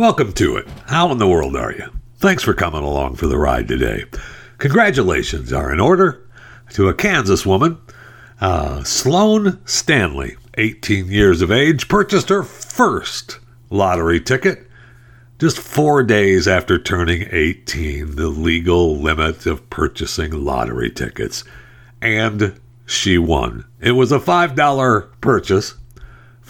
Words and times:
Welcome 0.00 0.32
to 0.32 0.56
it. 0.56 0.66
How 0.86 1.12
in 1.12 1.18
the 1.18 1.28
world 1.28 1.54
are 1.54 1.72
you? 1.72 1.84
Thanks 2.16 2.42
for 2.42 2.54
coming 2.54 2.82
along 2.82 3.16
for 3.16 3.26
the 3.26 3.36
ride 3.36 3.68
today. 3.68 4.06
Congratulations 4.56 5.52
are 5.52 5.70
in 5.70 5.78
order 5.78 6.26
to 6.70 6.88
a 6.88 6.94
Kansas 6.94 7.44
woman, 7.44 7.76
uh, 8.40 8.82
Sloan 8.82 9.60
Stanley, 9.66 10.38
18 10.56 11.08
years 11.08 11.42
of 11.42 11.52
age, 11.52 11.86
purchased 11.86 12.30
her 12.30 12.42
first 12.42 13.40
lottery 13.68 14.22
ticket 14.22 14.66
just 15.38 15.58
four 15.58 16.02
days 16.02 16.48
after 16.48 16.78
turning 16.78 17.28
18, 17.30 18.16
the 18.16 18.28
legal 18.28 18.96
limit 18.96 19.44
of 19.44 19.68
purchasing 19.68 20.32
lottery 20.32 20.90
tickets. 20.90 21.44
And 22.00 22.58
she 22.86 23.18
won. 23.18 23.66
It 23.80 23.92
was 23.92 24.12
a 24.12 24.18
$5 24.18 25.20
purchase 25.20 25.74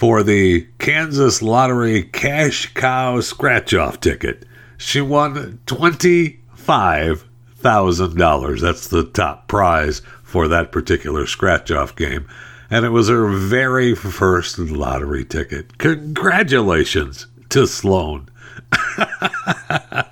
for 0.00 0.22
the 0.22 0.66
Kansas 0.78 1.42
Lottery 1.42 2.04
Cash 2.04 2.72
Cow 2.72 3.20
Scratch 3.20 3.74
Off 3.74 4.00
ticket. 4.00 4.46
She 4.78 5.02
won 5.02 5.60
$25,000. 5.66 8.60
That's 8.62 8.88
the 8.88 9.04
top 9.04 9.46
prize 9.46 10.00
for 10.22 10.48
that 10.48 10.72
particular 10.72 11.26
scratch 11.26 11.70
off 11.70 11.94
game. 11.96 12.26
And 12.70 12.86
it 12.86 12.88
was 12.88 13.10
her 13.10 13.28
very 13.28 13.94
first 13.94 14.58
lottery 14.58 15.22
ticket. 15.22 15.76
Congratulations 15.76 17.26
to 17.50 17.66
Sloan. 17.66 18.30
I 18.72 20.06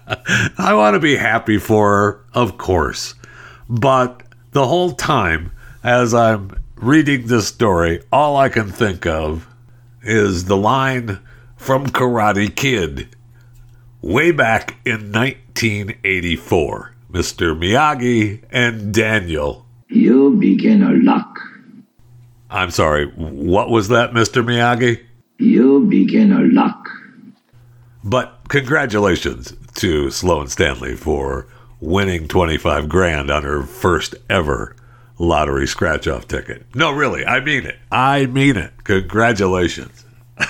want 0.74 0.96
to 0.96 1.00
be 1.00 1.16
happy 1.16 1.56
for 1.56 1.88
her, 1.88 2.20
of 2.34 2.58
course. 2.58 3.14
But 3.70 4.22
the 4.50 4.66
whole 4.66 4.92
time, 4.92 5.50
as 5.82 6.12
I'm 6.12 6.62
reading 6.76 7.26
this 7.26 7.48
story, 7.48 8.02
all 8.12 8.36
I 8.36 8.50
can 8.50 8.70
think 8.70 9.06
of 9.06 9.46
is 10.02 10.44
the 10.46 10.56
line 10.56 11.20
from 11.56 11.86
Karate 11.86 12.54
Kid 12.54 13.08
way 14.00 14.30
back 14.30 14.76
in 14.84 15.12
1984. 15.12 16.94
Mr. 17.10 17.58
Miyagi 17.58 18.42
and 18.50 18.92
Daniel. 18.92 19.64
You 19.88 20.36
beginner 20.38 20.94
luck. 21.02 21.40
I'm 22.50 22.70
sorry, 22.70 23.06
what 23.06 23.70
was 23.70 23.88
that, 23.88 24.12
Mr. 24.12 24.44
Miyagi? 24.44 25.02
You 25.38 25.86
beginner 25.86 26.46
luck. 26.52 26.88
But 28.04 28.40
congratulations 28.48 29.54
to 29.76 30.10
Sloan 30.10 30.48
Stanley 30.48 30.96
for 30.96 31.46
winning 31.80 32.28
25 32.28 32.88
grand 32.88 33.30
on 33.30 33.42
her 33.44 33.62
first 33.62 34.14
ever 34.28 34.74
lottery 35.18 35.66
scratch 35.66 36.06
off 36.06 36.28
ticket. 36.28 36.64
No, 36.74 36.92
really, 36.92 37.26
I 37.26 37.40
mean 37.40 37.66
it. 37.66 37.76
I 37.90 38.26
mean 38.26 38.56
it. 38.56 38.72
Congratulations. 38.84 40.04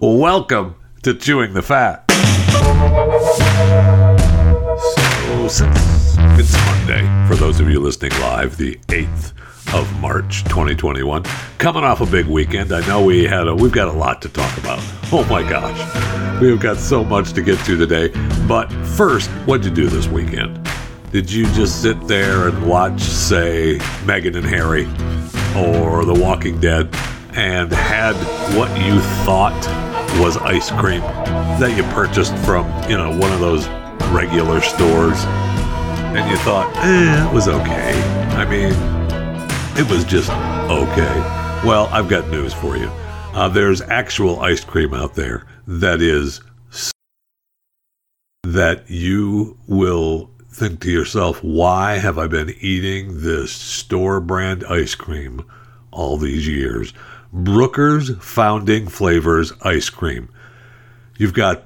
Welcome 0.00 0.76
to 1.02 1.14
Chewing 1.14 1.52
the 1.54 1.62
Fat. 1.62 2.04
So, 5.28 5.48
since 5.48 6.16
it's 6.38 6.52
Monday, 6.66 7.26
for 7.28 7.34
those 7.34 7.58
of 7.60 7.68
you 7.68 7.80
listening 7.80 8.12
live, 8.20 8.56
the 8.56 8.76
8th 8.88 9.32
of 9.74 10.00
March 10.00 10.44
2021, 10.44 11.24
coming 11.58 11.82
off 11.82 12.00
a 12.00 12.06
big 12.06 12.26
weekend, 12.26 12.72
I 12.72 12.86
know 12.86 13.04
we 13.04 13.24
had 13.24 13.48
a, 13.48 13.54
we've 13.54 13.72
got 13.72 13.88
a 13.88 13.92
lot 13.92 14.22
to 14.22 14.28
talk 14.28 14.56
about. 14.58 14.78
Oh 15.12 15.26
my 15.28 15.42
gosh, 15.42 16.40
we've 16.40 16.60
got 16.60 16.76
so 16.76 17.02
much 17.02 17.32
to 17.32 17.42
get 17.42 17.58
to 17.64 17.76
today. 17.76 18.08
But 18.46 18.72
first, 18.96 19.28
what'd 19.46 19.64
you 19.66 19.72
do 19.72 19.88
this 19.88 20.06
weekend? 20.06 20.58
Did 21.12 21.30
you 21.30 21.44
just 21.52 21.82
sit 21.82 22.08
there 22.08 22.48
and 22.48 22.66
watch, 22.66 23.02
say, 23.02 23.76
Meghan 24.06 24.34
and 24.34 24.46
Harry 24.46 24.84
or 25.54 26.06
The 26.06 26.14
Walking 26.14 26.58
Dead 26.58 26.88
and 27.34 27.70
had 27.70 28.14
what 28.56 28.70
you 28.80 28.98
thought 29.26 29.52
was 30.18 30.38
ice 30.38 30.70
cream 30.70 31.02
that 31.60 31.76
you 31.76 31.82
purchased 31.92 32.34
from, 32.46 32.66
you 32.88 32.96
know, 32.96 33.10
one 33.10 33.30
of 33.30 33.40
those 33.40 33.68
regular 34.08 34.62
stores 34.62 35.18
and 36.16 36.30
you 36.30 36.38
thought, 36.38 36.74
eh, 36.78 37.28
it 37.28 37.34
was 37.34 37.46
okay. 37.46 37.92
I 38.32 38.46
mean, 38.46 38.72
it 39.78 39.90
was 39.90 40.04
just 40.04 40.30
okay. 40.70 41.18
Well, 41.62 41.88
I've 41.92 42.08
got 42.08 42.26
news 42.28 42.54
for 42.54 42.78
you. 42.78 42.86
Uh, 43.34 43.48
there's 43.48 43.82
actual 43.82 44.40
ice 44.40 44.64
cream 44.64 44.94
out 44.94 45.14
there 45.14 45.46
that 45.66 46.00
is 46.00 46.40
that 48.44 48.88
you 48.88 49.58
will 49.66 50.30
think 50.52 50.80
to 50.80 50.90
yourself, 50.90 51.42
why 51.42 51.94
have 51.98 52.18
I 52.18 52.26
been 52.26 52.54
eating 52.60 53.22
this 53.22 53.52
store 53.52 54.20
brand 54.20 54.64
ice 54.64 54.94
cream 54.94 55.44
all 55.90 56.16
these 56.16 56.46
years? 56.46 56.92
Brooker's 57.32 58.14
Founding 58.18 58.86
Flavors 58.88 59.52
Ice 59.62 59.88
Cream. 59.88 60.28
You've 61.16 61.32
got 61.32 61.64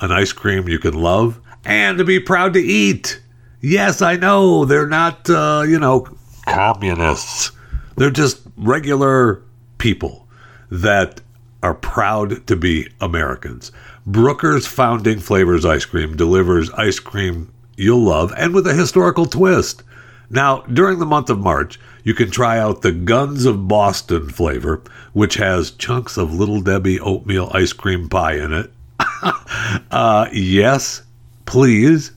an 0.00 0.12
ice 0.12 0.32
cream 0.32 0.68
you 0.68 0.78
can 0.78 0.94
love 0.94 1.40
and 1.64 1.98
to 1.98 2.04
be 2.04 2.20
proud 2.20 2.52
to 2.54 2.60
eat. 2.60 3.20
Yes, 3.60 4.02
I 4.02 4.16
know 4.16 4.64
they're 4.64 4.86
not, 4.86 5.28
uh, 5.28 5.64
you 5.66 5.78
know, 5.78 6.06
communists. 6.46 7.52
They're 7.96 8.10
just 8.10 8.42
regular 8.56 9.42
people 9.78 10.28
that 10.70 11.20
are 11.62 11.74
proud 11.74 12.46
to 12.46 12.56
be 12.56 12.88
Americans. 13.00 13.72
Brooker's 14.06 14.66
Founding 14.66 15.18
Flavors 15.18 15.64
Ice 15.64 15.84
Cream 15.84 16.16
delivers 16.16 16.70
ice 16.70 16.98
cream 16.98 17.52
you'll 17.80 18.02
love 18.02 18.32
and 18.36 18.54
with 18.54 18.66
a 18.66 18.74
historical 18.74 19.26
twist. 19.26 19.82
Now, 20.28 20.60
during 20.62 20.98
the 20.98 21.06
month 21.06 21.28
of 21.30 21.40
March, 21.40 21.80
you 22.04 22.14
can 22.14 22.30
try 22.30 22.58
out 22.58 22.82
the 22.82 22.92
Guns 22.92 23.46
of 23.46 23.66
Boston 23.66 24.28
flavor, 24.28 24.82
which 25.12 25.34
has 25.34 25.72
chunks 25.72 26.16
of 26.16 26.32
Little 26.32 26.60
Debbie 26.60 27.00
oatmeal 27.00 27.50
ice 27.52 27.72
cream 27.72 28.08
pie 28.08 28.34
in 28.34 28.52
it. 28.52 28.70
uh, 29.90 30.28
yes, 30.32 31.02
please. 31.46 32.12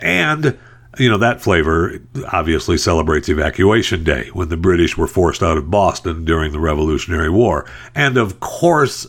And, 0.00 0.58
you 0.98 1.08
know, 1.08 1.18
that 1.18 1.40
flavor 1.40 2.00
obviously 2.32 2.76
celebrates 2.76 3.28
Evacuation 3.28 4.02
Day 4.02 4.30
when 4.32 4.48
the 4.48 4.56
British 4.56 4.96
were 4.96 5.06
forced 5.06 5.42
out 5.42 5.58
of 5.58 5.70
Boston 5.70 6.24
during 6.24 6.50
the 6.50 6.60
Revolutionary 6.60 7.30
War. 7.30 7.70
And 7.94 8.16
of 8.16 8.40
course, 8.40 9.06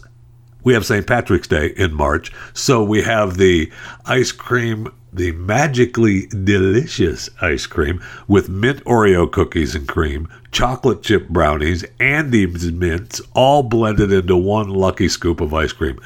we 0.64 0.74
have 0.74 0.86
St. 0.86 1.08
Patrick's 1.08 1.48
Day 1.48 1.68
in 1.78 1.94
March, 1.94 2.32
so 2.54 2.84
we 2.84 3.04
have 3.04 3.38
the 3.38 3.72
ice 4.06 4.32
cream 4.32 4.90
the 5.12 5.32
magically 5.32 6.28
delicious 6.28 7.32
ice 7.42 7.66
cream 7.66 8.00
with 8.28 8.48
mint 8.50 8.84
Oreo 8.84 9.32
cookies 9.32 9.74
and 9.76 9.88
cream, 9.88 10.28
chocolate 10.52 11.02
chip 11.02 11.30
brownies, 11.30 11.84
Andes 12.00 12.72
mints, 12.72 13.20
all 13.34 13.64
blended 13.64 14.12
into 14.12 14.38
one 14.38 14.70
lucky 14.70 15.08
scoop 15.08 15.42
of 15.42 15.52
ice 15.54 15.74
cream. 15.74 16.00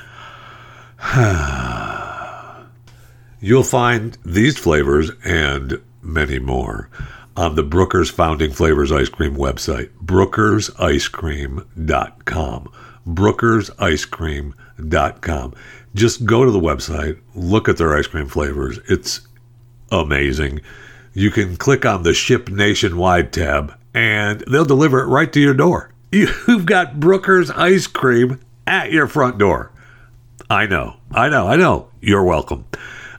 You'll 3.41 3.63
find 3.63 4.17
these 4.23 4.57
flavors 4.57 5.11
and 5.25 5.81
many 6.01 6.39
more 6.39 6.89
on 7.35 7.55
the 7.55 7.63
Brooker's 7.63 8.11
Founding 8.11 8.51
Flavors 8.51 8.91
Ice 8.91 9.09
Cream 9.09 9.35
website, 9.35 9.89
brookersicecream.com. 10.03 12.71
Brookersicecream.com 13.07 15.53
just 15.95 16.25
go 16.25 16.43
to 16.43 16.51
the 16.51 16.59
website, 16.59 17.19
look 17.35 17.69
at 17.69 17.77
their 17.77 17.95
ice 17.95 18.07
cream 18.07 18.27
flavors. 18.27 18.79
It's 18.89 19.21
amazing. 19.91 20.61
You 21.13 21.29
can 21.29 21.55
click 21.55 21.85
on 21.85 22.03
the 22.03 22.13
ship 22.13 22.49
nationwide 22.49 23.31
tab 23.31 23.77
and 23.93 24.41
they'll 24.41 24.65
deliver 24.65 25.01
it 25.01 25.07
right 25.07 25.31
to 25.31 25.39
your 25.39 25.53
door. 25.53 25.91
You've 26.11 26.65
got 26.65 26.99
Brooker's 26.99 27.51
ice 27.51 27.87
cream 27.87 28.39
at 28.65 28.91
your 28.91 29.07
front 29.07 29.37
door. 29.37 29.71
I 30.49 30.65
know, 30.65 30.95
I 31.11 31.29
know, 31.29 31.47
I 31.47 31.55
know. 31.55 31.89
You're 32.01 32.23
welcome. 32.23 32.65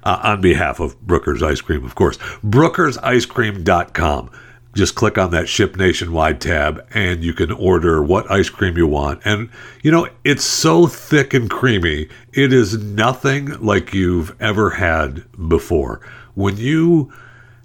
Uh, 0.03 0.21
on 0.23 0.41
behalf 0.43 0.81
of 0.81 1.01
Brooker's 1.01 1.43
Ice 1.43 1.63
Cream, 1.63 1.83
of 1.83 1.95
course. 1.95 2.19
BrookersIceCream.com 2.45 4.31
just 4.75 4.95
click 4.97 5.17
on 5.17 5.31
that 5.31 5.49
ship 5.49 5.77
nationwide 5.77 6.41
tab 6.41 6.85
and 6.93 7.23
you 7.23 7.33
can 7.33 7.53
order 7.53 8.03
what 8.03 8.31
ice 8.31 8.49
cream 8.49 8.77
you 8.77 8.87
want. 8.87 9.23
And, 9.25 9.49
you 9.83 9.91
know, 9.91 10.09
it's 10.25 10.45
so 10.45 10.87
thick 10.87 11.33
and 11.33 11.49
creamy. 11.49 12.09
It 12.33 12.53
is 12.53 12.79
nothing 12.79 13.59
like 13.61 13.95
you've 13.95 14.35
ever 14.43 14.71
had 14.71 15.25
before. 15.49 16.01
When 16.35 16.57
you 16.57 17.13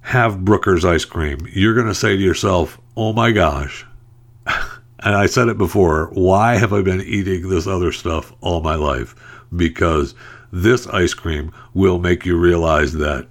have 0.01 0.45
Brooker's 0.45 0.85
ice 0.85 1.05
cream, 1.05 1.39
you're 1.51 1.73
going 1.73 1.87
to 1.87 1.95
say 1.95 2.15
to 2.15 2.21
yourself, 2.21 2.79
oh 2.95 3.11
my 3.11 3.31
gosh. 3.31 3.85
and 4.45 5.15
I 5.15 5.25
said 5.25 5.47
it 5.47 5.57
before, 5.57 6.09
why 6.13 6.57
have 6.57 6.73
I 6.73 6.81
been 6.81 7.01
eating 7.01 7.49
this 7.49 7.65
other 7.65 7.91
stuff 7.91 8.31
all 8.41 8.61
my 8.61 8.75
life? 8.75 9.15
Because 9.55 10.13
this 10.51 10.87
ice 10.87 11.15
cream 11.15 11.51
will 11.73 11.97
make 11.97 12.25
you 12.25 12.37
realize 12.37 12.93
that 12.93 13.27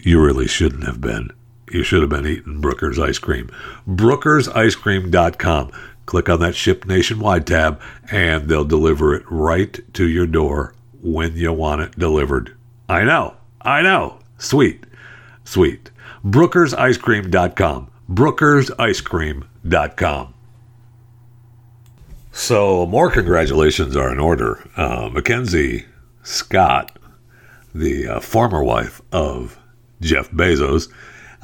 you 0.00 0.22
really 0.22 0.46
shouldn't 0.46 0.84
have 0.84 1.00
been 1.00 1.30
you 1.76 1.84
should 1.84 2.00
have 2.00 2.10
been 2.10 2.26
eating 2.26 2.60
Brooker's 2.60 2.98
ice 2.98 3.18
cream. 3.18 3.48
BrookersIceCream.com. 3.86 5.70
Click 6.06 6.28
on 6.28 6.40
that 6.40 6.56
Ship 6.56 6.84
Nationwide 6.86 7.46
tab, 7.46 7.80
and 8.10 8.48
they'll 8.48 8.64
deliver 8.64 9.14
it 9.14 9.22
right 9.28 9.78
to 9.94 10.08
your 10.08 10.26
door 10.26 10.74
when 11.02 11.36
you 11.36 11.52
want 11.52 11.82
it 11.82 11.96
delivered. 11.98 12.56
I 12.88 13.04
know, 13.04 13.36
I 13.60 13.82
know. 13.82 14.18
Sweet, 14.38 14.86
sweet. 15.44 15.90
BrookersIceCream.com. 16.24 17.90
BrookersIceCream.com. 18.10 20.34
So, 22.32 22.86
more 22.86 23.10
congratulations 23.10 23.96
are 23.96 24.12
in 24.12 24.18
order. 24.18 24.68
Uh, 24.76 25.08
Mackenzie 25.10 25.86
Scott, 26.22 26.98
the 27.74 28.08
uh, 28.08 28.20
former 28.20 28.62
wife 28.62 29.00
of 29.10 29.58
Jeff 30.00 30.30
Bezos, 30.30 30.88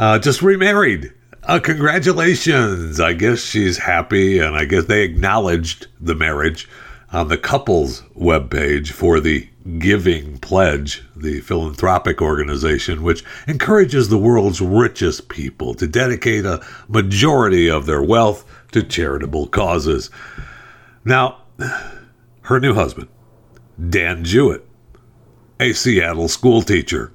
uh, 0.03 0.19
just 0.19 0.43
remarried. 0.43 1.13
Uh, 1.45 1.61
congratulations. 1.61 2.99
I 2.99 3.13
guess 3.13 3.39
she's 3.39 3.79
happy, 3.79 4.41
and 4.41 4.57
I 4.57 4.65
guess 4.65 4.87
they 4.87 5.05
acknowledged 5.05 5.87
the 6.01 6.17
marriage 6.17 6.69
on 7.13 7.29
the 7.29 7.39
couple's 7.39 8.03
webpage 8.19 8.91
for 8.91 9.21
the 9.21 9.49
Giving 9.79 10.39
Pledge, 10.39 11.05
the 11.15 11.39
philanthropic 11.39 12.21
organization 12.21 13.05
which 13.05 13.23
encourages 13.47 14.09
the 14.09 14.19
world's 14.19 14.61
richest 14.61 15.29
people 15.29 15.73
to 15.75 15.87
dedicate 15.87 16.45
a 16.45 16.67
majority 16.89 17.71
of 17.71 17.87
their 17.87 18.03
wealth 18.03 18.45
to 18.73 18.83
charitable 18.83 19.47
causes. 19.47 20.11
Now, 21.05 21.43
her 22.41 22.59
new 22.59 22.75
husband, 22.75 23.07
Dan 23.89 24.25
Jewett, 24.25 24.67
a 25.61 25.73
Seattle 25.73 26.27
school 26.27 26.63
teacher. 26.63 27.13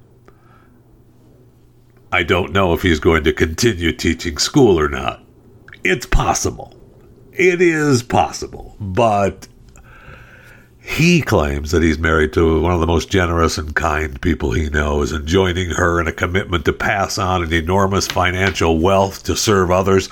I 2.10 2.22
don't 2.22 2.52
know 2.52 2.72
if 2.72 2.82
he's 2.82 3.00
going 3.00 3.24
to 3.24 3.32
continue 3.32 3.92
teaching 3.92 4.38
school 4.38 4.80
or 4.80 4.88
not. 4.88 5.22
It's 5.84 6.06
possible. 6.06 6.74
It 7.32 7.60
is 7.60 8.02
possible. 8.02 8.76
But 8.80 9.46
he 10.80 11.20
claims 11.20 11.70
that 11.70 11.82
he's 11.82 11.98
married 11.98 12.32
to 12.32 12.62
one 12.62 12.72
of 12.72 12.80
the 12.80 12.86
most 12.86 13.10
generous 13.10 13.58
and 13.58 13.76
kind 13.76 14.18
people 14.22 14.52
he 14.52 14.70
knows 14.70 15.12
and 15.12 15.26
joining 15.26 15.70
her 15.70 16.00
in 16.00 16.08
a 16.08 16.12
commitment 16.12 16.64
to 16.64 16.72
pass 16.72 17.18
on 17.18 17.42
an 17.42 17.52
enormous 17.52 18.06
financial 18.06 18.78
wealth 18.78 19.22
to 19.24 19.36
serve 19.36 19.70
others. 19.70 20.08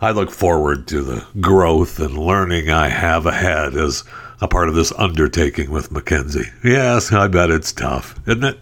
I 0.00 0.10
look 0.10 0.32
forward 0.32 0.88
to 0.88 1.02
the 1.02 1.24
growth 1.40 2.00
and 2.00 2.18
learning 2.18 2.70
I 2.70 2.88
have 2.88 3.24
ahead 3.24 3.76
as 3.76 4.02
a 4.40 4.48
part 4.48 4.68
of 4.68 4.74
this 4.74 4.92
undertaking 4.92 5.70
with 5.70 5.92
Mackenzie. 5.92 6.50
Yes, 6.64 7.12
I 7.12 7.28
bet 7.28 7.50
it's 7.50 7.70
tough, 7.72 8.18
isn't 8.26 8.44
it? 8.44 8.58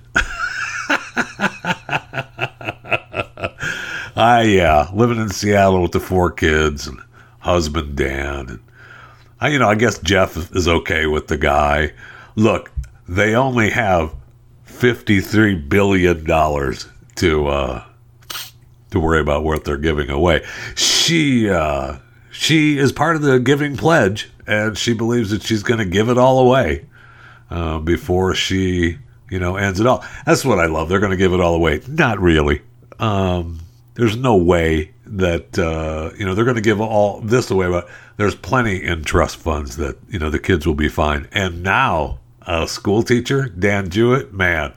I 4.18 4.42
yeah, 4.42 4.90
living 4.92 5.18
in 5.18 5.30
Seattle 5.30 5.80
with 5.80 5.92
the 5.92 6.00
four 6.00 6.32
kids 6.32 6.88
and 6.88 6.98
husband 7.38 7.96
Dan 7.96 8.48
and 8.48 8.60
I, 9.40 9.48
you 9.50 9.58
know, 9.60 9.68
I 9.68 9.76
guess 9.76 9.98
Jeff 10.00 10.36
is 10.54 10.66
okay 10.66 11.06
with 11.06 11.28
the 11.28 11.36
guy. 11.36 11.92
Look, 12.34 12.72
they 13.08 13.36
only 13.36 13.70
have 13.70 14.12
fifty-three 14.64 15.54
billion 15.54 16.24
dollars 16.24 16.88
to 17.16 17.46
uh, 17.46 17.84
to 18.90 18.98
worry 18.98 19.20
about 19.20 19.44
what 19.44 19.64
they're 19.64 19.76
giving 19.76 20.10
away. 20.10 20.44
She 20.74 21.48
uh, 21.48 21.98
she 22.32 22.78
is 22.78 22.90
part 22.90 23.14
of 23.14 23.22
the 23.22 23.38
giving 23.38 23.76
pledge, 23.76 24.28
and 24.46 24.76
she 24.76 24.94
believes 24.94 25.30
that 25.30 25.42
she's 25.42 25.62
going 25.62 25.78
to 25.78 25.86
give 25.86 26.08
it 26.08 26.18
all 26.18 26.40
away 26.40 26.86
uh, 27.50 27.78
before 27.78 28.34
she, 28.34 28.98
you 29.30 29.38
know, 29.38 29.54
ends 29.54 29.78
it 29.78 29.86
all. 29.86 30.04
That's 30.26 30.44
what 30.44 30.58
I 30.58 30.66
love. 30.66 30.88
They're 30.88 31.00
going 31.00 31.12
to 31.12 31.16
give 31.16 31.32
it 31.32 31.40
all 31.40 31.54
away. 31.54 31.82
Not 31.86 32.18
really. 32.18 32.62
Um, 32.98 33.60
there's 33.98 34.16
no 34.16 34.36
way 34.36 34.92
that 35.06 35.58
uh, 35.58 36.16
you 36.16 36.24
know 36.24 36.32
they're 36.32 36.44
going 36.44 36.54
to 36.54 36.62
give 36.62 36.80
all 36.80 37.20
this 37.20 37.50
away, 37.50 37.68
but 37.68 37.88
there's 38.16 38.36
plenty 38.36 38.82
in 38.82 39.02
trust 39.02 39.36
funds 39.36 39.76
that 39.76 39.98
you 40.08 40.20
know 40.20 40.30
the 40.30 40.38
kids 40.38 40.66
will 40.66 40.74
be 40.74 40.88
fine. 40.88 41.28
And 41.32 41.64
now 41.64 42.20
a 42.42 42.68
school 42.68 43.02
teacher, 43.02 43.48
Dan 43.48 43.90
Jewett, 43.90 44.32
man, 44.32 44.72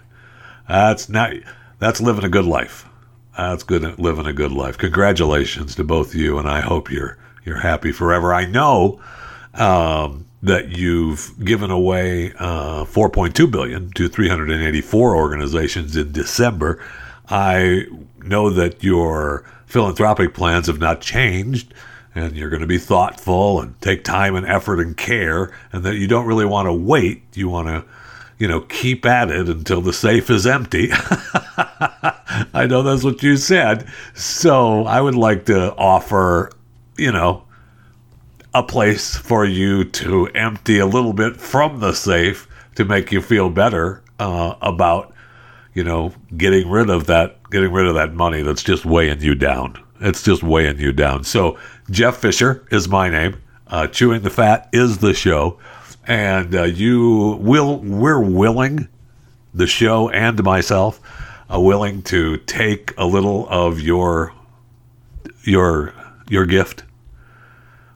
that's 0.67 1.07
not 1.07 1.33
that's 1.77 2.01
living 2.01 2.23
a 2.23 2.29
good 2.29 2.45
life. 2.45 2.89
That's 3.37 3.61
good 3.63 3.99
living 3.99 4.25
a 4.25 4.33
good 4.33 4.51
life. 4.51 4.79
Congratulations 4.79 5.75
to 5.75 5.83
both 5.83 6.09
of 6.09 6.15
you, 6.15 6.39
and 6.39 6.49
I 6.49 6.61
hope 6.61 6.91
you're 6.91 7.19
you're 7.45 7.59
happy 7.59 7.91
forever. 7.91 8.33
I 8.33 8.45
know 8.45 8.99
um, 9.53 10.25
that 10.41 10.75
you've 10.75 11.33
given 11.45 11.69
away 11.69 12.33
uh, 12.39 12.85
4.2 12.85 13.51
billion 13.51 13.91
to 13.91 14.09
384 14.09 15.15
organizations 15.15 15.95
in 15.95 16.11
December. 16.11 16.83
I 17.29 17.85
know 18.23 18.49
that 18.49 18.83
your 18.83 19.43
philanthropic 19.65 20.33
plans 20.33 20.67
have 20.67 20.79
not 20.79 21.01
changed 21.01 21.73
and 22.13 22.35
you're 22.35 22.49
going 22.49 22.61
to 22.61 22.67
be 22.67 22.77
thoughtful 22.77 23.61
and 23.61 23.79
take 23.81 24.03
time 24.03 24.35
and 24.35 24.45
effort 24.45 24.79
and 24.79 24.97
care 24.97 25.51
and 25.71 25.83
that 25.83 25.95
you 25.95 26.07
don't 26.07 26.25
really 26.25 26.45
want 26.45 26.67
to 26.67 26.73
wait. 26.73 27.23
You 27.33 27.49
want 27.49 27.67
to 27.67 27.85
you 28.37 28.47
know 28.47 28.61
keep 28.61 29.05
at 29.05 29.29
it 29.29 29.47
until 29.47 29.81
the 29.81 29.93
safe 29.93 30.29
is 30.29 30.45
empty. 30.45 30.89
I 32.53 32.65
know 32.67 32.81
that's 32.81 33.03
what 33.03 33.23
you 33.23 33.37
said. 33.37 33.87
So 34.13 34.85
i 34.85 34.99
would 34.99 35.15
like 35.15 35.45
to 35.45 35.73
offer 35.75 36.51
you 36.97 37.11
know 37.11 37.43
a 38.53 38.63
place 38.63 39.15
for 39.15 39.45
you 39.45 39.85
to 39.85 40.27
empty 40.27 40.79
a 40.79 40.85
little 40.85 41.13
bit 41.13 41.37
from 41.37 41.79
the 41.79 41.93
safe 41.93 42.47
to 42.75 42.83
make 42.83 43.11
you 43.11 43.21
feel 43.21 43.49
better 43.49 44.03
uh, 44.19 44.55
about 44.61 45.10
you 45.73 45.83
know, 45.83 46.13
getting 46.35 46.69
rid 46.69 46.89
of 46.89 47.07
that, 47.07 47.49
getting 47.49 47.71
rid 47.71 47.87
of 47.87 47.95
that 47.95 48.13
money 48.13 48.41
that's 48.41 48.63
just 48.63 48.85
weighing 48.85 49.21
you 49.21 49.35
down. 49.35 49.81
It's 49.99 50.23
just 50.23 50.43
weighing 50.43 50.79
you 50.79 50.91
down. 50.91 51.23
So 51.23 51.57
Jeff 51.89 52.17
Fisher 52.17 52.65
is 52.71 52.87
my 52.87 53.09
name. 53.09 53.41
Uh, 53.67 53.87
Chewing 53.87 54.21
the 54.21 54.29
Fat 54.29 54.67
is 54.73 54.97
the 54.97 55.13
show, 55.13 55.57
and 56.05 56.53
uh, 56.53 56.63
you 56.63 57.37
will. 57.39 57.77
We're 57.77 58.19
willing, 58.19 58.89
the 59.53 59.67
show 59.67 60.09
and 60.09 60.43
myself, 60.43 60.99
are 61.49 61.61
willing 61.61 62.01
to 62.03 62.37
take 62.37 62.93
a 62.97 63.05
little 63.05 63.47
of 63.49 63.79
your 63.79 64.33
your 65.43 65.93
your 66.27 66.45
gift 66.45 66.83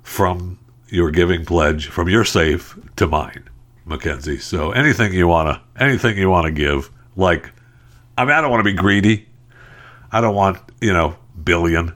from 0.02 0.60
your 0.88 1.12
giving 1.12 1.46
pledge 1.46 1.88
from 1.88 2.08
your 2.08 2.24
safe 2.24 2.78
to 2.96 3.08
mine, 3.08 3.50
Mackenzie. 3.84 4.38
So 4.38 4.72
anything 4.72 5.14
you 5.14 5.28
wanna 5.28 5.62
anything 5.78 6.18
you 6.18 6.30
wanna 6.30 6.52
give, 6.52 6.90
like 7.18 7.52
I 8.18 8.26
mean, 8.26 8.34
I 8.34 8.42
don't 8.42 8.52
want 8.52 8.62
to 8.62 8.72
be 8.72 8.78
greedy. 8.78 9.28
I 10.12 10.22
don't 10.22 10.36
want, 10.36 10.60
you 10.82 10.94
know, 10.94 11.16
billion. 11.44 11.94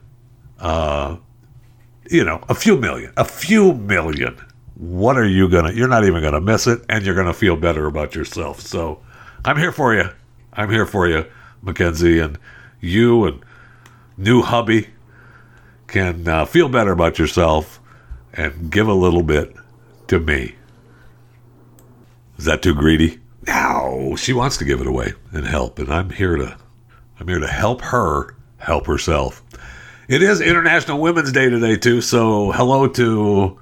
Uh, 0.60 1.18
you 2.10 2.24
know, 2.24 2.44
a 2.50 2.56
few 2.56 2.75
million, 2.77 3.13
a 3.16 3.24
few 3.24 3.74
million. 3.74 4.38
What 4.75 5.18
are 5.18 5.27
you 5.27 5.50
gonna? 5.50 5.71
You're 5.71 5.88
not 5.88 6.06
even 6.06 6.21
gonna 6.21 6.42
miss 6.42 6.68
it, 6.68 6.81
and 6.89 7.06
you're 7.06 7.16
gonna 7.16 7.33
feel 7.33 7.56
better 7.56 7.86
about 7.86 8.16
yourself. 8.16 8.62
So, 8.62 9.01
I'm 9.45 9.57
here 9.57 9.71
for 9.71 9.94
you. 9.94 10.10
I'm 10.54 10.69
here 10.69 10.86
for 10.86 11.07
you, 11.07 11.25
Mackenzie, 11.62 12.19
and 12.19 12.38
you 12.81 13.25
and 13.25 13.44
new 14.18 14.42
hubby 14.42 14.89
can 15.88 16.27
uh, 16.27 16.45
feel 16.45 16.69
better 16.69 16.92
about 16.92 17.19
yourself 17.19 17.80
and 18.33 18.72
give 18.72 18.88
a 18.88 18.94
little 18.94 19.24
bit 19.24 19.56
to 20.07 20.19
me. 20.19 20.56
Is 22.38 22.45
that 22.45 22.62
too 22.62 22.74
greedy? 22.74 23.19
No, 23.50 24.15
she 24.15 24.32
wants 24.32 24.58
to 24.58 24.63
give 24.63 24.79
it 24.79 24.86
away 24.86 25.13
and 25.32 25.44
help, 25.44 25.79
and 25.79 25.91
I'm 25.91 26.12
here 26.12 26.36
to 26.36 26.56
I'm 27.20 27.27
here 27.27 27.39
to 27.39 27.48
help 27.48 27.82
her 27.82 28.36
help 28.58 28.86
herself. 28.86 29.41
It 30.08 30.22
is 30.22 30.39
International 30.39 31.01
Women's 31.01 31.32
Day 31.32 31.50
today 31.50 31.75
too, 31.75 32.00
so 32.01 32.51
hello 32.51 32.88
to 32.89 33.60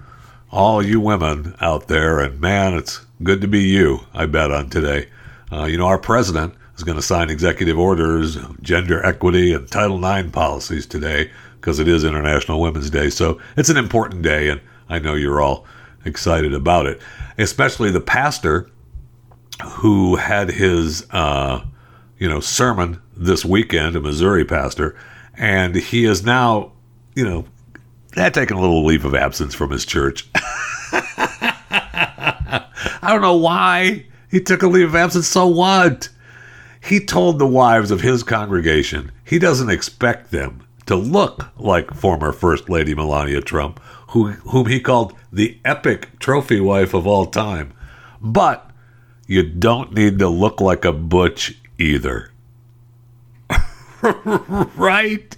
all 0.51 0.83
you 0.83 0.99
women 0.99 1.55
out 1.61 1.87
there, 1.87 2.19
and 2.19 2.41
man, 2.41 2.73
it's 2.73 3.05
good 3.23 3.39
to 3.39 3.47
be 3.47 3.61
you. 3.61 4.01
I 4.13 4.25
bet 4.25 4.51
on 4.51 4.69
today. 4.69 5.07
Uh, 5.53 5.63
you 5.63 5.77
know, 5.77 5.87
our 5.87 5.97
president 5.97 6.53
is 6.75 6.83
going 6.83 6.97
to 6.97 7.01
sign 7.01 7.29
executive 7.29 7.79
orders, 7.79 8.37
gender 8.61 9.01
equity, 9.05 9.53
and 9.53 9.71
Title 9.71 10.05
IX 10.05 10.31
policies 10.31 10.85
today 10.85 11.31
because 11.61 11.79
it 11.79 11.87
is 11.87 12.03
International 12.03 12.59
Women's 12.59 12.89
Day. 12.89 13.09
So 13.09 13.39
it's 13.55 13.69
an 13.69 13.77
important 13.77 14.21
day, 14.21 14.49
and 14.49 14.59
I 14.89 14.99
know 14.99 15.13
you're 15.13 15.39
all 15.39 15.65
excited 16.03 16.53
about 16.53 16.87
it, 16.87 16.99
especially 17.37 17.89
the 17.89 18.01
pastor 18.01 18.69
who 19.63 20.15
had 20.15 20.49
his 20.49 21.05
uh, 21.11 21.63
you 22.17 22.27
know 22.29 22.39
sermon 22.39 23.01
this 23.15 23.43
weekend, 23.45 23.95
a 23.95 24.01
Missouri 24.01 24.45
pastor, 24.45 24.95
and 25.35 25.75
he 25.75 26.05
is 26.05 26.23
now 26.23 26.71
you 27.15 27.27
know 27.27 27.45
had 28.15 28.33
taken 28.33 28.57
a 28.57 28.61
little 28.61 28.85
leave 28.85 29.05
of 29.05 29.15
absence 29.15 29.53
from 29.53 29.71
his 29.71 29.85
church. 29.85 30.27
I 33.01 33.11
don't 33.13 33.21
know 33.21 33.37
why 33.37 34.05
he 34.29 34.41
took 34.41 34.63
a 34.63 34.67
leave 34.67 34.89
of 34.89 34.95
absence. 34.95 35.27
So 35.27 35.47
what? 35.47 36.09
He 36.81 36.99
told 36.99 37.37
the 37.37 37.47
wives 37.47 37.91
of 37.91 38.01
his 38.01 38.23
congregation 38.23 39.11
he 39.23 39.39
doesn't 39.39 39.69
expect 39.69 40.31
them 40.31 40.63
to 40.85 40.95
look 40.95 41.49
like 41.57 41.93
former 41.93 42.31
First 42.31 42.69
Lady 42.69 42.95
Melania 42.95 43.41
Trump, 43.41 43.79
who, 44.09 44.31
whom 44.31 44.67
he 44.67 44.79
called 44.79 45.13
the 45.31 45.59
epic 45.65 46.17
trophy 46.19 46.59
wife 46.61 46.93
of 46.93 47.05
all 47.05 47.25
time. 47.25 47.73
But 48.21 48.66
you 49.27 49.43
don't 49.43 49.93
need 49.93 50.17
to 50.19 50.29
look 50.29 50.59
like 50.61 50.85
a 50.85 50.93
butch 50.93 51.59
either. 51.77 52.31
right? 54.75 55.37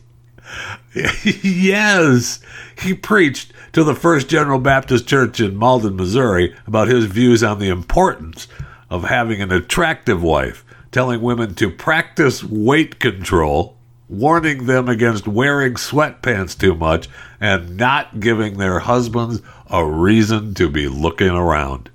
yes. 0.93 2.39
He 2.81 2.93
preached 2.93 3.51
to 3.73 3.83
the 3.83 3.95
First 3.95 4.29
General 4.29 4.59
Baptist 4.59 5.07
Church 5.07 5.39
in 5.39 5.55
Malden, 5.55 5.95
Missouri, 5.95 6.55
about 6.65 6.87
his 6.87 7.05
views 7.05 7.43
on 7.43 7.59
the 7.59 7.69
importance 7.69 8.47
of 8.89 9.03
having 9.03 9.41
an 9.41 9.51
attractive 9.51 10.21
wife, 10.23 10.63
telling 10.91 11.21
women 11.21 11.55
to 11.55 11.69
practice 11.69 12.43
weight 12.43 12.99
control. 12.99 13.75
warning 14.07 14.65
them 14.65 14.89
against 14.89 15.27
wearing 15.27 15.75
sweatpants 15.75 16.57
too 16.57 16.73
much 16.73 17.07
and 17.39 17.77
not 17.77 18.19
giving 18.19 18.57
their 18.57 18.79
husbands 18.79 19.39
a 19.69 19.85
reason 19.85 20.53
to 20.55 20.67
be 20.67 20.87
looking 20.87 21.29
around. 21.29 21.91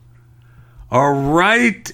All 0.95 1.13
right. 1.13 1.91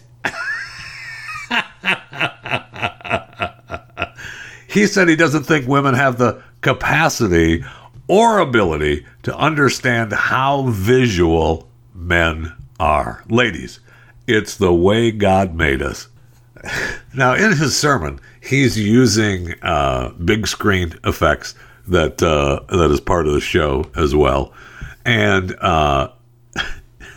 he 4.68 4.86
said 4.86 5.08
he 5.08 5.16
doesn't 5.16 5.44
think 5.44 5.66
women 5.66 5.94
have 5.94 6.18
the 6.18 6.42
capacity 6.60 7.64
or 8.08 8.40
ability 8.40 9.06
to 9.22 9.34
understand 9.34 10.12
how 10.12 10.66
visual 10.66 11.66
men 11.94 12.54
are. 12.78 13.24
Ladies, 13.30 13.80
it's 14.26 14.58
the 14.58 14.74
way 14.74 15.10
God 15.10 15.54
made 15.54 15.80
us. 15.80 16.08
Now, 17.14 17.32
in 17.32 17.56
his 17.56 17.74
sermon, 17.74 18.20
he's 18.42 18.78
using 18.78 19.54
uh, 19.62 20.10
big 20.10 20.46
screen 20.46 20.92
effects 21.04 21.54
that 21.88 22.22
uh, 22.22 22.60
that 22.68 22.90
is 22.90 23.00
part 23.00 23.26
of 23.26 23.32
the 23.32 23.40
show 23.40 23.90
as 23.96 24.14
well, 24.14 24.52
and 25.06 25.56
uh, 25.60 26.10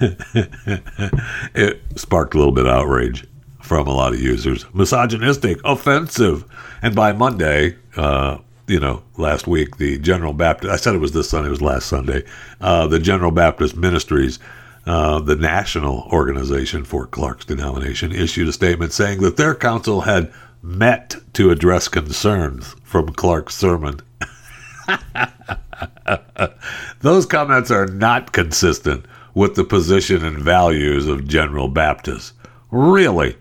it 1.56 1.82
sparked 1.96 2.34
a 2.34 2.38
little 2.38 2.54
bit 2.54 2.66
of 2.66 2.74
outrage 2.74 3.26
from 3.62 3.88
a 3.88 3.94
lot 3.94 4.14
of 4.14 4.20
users. 4.20 4.66
Misogynistic, 4.74 5.60
offensive, 5.64 6.46
and 6.82 6.96
by 6.96 7.14
Monday, 7.14 7.78
uh, 7.96 8.38
you 8.68 8.80
know, 8.80 9.04
last 9.18 9.48
week, 9.48 9.78
the 9.78 9.98
General 10.00 10.34
Baptist. 10.34 10.72
I 10.72 10.78
said 10.78 10.96
it 10.96 11.00
was 11.00 11.12
this 11.12 11.30
Sunday. 11.30 11.48
It 11.48 11.52
was 11.52 11.62
last 11.62 11.88
Sunday. 11.88 12.24
Uh, 12.62 12.88
the 12.88 13.00
General 13.00 13.32
Baptist 13.32 13.76
Ministries 13.76 14.40
uh, 14.86 15.20
the 15.20 15.36
national 15.36 16.02
organization 16.12 16.84
for 16.84 17.08
Clark's 17.08 17.46
denomination, 17.46 18.12
issued 18.12 18.50
a 18.50 18.54
statement 18.54 18.92
saying 18.92 19.22
that 19.22 19.38
their 19.38 19.56
council 19.56 20.02
had 20.02 20.30
met 20.62 21.16
to 21.34 21.52
address 21.52 21.88
concerns 21.88 22.76
from 22.84 23.08
Clark's 23.14 23.56
sermon. 23.56 24.02
Those 27.00 27.26
comments 27.26 27.72
are 27.72 27.86
not 27.86 28.34
consistent 28.34 29.06
with 29.34 29.56
the 29.56 29.64
position 29.64 30.24
and 30.24 30.38
values 30.38 31.08
of 31.08 31.28
General 31.28 31.68
Baptist. 31.68 32.34
Really? 32.72 33.38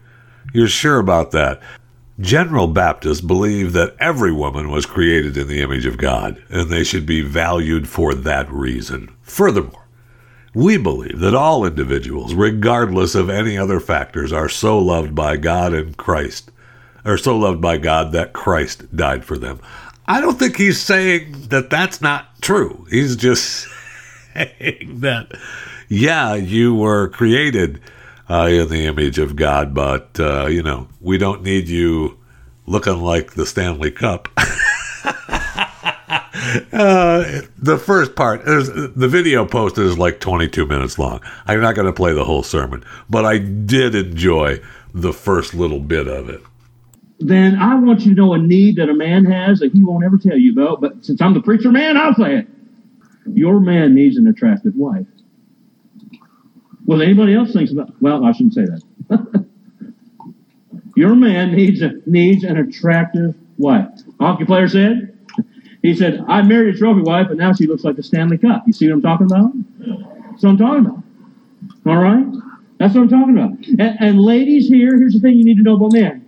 You're 0.53 0.69
sure 0.69 0.99
about 0.99 1.31
that? 1.33 1.61
General 2.21 2.67
Baptists 2.67 3.21
believe 3.21 3.73
that 3.73 3.97
every 3.99 4.33
woman 4.33 4.71
was 4.71 4.87
created 4.87 5.37
in 5.37 5.49
the 5.49 5.61
image 5.61 5.87
of 5.87 5.97
God, 5.97 6.43
and 6.51 6.71
they 6.71 6.85
should 6.85 7.07
be 7.07 7.23
valued 7.23 7.89
for 7.89 8.15
that 8.15 8.51
reason. 8.53 9.15
Furthermore, 9.23 9.89
we 10.55 10.77
believe 10.77 11.19
that 11.21 11.35
all 11.35 11.65
individuals, 11.65 12.35
regardless 12.35 13.15
of 13.15 13.31
any 13.31 13.57
other 13.57 13.81
factors, 13.81 14.33
are 14.33 14.49
so 14.49 14.79
loved 14.79 15.15
by 15.15 15.37
God 15.37 15.73
and 15.73 15.97
Christ, 15.97 16.51
are 17.05 17.17
so 17.17 17.37
loved 17.37 17.61
by 17.61 17.79
God 17.79 18.13
that 18.13 18.35
Christ 18.35 18.95
died 18.95 19.25
for 19.25 19.39
them. 19.39 19.61
I 20.07 20.21
don't 20.21 20.39
think 20.39 20.57
he's 20.57 20.81
saying 20.81 21.49
that 21.49 21.71
that's 21.71 22.03
not 22.03 22.41
true. 22.43 22.87
He's 22.91 23.17
just 23.17 23.67
saying 24.35 25.01
that, 25.01 25.33
yeah, 25.93 26.35
you 26.35 26.75
were 26.75 27.09
created 27.09 27.79
uh, 28.31 28.49
in 28.51 28.69
the 28.71 28.87
image 28.87 29.19
of 29.19 29.37
God, 29.37 29.75
but, 29.75 30.19
uh, 30.19 30.47
you 30.47 30.63
know, 30.63 30.89
we 31.03 31.19
don't 31.19 31.43
need 31.43 31.69
you 31.69 32.19
looking 32.67 33.03
like 33.03 33.35
the 33.35 33.45
Stanley 33.47 33.91
Cup. 33.91 34.29
Uh, 36.73 37.43
the 37.57 37.79
first 37.79 38.15
part, 38.15 38.45
the 38.45 39.09
video 39.09 39.47
posted 39.47 39.87
is 39.87 39.97
like 39.97 40.21
22 40.21 40.67
minutes 40.67 40.99
long. 40.99 41.21
I'm 41.47 41.61
not 41.61 41.75
going 41.75 41.87
to 41.87 41.93
play 41.93 42.13
the 42.13 42.25
whole 42.25 42.43
sermon, 42.43 42.85
but 43.09 43.25
I 43.25 43.39
did 43.39 43.95
enjoy 43.95 44.61
the 44.93 45.15
first 45.15 45.55
little 45.55 45.81
bit 45.81 46.09
of 46.09 46.29
it. 46.29 46.43
Then 47.21 47.57
I 47.57 47.75
want 47.77 48.01
you 48.01 48.15
to 48.15 48.21
know 48.21 48.35
a 48.35 48.39
need 48.39 48.77
that 48.77 48.91
a 48.91 48.95
man 48.95 49.25
has 49.27 49.61
that 49.61 49.73
he 49.73 49.83
won't 49.83 50.05
ever 50.05 50.19
tell 50.19 50.37
you 50.37 50.53
about. 50.53 50.83
But 50.83 51.05
since 51.05 51.23
I'm 51.23 51.33
the 51.33 51.41
preacher 51.41 51.71
man, 51.71 51.97
I'll 51.97 52.15
say 52.15 52.39
it. 52.39 52.49
Your 53.33 53.61
man 53.61 53.95
needs 53.95 54.19
an 54.19 54.27
attractive 54.27 54.75
wife. 54.77 55.07
Well, 56.87 57.03
anybody 57.03 57.35
else 57.35 57.53
thinks 57.53 57.73
about? 57.73 57.91
Well, 58.01 58.25
I 58.25 58.33
shouldn't 58.33 58.55
say 58.55 58.65
that. 58.65 59.47
Your 60.97 61.15
man 61.15 61.53
needs 61.53 61.81
a, 61.81 61.93
needs 62.07 62.45
an 62.45 62.57
attractive 62.59 63.35
wife. 63.57 63.89
Hockey 64.21 64.45
player 64.45 64.69
said, 64.69 65.17
he 65.83 65.95
said, 65.97 66.25
I 66.29 66.43
married 66.43 66.75
a 66.75 66.79
trophy 66.79 67.03
wife, 67.03 67.29
and 67.29 67.39
now 67.39 67.53
she 67.53 67.67
looks 67.67 67.83
like 67.83 67.97
the 67.97 68.03
Stanley 68.03 68.39
Cup. 68.39 68.65
You 68.67 68.73
see 68.73 68.89
what 68.89 68.95
I'm 68.95 69.03
talking 69.03 69.27
about? 69.27 69.53
That's 70.31 70.43
what 70.43 70.51
I'm 70.51 70.59
talking 70.59 70.87
about. 70.87 71.03
All 71.87 71.97
right? 71.97 72.25
That's 72.79 72.95
what 72.95 73.03
I'm 73.03 73.09
talking 73.09 73.37
about. 73.37 73.67
And, 73.67 73.97
and 74.01 74.21
ladies 74.21 74.69
here, 74.69 74.97
here's 74.97 75.15
the 75.15 75.21
thing 75.21 75.35
you 75.37 75.45
need 75.45 75.57
to 75.57 75.63
know 75.63 75.77
about 75.77 75.93
men. 75.93 76.27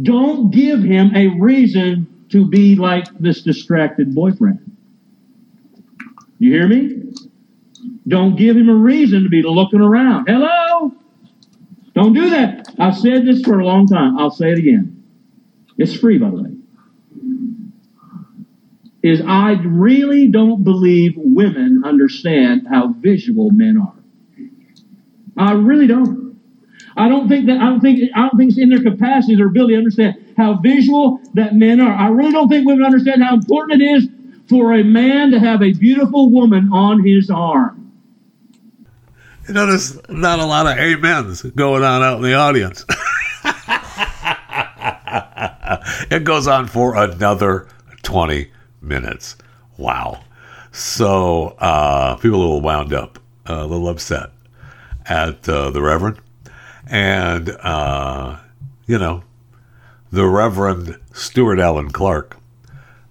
Don't 0.00 0.50
give 0.50 0.82
him 0.82 1.14
a 1.14 1.28
reason 1.40 2.26
to 2.30 2.48
be 2.48 2.76
like 2.76 3.06
this 3.18 3.42
distracted 3.42 4.14
boyfriend. 4.14 4.76
You 6.38 6.52
hear 6.52 6.66
me? 6.68 7.12
Don't 8.06 8.36
give 8.36 8.56
him 8.56 8.68
a 8.68 8.74
reason 8.74 9.22
to 9.22 9.28
be 9.28 9.42
looking 9.42 9.80
around. 9.80 10.26
Hello? 10.26 10.92
Don't 11.94 12.14
do 12.14 12.30
that. 12.30 12.66
I've 12.78 12.96
said 12.96 13.26
this 13.26 13.42
for 13.42 13.60
a 13.60 13.66
long 13.66 13.86
time. 13.86 14.18
I'll 14.18 14.30
say 14.30 14.50
it 14.50 14.58
again. 14.58 15.04
It's 15.78 15.94
free, 15.94 16.18
by 16.18 16.30
the 16.30 16.42
way 16.42 16.52
is 19.02 19.20
I 19.26 19.52
really 19.64 20.28
don't 20.28 20.62
believe 20.62 21.14
women 21.16 21.82
understand 21.84 22.68
how 22.68 22.94
visual 22.98 23.50
men 23.50 23.76
are. 23.76 23.94
I 25.36 25.52
really 25.52 25.86
don't. 25.86 26.40
I 26.96 27.08
don't 27.08 27.28
think 27.28 27.46
that 27.46 27.56
I 27.56 27.64
don't 27.64 27.80
think 27.80 28.10
I 28.14 28.20
don't 28.20 28.36
think 28.36 28.50
it's 28.50 28.60
in 28.60 28.68
their 28.68 28.82
capacity, 28.82 29.40
or 29.40 29.46
ability 29.46 29.74
to 29.74 29.78
understand 29.78 30.34
how 30.36 30.54
visual 30.60 31.20
that 31.34 31.54
men 31.54 31.80
are. 31.80 31.92
I 31.92 32.08
really 32.08 32.32
don't 32.32 32.48
think 32.48 32.66
women 32.66 32.84
understand 32.84 33.22
how 33.22 33.34
important 33.34 33.82
it 33.82 33.84
is 33.84 34.08
for 34.48 34.74
a 34.74 34.84
man 34.84 35.30
to 35.30 35.40
have 35.40 35.62
a 35.62 35.72
beautiful 35.72 36.30
woman 36.30 36.70
on 36.72 37.04
his 37.04 37.30
arm. 37.30 37.81
You 39.48 39.54
notice 39.54 39.98
not 40.08 40.38
a 40.38 40.44
lot 40.44 40.66
of 40.66 40.78
amens 40.78 41.42
going 41.42 41.82
on 41.82 42.02
out 42.02 42.18
in 42.18 42.22
the 42.22 42.34
audience. 42.34 42.84
it 46.10 46.24
goes 46.24 46.46
on 46.46 46.68
for 46.68 46.96
another 46.96 47.66
20 48.02 48.50
minutes. 48.80 49.36
Wow. 49.76 50.22
So 50.70 51.56
uh, 51.58 52.16
people 52.16 52.38
a 52.38 52.40
little 52.40 52.60
wound 52.60 52.92
up, 52.92 53.18
a 53.46 53.66
little 53.66 53.88
upset 53.88 54.30
at 55.06 55.48
uh, 55.48 55.70
the 55.70 55.82
Reverend. 55.82 56.20
And, 56.86 57.50
uh, 57.50 58.38
you 58.86 58.98
know, 58.98 59.22
the 60.10 60.26
Reverend 60.26 60.98
Stuart 61.12 61.58
Allen 61.58 61.90
Clark 61.90 62.36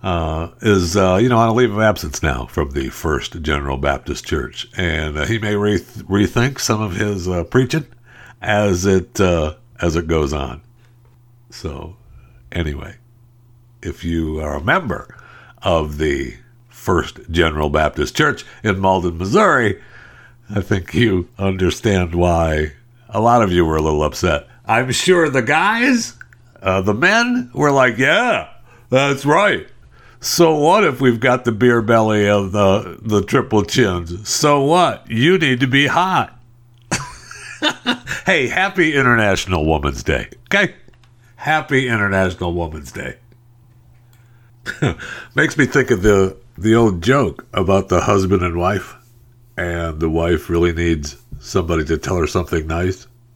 uh, 0.04 0.50
is, 0.62 0.98
uh, 0.98 1.20
you 1.22 1.30
know, 1.30 1.38
on 1.38 1.50
a 1.50 1.54
leave 1.54 1.72
of 1.72 1.80
absence 1.80 2.24
now 2.24 2.46
from 2.48 2.72
the 2.72 2.90
First 2.90 3.42
General 3.42 3.78
Baptist 3.78 4.26
Church. 4.26 4.68
And 4.76 5.18
uh, 5.18 5.26
he 5.26 5.38
may 5.38 5.56
re- 5.56 5.80
rethink 5.80 6.60
some 6.60 6.82
of 6.82 6.96
his 6.96 7.28
preaching 7.50 7.86
as 8.42 8.86
it, 8.86 9.20
as 9.20 9.96
it 9.96 10.08
goes 10.08 10.34
on. 10.34 10.62
So, 11.50 11.98
anyway, 12.52 12.96
if 13.82 14.04
you 14.04 14.40
are 14.40 14.56
a 14.56 14.64
member 14.64 15.16
of 15.62 15.98
the 15.98 16.36
First 16.70 17.20
General 17.30 17.70
Baptist 17.70 18.16
Church 18.16 18.46
in 18.64 18.80
Malden, 18.80 19.18
Missouri, 19.18 19.82
I 20.50 20.62
think 20.62 20.94
you 20.94 21.30
understand 21.38 22.16
why 22.16 22.74
a 23.10 23.22
lot 23.22 23.44
of 23.44 23.52
you 23.52 23.66
were 23.66 23.76
a 23.76 23.82
little 23.82 24.04
upset. 24.04 24.48
I'm 24.66 24.92
sure 24.92 25.30
the 25.30 25.42
guys, 25.42 26.18
uh, 26.62 26.82
the 26.82 26.94
men, 26.94 27.52
were 27.54 27.72
like, 27.72 27.98
yeah, 27.98 28.50
that's 28.90 29.26
right. 29.26 29.68
So 30.24 30.54
what 30.56 30.84
if 30.84 31.02
we've 31.02 31.20
got 31.20 31.46
the 31.46 31.52
beer 31.52 31.82
belly 31.82 32.30
of 32.30 32.52
the, 32.52 33.00
the 33.02 33.24
triple 33.24 33.64
chins? 33.64 34.30
So 34.30 34.62
what? 34.62 35.10
You 35.10 35.40
need 35.40 35.60
to 35.62 35.68
be 35.68 35.88
hot. 35.88 36.40
hey, 38.28 38.48
happy 38.48 38.94
International 38.94 39.66
Women's 39.66 40.04
Day. 40.04 40.30
Okay? 40.46 40.76
Happy 41.38 41.88
International 41.88 42.54
Women's 42.54 42.92
Day. 42.92 43.16
Makes 45.36 45.58
me 45.58 45.66
think 45.66 45.90
of 45.90 46.04
the 46.04 46.38
the 46.56 46.76
old 46.76 47.02
joke 47.02 47.48
about 47.54 47.90
the 47.90 48.02
husband 48.02 48.44
and 48.44 48.56
wife, 48.56 48.96
and 49.58 50.00
the 50.00 50.10
wife 50.10 50.52
really 50.52 50.72
needs 50.72 51.18
somebody 51.40 51.84
to 51.86 51.98
tell 51.98 52.18
her 52.18 52.28
something 52.28 52.68
nice. 52.68 53.08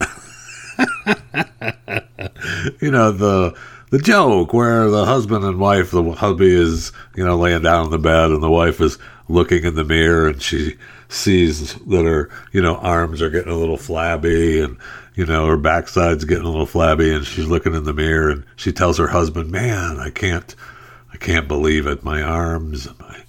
you 2.80 2.92
know 2.92 3.10
the 3.10 3.58
the 3.90 3.98
joke 3.98 4.52
where 4.52 4.90
the 4.90 5.04
husband 5.04 5.44
and 5.44 5.58
wife, 5.58 5.90
the 5.90 6.02
hubby 6.12 6.54
is 6.54 6.92
you 7.14 7.24
know 7.24 7.36
laying 7.36 7.62
down 7.62 7.86
in 7.86 7.90
the 7.90 7.98
bed, 7.98 8.30
and 8.30 8.42
the 8.42 8.50
wife 8.50 8.80
is 8.80 8.98
looking 9.28 9.64
in 9.64 9.74
the 9.74 9.84
mirror, 9.84 10.28
and 10.28 10.42
she 10.42 10.76
sees 11.08 11.74
that 11.74 12.04
her 12.04 12.30
you 12.52 12.60
know 12.62 12.76
arms 12.76 13.22
are 13.22 13.30
getting 13.30 13.52
a 13.52 13.56
little 13.56 13.76
flabby, 13.76 14.60
and 14.60 14.76
you 15.14 15.26
know 15.26 15.46
her 15.46 15.56
backside's 15.56 16.24
getting 16.24 16.44
a 16.44 16.50
little 16.50 16.66
flabby, 16.66 17.12
and 17.12 17.26
she's 17.26 17.46
looking 17.46 17.74
in 17.74 17.84
the 17.84 17.92
mirror, 17.92 18.30
and 18.30 18.44
she 18.56 18.72
tells 18.72 18.98
her 18.98 19.08
husband, 19.08 19.50
"Man, 19.50 19.98
I 19.98 20.10
can't." 20.10 20.54
I 21.16 21.18
can't 21.18 21.48
believe 21.48 21.86
it. 21.86 22.04
My 22.04 22.20
arms, 22.20 22.88
my 23.00 23.22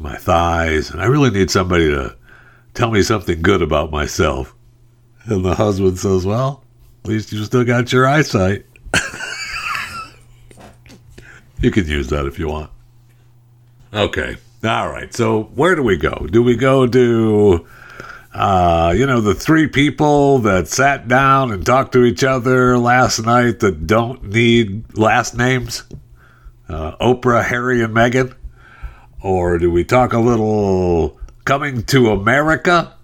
my 0.00 0.16
thighs, 0.16 0.90
and 0.90 1.00
I 1.00 1.06
really 1.06 1.30
need 1.30 1.52
somebody 1.52 1.88
to 1.88 2.16
tell 2.74 2.90
me 2.90 3.00
something 3.00 3.42
good 3.42 3.62
about 3.62 3.92
myself. 3.92 4.56
And 5.24 5.44
the 5.44 5.54
husband 5.54 6.00
says, 6.00 6.26
"Well, 6.26 6.64
at 7.04 7.10
least 7.10 7.30
you 7.30 7.44
still 7.44 7.62
got 7.62 7.92
your 7.92 8.08
eyesight." 8.08 8.66
You 11.60 11.70
can 11.70 11.86
use 11.86 12.08
that 12.08 12.26
if 12.26 12.38
you 12.38 12.48
want. 12.48 12.70
Okay. 13.92 14.36
All 14.64 14.88
right. 14.88 15.12
So 15.14 15.44
where 15.54 15.74
do 15.74 15.82
we 15.82 15.96
go? 15.96 16.26
Do 16.30 16.42
we 16.42 16.56
go 16.56 16.86
to, 16.86 17.66
uh, 18.34 18.94
you 18.96 19.06
know, 19.06 19.20
the 19.20 19.34
three 19.34 19.66
people 19.66 20.38
that 20.40 20.68
sat 20.68 21.08
down 21.08 21.52
and 21.52 21.64
talked 21.64 21.92
to 21.92 22.04
each 22.04 22.24
other 22.24 22.78
last 22.78 23.20
night 23.20 23.60
that 23.60 23.86
don't 23.86 24.24
need 24.24 24.96
last 24.96 25.36
names? 25.36 25.84
Uh, 26.68 26.96
Oprah, 26.96 27.44
Harry, 27.44 27.82
and 27.82 27.94
Meghan? 27.94 28.34
Or 29.22 29.58
do 29.58 29.70
we 29.70 29.84
talk 29.84 30.12
a 30.12 30.18
little 30.18 31.18
coming 31.44 31.82
to 31.84 32.10
America? 32.10 32.94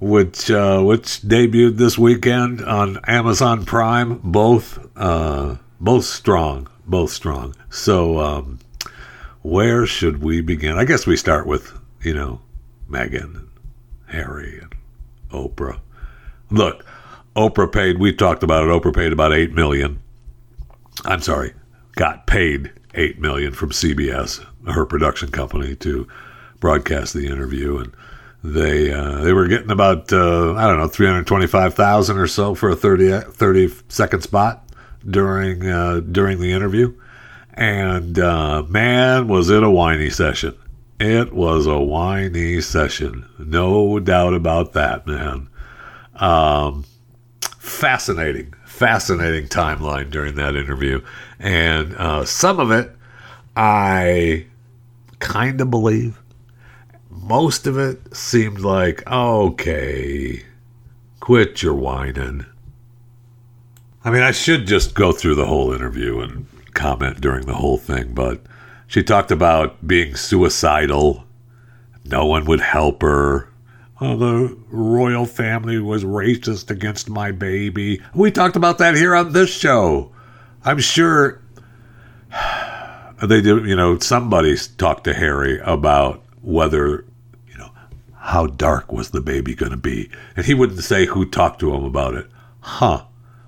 which 0.00 0.50
uh, 0.50 0.82
which 0.82 1.22
debuted 1.22 1.78
this 1.78 1.96
weekend 1.96 2.62
on 2.62 2.98
Amazon 3.06 3.64
Prime. 3.64 4.18
Both 4.22 4.78
uh, 4.96 5.56
both 5.80 6.04
strong, 6.04 6.68
both 6.86 7.10
strong. 7.10 7.54
So 7.70 8.18
um, 8.18 8.58
where 9.42 9.86
should 9.86 10.22
we 10.22 10.40
begin? 10.40 10.76
I 10.76 10.84
guess 10.84 11.06
we 11.06 11.16
start 11.16 11.46
with 11.46 11.72
you 12.02 12.14
know 12.14 12.40
Meghan 12.88 13.36
and 13.36 13.48
Harry 14.06 14.60
and 14.60 14.74
Oprah. 15.30 15.80
Look, 16.50 16.84
Oprah 17.36 17.72
paid. 17.72 17.98
We 17.98 18.12
talked 18.12 18.42
about 18.42 18.64
it. 18.64 18.70
Oprah 18.70 18.94
paid 18.94 19.12
about 19.12 19.32
eight 19.32 19.52
million. 19.52 20.00
I'm 21.04 21.20
sorry, 21.20 21.54
got 21.96 22.26
paid 22.26 22.72
eight 22.94 23.18
million 23.18 23.52
from 23.52 23.70
CBS, 23.70 24.44
her 24.72 24.86
production 24.86 25.30
company, 25.30 25.74
to 25.76 26.06
broadcast 26.60 27.12
the 27.12 27.26
interview 27.26 27.76
and 27.78 27.92
they 28.44 28.92
uh, 28.92 29.22
they 29.22 29.32
were 29.32 29.48
getting 29.48 29.70
about 29.70 30.12
uh, 30.12 30.54
I 30.54 30.66
don't 30.66 30.78
know 30.78 30.86
three 30.86 31.06
hundred 31.06 31.26
twenty 31.26 31.46
five 31.46 31.72
thousand 31.74 32.18
or 32.18 32.26
so 32.26 32.54
for 32.54 32.68
a 32.68 32.76
30, 32.76 33.20
30 33.20 33.72
second 33.88 34.20
spot 34.20 34.63
during 35.08 35.68
uh, 35.68 36.00
during 36.00 36.40
the 36.40 36.52
interview, 36.52 36.94
and 37.52 38.18
uh, 38.18 38.62
man 38.68 39.28
was 39.28 39.50
it 39.50 39.62
a 39.62 39.70
whiny 39.70 40.10
session. 40.10 40.54
It 41.00 41.32
was 41.32 41.66
a 41.66 41.80
whiny 41.80 42.60
session, 42.60 43.28
no 43.38 43.98
doubt 43.98 44.34
about 44.34 44.72
that, 44.74 45.06
man. 45.06 45.48
Um, 46.14 46.84
fascinating, 47.58 48.54
fascinating 48.64 49.48
timeline 49.48 50.10
during 50.10 50.36
that 50.36 50.54
interview, 50.54 51.02
and 51.38 51.94
uh, 51.96 52.24
some 52.24 52.60
of 52.60 52.70
it 52.70 52.94
I 53.56 54.46
kind 55.20 55.60
of 55.60 55.70
believe 55.70 56.20
most 57.10 57.66
of 57.66 57.78
it 57.78 58.16
seemed 58.16 58.60
like, 58.60 59.08
okay, 59.10 60.42
quit 61.20 61.62
your 61.62 61.74
whining. 61.74 62.46
I 64.04 64.10
mean, 64.10 64.22
I 64.22 64.32
should 64.32 64.66
just 64.66 64.94
go 64.94 65.12
through 65.12 65.36
the 65.36 65.46
whole 65.46 65.72
interview 65.72 66.20
and 66.20 66.46
comment 66.74 67.22
during 67.22 67.46
the 67.46 67.54
whole 67.54 67.78
thing, 67.78 68.12
but 68.12 68.40
she 68.86 69.02
talked 69.02 69.30
about 69.30 69.86
being 69.86 70.14
suicidal. 70.14 71.24
No 72.04 72.26
one 72.26 72.44
would 72.44 72.60
help 72.60 73.00
her. 73.00 73.48
Oh, 74.00 74.16
the 74.16 74.58
royal 74.68 75.24
family 75.24 75.78
was 75.78 76.04
racist 76.04 76.70
against 76.70 77.08
my 77.08 77.32
baby. 77.32 78.02
We 78.14 78.30
talked 78.30 78.56
about 78.56 78.76
that 78.78 78.94
here 78.94 79.14
on 79.14 79.32
this 79.32 79.48
show. 79.48 80.12
I'm 80.64 80.80
sure 80.80 81.40
they 83.22 83.40
did, 83.40 83.66
you 83.66 83.76
know, 83.76 83.98
somebody 84.00 84.56
talked 84.76 85.04
to 85.04 85.14
Harry 85.14 85.60
about 85.60 86.22
whether, 86.42 87.06
you 87.48 87.56
know, 87.56 87.70
how 88.18 88.48
dark 88.48 88.92
was 88.92 89.10
the 89.10 89.22
baby 89.22 89.54
going 89.54 89.72
to 89.72 89.78
be. 89.78 90.10
And 90.36 90.44
he 90.44 90.52
wouldn't 90.52 90.84
say 90.84 91.06
who 91.06 91.24
talked 91.24 91.60
to 91.60 91.72
him 91.72 91.84
about 91.84 92.14
it. 92.14 92.26
Huh. 92.60 93.04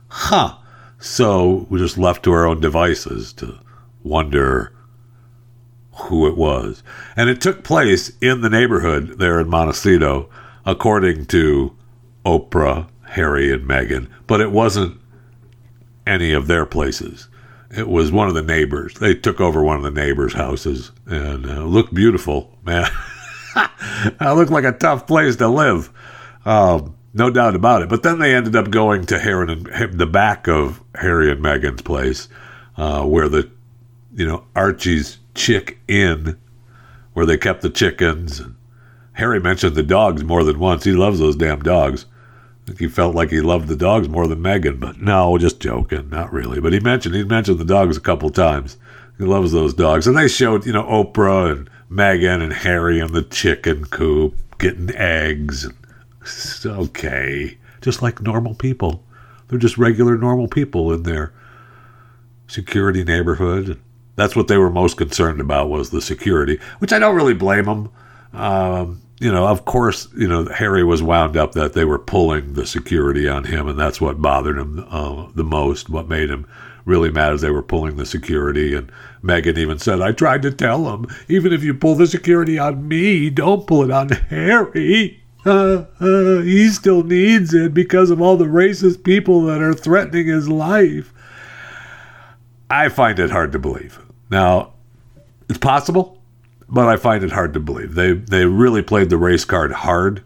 Huh. 0.08 0.56
So 0.98 1.66
we're 1.68 1.78
just 1.78 1.98
left 1.98 2.22
to 2.24 2.32
our 2.32 2.46
own 2.46 2.60
devices 2.60 3.32
to 3.34 3.58
wonder 4.02 4.72
who 5.94 6.26
it 6.26 6.36
was. 6.36 6.82
And 7.16 7.30
it 7.30 7.40
took 7.40 7.64
place 7.64 8.12
in 8.20 8.40
the 8.40 8.50
neighborhood 8.50 9.18
there 9.18 9.40
in 9.40 9.48
Montecito, 9.48 10.28
according 10.64 11.26
to 11.26 11.76
Oprah, 12.24 12.88
Harry, 13.10 13.52
and 13.52 13.68
Meghan. 13.68 14.08
But 14.26 14.40
it 14.40 14.50
wasn't 14.50 15.00
any 16.06 16.32
of 16.32 16.46
their 16.46 16.66
places. 16.66 17.28
It 17.70 17.88
was 17.88 18.12
one 18.12 18.28
of 18.28 18.34
the 18.34 18.42
neighbors. 18.42 18.94
They 18.94 19.14
took 19.14 19.40
over 19.40 19.62
one 19.62 19.76
of 19.76 19.82
the 19.82 19.90
neighbors' 19.90 20.34
houses 20.34 20.92
and 21.06 21.46
uh, 21.46 21.64
looked 21.64 21.92
beautiful, 21.92 22.56
man. 22.64 22.88
it 23.56 24.34
looked 24.34 24.52
like 24.52 24.64
a 24.64 24.72
tough 24.72 25.06
place 25.06 25.36
to 25.36 25.48
live, 25.48 25.90
um, 26.44 26.95
no 27.16 27.30
doubt 27.30 27.56
about 27.56 27.82
it. 27.82 27.88
But 27.88 28.02
then 28.02 28.18
they 28.18 28.34
ended 28.34 28.54
up 28.54 28.70
going 28.70 29.06
to 29.06 29.18
Harry 29.18 29.50
and 29.50 29.98
the 29.98 30.06
back 30.06 30.46
of 30.46 30.82
Harry 30.94 31.30
and 31.32 31.42
Meghan's 31.42 31.82
place, 31.82 32.28
uh, 32.76 33.04
where 33.04 33.28
the 33.28 33.50
you 34.14 34.26
know 34.26 34.44
Archie's 34.54 35.18
chick 35.34 35.78
inn, 35.88 36.38
where 37.14 37.26
they 37.26 37.38
kept 37.38 37.62
the 37.62 37.70
chickens. 37.70 38.42
Harry 39.14 39.40
mentioned 39.40 39.74
the 39.74 39.82
dogs 39.82 40.22
more 40.22 40.44
than 40.44 40.58
once. 40.58 40.84
He 40.84 40.92
loves 40.92 41.18
those 41.18 41.36
damn 41.36 41.60
dogs. 41.60 42.04
He 42.78 42.88
felt 42.88 43.14
like 43.14 43.30
he 43.30 43.40
loved 43.40 43.68
the 43.68 43.76
dogs 43.76 44.08
more 44.08 44.26
than 44.26 44.42
Meghan, 44.42 44.78
but 44.78 45.00
no, 45.00 45.38
just 45.38 45.60
joking, 45.60 46.10
not 46.10 46.32
really. 46.32 46.60
But 46.60 46.72
he 46.72 46.80
mentioned 46.80 47.14
he 47.14 47.24
mentioned 47.24 47.58
the 47.58 47.64
dogs 47.64 47.96
a 47.96 48.00
couple 48.00 48.28
times. 48.28 48.76
He 49.16 49.24
loves 49.24 49.52
those 49.52 49.72
dogs, 49.72 50.06
and 50.06 50.16
they 50.16 50.28
showed 50.28 50.66
you 50.66 50.72
know 50.72 50.82
Oprah 50.82 51.50
and 51.50 51.70
Meghan 51.90 52.42
and 52.42 52.52
Harry 52.52 52.98
in 52.98 53.12
the 53.12 53.22
chicken 53.22 53.86
coop 53.86 54.34
getting 54.58 54.94
eggs. 54.94 55.64
And 55.64 55.74
okay, 56.66 57.58
just 57.80 58.02
like 58.02 58.20
normal 58.20 58.54
people. 58.54 59.04
They're 59.48 59.58
just 59.58 59.78
regular 59.78 60.16
normal 60.16 60.48
people 60.48 60.92
in 60.92 61.04
their 61.04 61.32
security 62.48 63.04
neighborhood. 63.04 63.80
That's 64.16 64.34
what 64.34 64.48
they 64.48 64.56
were 64.56 64.70
most 64.70 64.96
concerned 64.96 65.40
about 65.40 65.68
was 65.68 65.90
the 65.90 66.00
security, 66.00 66.58
which 66.78 66.92
I 66.92 66.98
don't 66.98 67.14
really 67.14 67.34
blame 67.34 67.66
them. 67.66 67.90
Um, 68.32 69.02
you 69.18 69.32
know, 69.32 69.46
of 69.46 69.64
course, 69.64 70.08
you 70.16 70.28
know, 70.28 70.46
Harry 70.46 70.84
was 70.84 71.02
wound 71.02 71.36
up 71.36 71.52
that 71.52 71.72
they 71.72 71.84
were 71.84 71.98
pulling 71.98 72.54
the 72.54 72.66
security 72.66 73.28
on 73.28 73.44
him, 73.44 73.68
and 73.68 73.78
that's 73.78 74.00
what 74.00 74.20
bothered 74.20 74.58
him 74.58 74.86
uh, 74.90 75.26
the 75.34 75.44
most. 75.44 75.88
What 75.88 76.08
made 76.08 76.30
him 76.30 76.46
really 76.86 77.10
mad 77.10 77.34
is 77.34 77.42
they 77.42 77.50
were 77.50 77.62
pulling 77.62 77.96
the 77.96 78.06
security. 78.06 78.74
And 78.74 78.90
Meghan 79.22 79.58
even 79.58 79.78
said, 79.78 80.00
I 80.00 80.12
tried 80.12 80.42
to 80.42 80.50
tell 80.50 80.94
him, 80.94 81.06
even 81.28 81.52
if 81.52 81.62
you 81.62 81.74
pull 81.74 81.96
the 81.96 82.06
security 82.06 82.58
on 82.58 82.88
me, 82.88 83.28
don't 83.28 83.66
pull 83.66 83.82
it 83.82 83.90
on 83.90 84.08
Harry. 84.08 85.22
Uh, 85.46 85.84
uh, 86.00 86.40
he 86.42 86.68
still 86.68 87.02
needs 87.02 87.54
it 87.54 87.72
because 87.72 88.10
of 88.10 88.20
all 88.20 88.36
the 88.36 88.46
racist 88.46 89.04
people 89.04 89.42
that 89.42 89.62
are 89.62 89.74
threatening 89.74 90.26
his 90.26 90.48
life. 90.48 91.12
I 92.68 92.88
find 92.88 93.18
it 93.18 93.30
hard 93.30 93.52
to 93.52 93.58
believe. 93.58 94.00
Now, 94.28 94.72
it's 95.48 95.58
possible 95.58 96.16
but 96.68 96.88
I 96.88 96.96
find 96.96 97.22
it 97.22 97.32
hard 97.32 97.54
to 97.54 97.60
believe. 97.60 97.94
They 97.94 98.12
they 98.12 98.44
really 98.44 98.82
played 98.82 99.10
the 99.10 99.16
race 99.16 99.44
card 99.44 99.72
hard. 99.72 100.22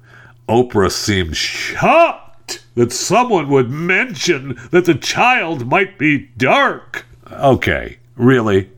Oprah 0.48 0.90
seemed 0.90 1.37
shocked 1.37 2.64
that 2.74 2.92
someone 2.92 3.48
would 3.50 3.70
mention 3.70 4.59
that 4.70 4.85
the 4.85 4.94
child 4.94 5.66
might 5.66 5.98
be 5.98 6.30
dark. 6.37 7.06
Okay, 7.30 7.98
really? 8.16 8.70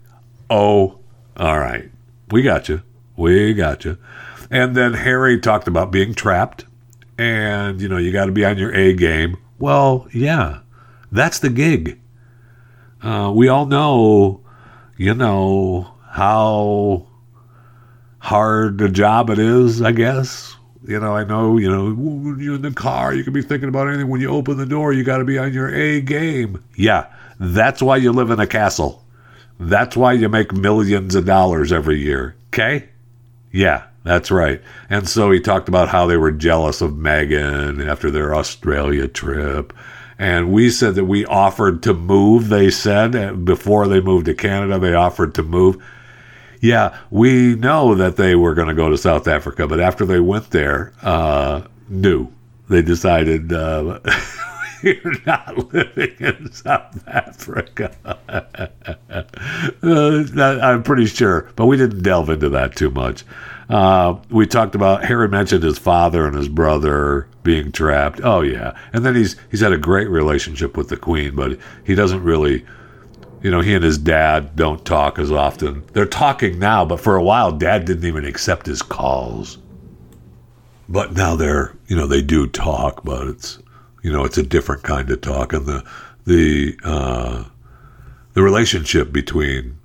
Oh, 0.50 0.98
all 1.36 1.58
right. 1.58 1.90
We 2.30 2.42
got 2.42 2.68
you. 2.68 2.82
We 3.16 3.54
got 3.54 3.84
you. 3.84 3.96
And 4.52 4.76
then 4.76 4.92
Harry 4.92 5.40
talked 5.40 5.66
about 5.66 5.90
being 5.90 6.12
trapped 6.12 6.66
and, 7.16 7.80
you 7.80 7.88
know, 7.88 7.96
you 7.96 8.12
got 8.12 8.26
to 8.26 8.32
be 8.32 8.44
on 8.44 8.58
your 8.58 8.74
A 8.74 8.92
game. 8.92 9.38
Well, 9.58 10.06
yeah, 10.12 10.58
that's 11.10 11.38
the 11.38 11.48
gig. 11.48 11.98
Uh, 13.02 13.32
we 13.34 13.48
all 13.48 13.64
know, 13.64 14.42
you 14.98 15.14
know, 15.14 15.94
how 16.06 17.06
hard 18.18 18.78
a 18.82 18.90
job 18.90 19.30
it 19.30 19.38
is, 19.38 19.80
I 19.80 19.92
guess. 19.92 20.54
You 20.86 21.00
know, 21.00 21.16
I 21.16 21.24
know, 21.24 21.56
you 21.56 21.70
know, 21.70 21.94
when 21.94 22.38
you're 22.38 22.56
in 22.56 22.62
the 22.62 22.72
car, 22.72 23.14
you 23.14 23.24
can 23.24 23.32
be 23.32 23.40
thinking 23.40 23.70
about 23.70 23.88
anything. 23.88 24.08
When 24.08 24.20
you 24.20 24.28
open 24.28 24.58
the 24.58 24.66
door, 24.66 24.92
you 24.92 25.02
got 25.02 25.18
to 25.18 25.24
be 25.24 25.38
on 25.38 25.54
your 25.54 25.74
A 25.74 26.02
game. 26.02 26.62
Yeah, 26.76 27.06
that's 27.40 27.80
why 27.80 27.96
you 27.96 28.12
live 28.12 28.30
in 28.30 28.38
a 28.38 28.46
castle. 28.46 29.02
That's 29.58 29.96
why 29.96 30.12
you 30.12 30.28
make 30.28 30.52
millions 30.52 31.14
of 31.14 31.24
dollars 31.24 31.72
every 31.72 32.02
year. 32.02 32.36
Okay? 32.48 32.90
Yeah, 33.50 33.84
that's 34.04 34.30
right. 34.30 34.60
And 34.90 35.08
so 35.08 35.30
he 35.30 35.40
talked 35.40 35.68
about 35.68 35.88
how 35.88 36.06
they 36.06 36.16
were 36.16 36.32
jealous 36.32 36.80
of 36.80 36.92
Meghan 36.92 37.86
after 37.86 38.10
their 38.10 38.34
Australia 38.34 39.08
trip. 39.08 39.72
And 40.18 40.52
we 40.52 40.70
said 40.70 40.94
that 40.96 41.06
we 41.06 41.24
offered 41.26 41.82
to 41.84 41.94
move, 41.94 42.48
they 42.48 42.70
said, 42.70 43.44
before 43.44 43.88
they 43.88 44.00
moved 44.00 44.26
to 44.26 44.34
Canada, 44.34 44.78
they 44.78 44.94
offered 44.94 45.34
to 45.34 45.42
move 45.42 45.82
yeah, 46.62 46.96
we 47.10 47.56
know 47.56 47.96
that 47.96 48.16
they 48.16 48.36
were 48.36 48.54
going 48.54 48.68
to 48.68 48.74
go 48.74 48.88
to 48.88 48.96
South 48.96 49.26
Africa, 49.26 49.66
but 49.66 49.80
after 49.80 50.06
they 50.06 50.20
went 50.20 50.50
there, 50.50 50.92
uh, 51.02 51.62
no, 51.88 52.30
they 52.68 52.82
decided 52.82 53.52
uh, 53.52 53.98
you're 54.82 55.20
not 55.26 55.74
living 55.74 56.14
in 56.20 56.52
South 56.52 57.02
Africa. 57.08 57.92
uh, 59.82 60.58
I'm 60.62 60.84
pretty 60.84 61.06
sure, 61.06 61.50
but 61.56 61.66
we 61.66 61.76
didn't 61.76 62.02
delve 62.02 62.30
into 62.30 62.48
that 62.50 62.76
too 62.76 62.90
much. 62.90 63.24
Uh, 63.68 64.16
we 64.30 64.46
talked 64.46 64.74
about 64.74 65.04
Harry 65.04 65.28
mentioned 65.28 65.62
his 65.62 65.78
father 65.78 66.26
and 66.26 66.36
his 66.36 66.48
brother 66.48 67.28
being 67.42 67.72
trapped. 67.72 68.20
Oh 68.22 68.40
yeah, 68.42 68.76
and 68.92 69.04
then 69.04 69.14
he's 69.14 69.36
he's 69.50 69.60
had 69.60 69.72
a 69.72 69.78
great 69.78 70.08
relationship 70.08 70.76
with 70.76 70.88
the 70.88 70.96
Queen, 70.96 71.34
but 71.34 71.58
he 71.84 71.94
doesn't 71.94 72.22
really 72.22 72.64
You 73.42 73.50
know, 73.50 73.60
he 73.60 73.74
and 73.74 73.82
his 73.82 73.98
dad 73.98 74.54
don't 74.54 74.84
talk 74.84 75.18
as 75.18 75.32
often. 75.32 75.82
They're 75.92 76.06
talking 76.06 76.60
now, 76.60 76.84
but 76.84 77.00
for 77.00 77.16
a 77.16 77.22
while, 77.22 77.50
dad 77.50 77.84
didn't 77.84 78.04
even 78.04 78.24
accept 78.24 78.66
his 78.66 78.82
calls. 78.82 79.58
But 80.88 81.14
now 81.14 81.34
they're, 81.34 81.74
you 81.88 81.96
know, 81.96 82.06
they 82.06 82.22
do 82.22 82.46
talk, 82.46 83.02
but 83.02 83.26
it's, 83.26 83.58
you 84.02 84.12
know, 84.12 84.24
it's 84.24 84.38
a 84.38 84.42
different 84.42 84.84
kind 84.84 85.10
of 85.10 85.20
talk. 85.22 85.52
And 85.52 85.66
the, 85.66 85.84
the, 86.24 86.76
uh, 86.84 87.44
the 88.34 88.42
relationship 88.42 89.10
between 89.12 89.76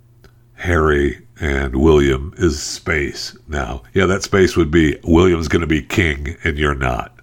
Harry 0.53 1.25
and 1.39 1.75
William 1.75 2.33
is 2.37 2.61
space 2.61 3.37
now. 3.47 3.83
Yeah, 3.93 4.05
that 4.07 4.23
space 4.23 4.55
would 4.55 4.71
be 4.71 4.97
William's 5.03 5.47
going 5.47 5.61
to 5.61 5.67
be 5.67 5.81
king 5.81 6.37
and 6.43 6.57
you're 6.57 6.75
not. 6.75 7.13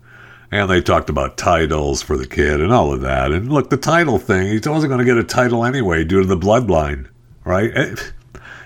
And 0.50 0.70
they 0.70 0.80
talked 0.80 1.10
about 1.10 1.36
titles 1.36 2.00
for 2.00 2.16
the 2.16 2.26
kid 2.26 2.60
and 2.60 2.72
all 2.72 2.92
of 2.92 3.00
that. 3.00 3.32
And 3.32 3.52
look, 3.52 3.70
the 3.70 3.76
title 3.76 4.18
thing, 4.18 4.46
he 4.46 4.68
wasn't 4.68 4.90
going 4.90 4.98
to 4.98 5.04
get 5.04 5.16
a 5.16 5.24
title 5.24 5.64
anyway 5.64 6.04
due 6.04 6.20
to 6.20 6.26
the 6.26 6.36
bloodline, 6.36 7.08
right? 7.44 7.72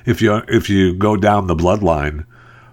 If 0.04 0.22
you 0.22 0.42
if 0.48 0.70
you 0.70 0.94
go 0.94 1.16
down 1.16 1.46
the 1.46 1.54
bloodline 1.54 2.24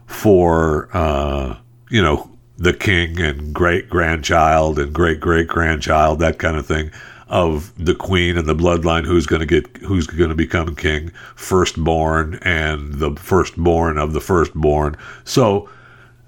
for 0.06 0.90
uh, 0.94 1.58
you 1.90 2.02
know, 2.02 2.32
the 2.58 2.74
king 2.74 3.20
and 3.20 3.54
great 3.54 3.90
grandchild 3.90 4.80
and 4.80 4.94
great 4.94 5.20
great 5.20 5.48
grandchild, 5.48 6.20
that 6.20 6.40
kind 6.40 6.56
of 6.58 6.66
thing 6.66 6.92
of 7.28 7.74
the 7.84 7.96
queen 7.96 8.38
and 8.38 8.48
the 8.48 8.56
bloodline 8.56 9.06
who's 9.06 9.26
going 9.26 9.40
to 9.40 9.46
get 9.46 9.78
who's 9.78 10.06
going 10.08 10.30
to 10.30 10.36
become 10.36 10.76
king 10.76 11.10
firstborn 11.36 12.36
and 12.44 12.96
the 12.96 13.16
firstborn 13.16 13.98
of 13.98 14.14
the 14.14 14.22
firstborn. 14.22 14.96
So 15.24 15.70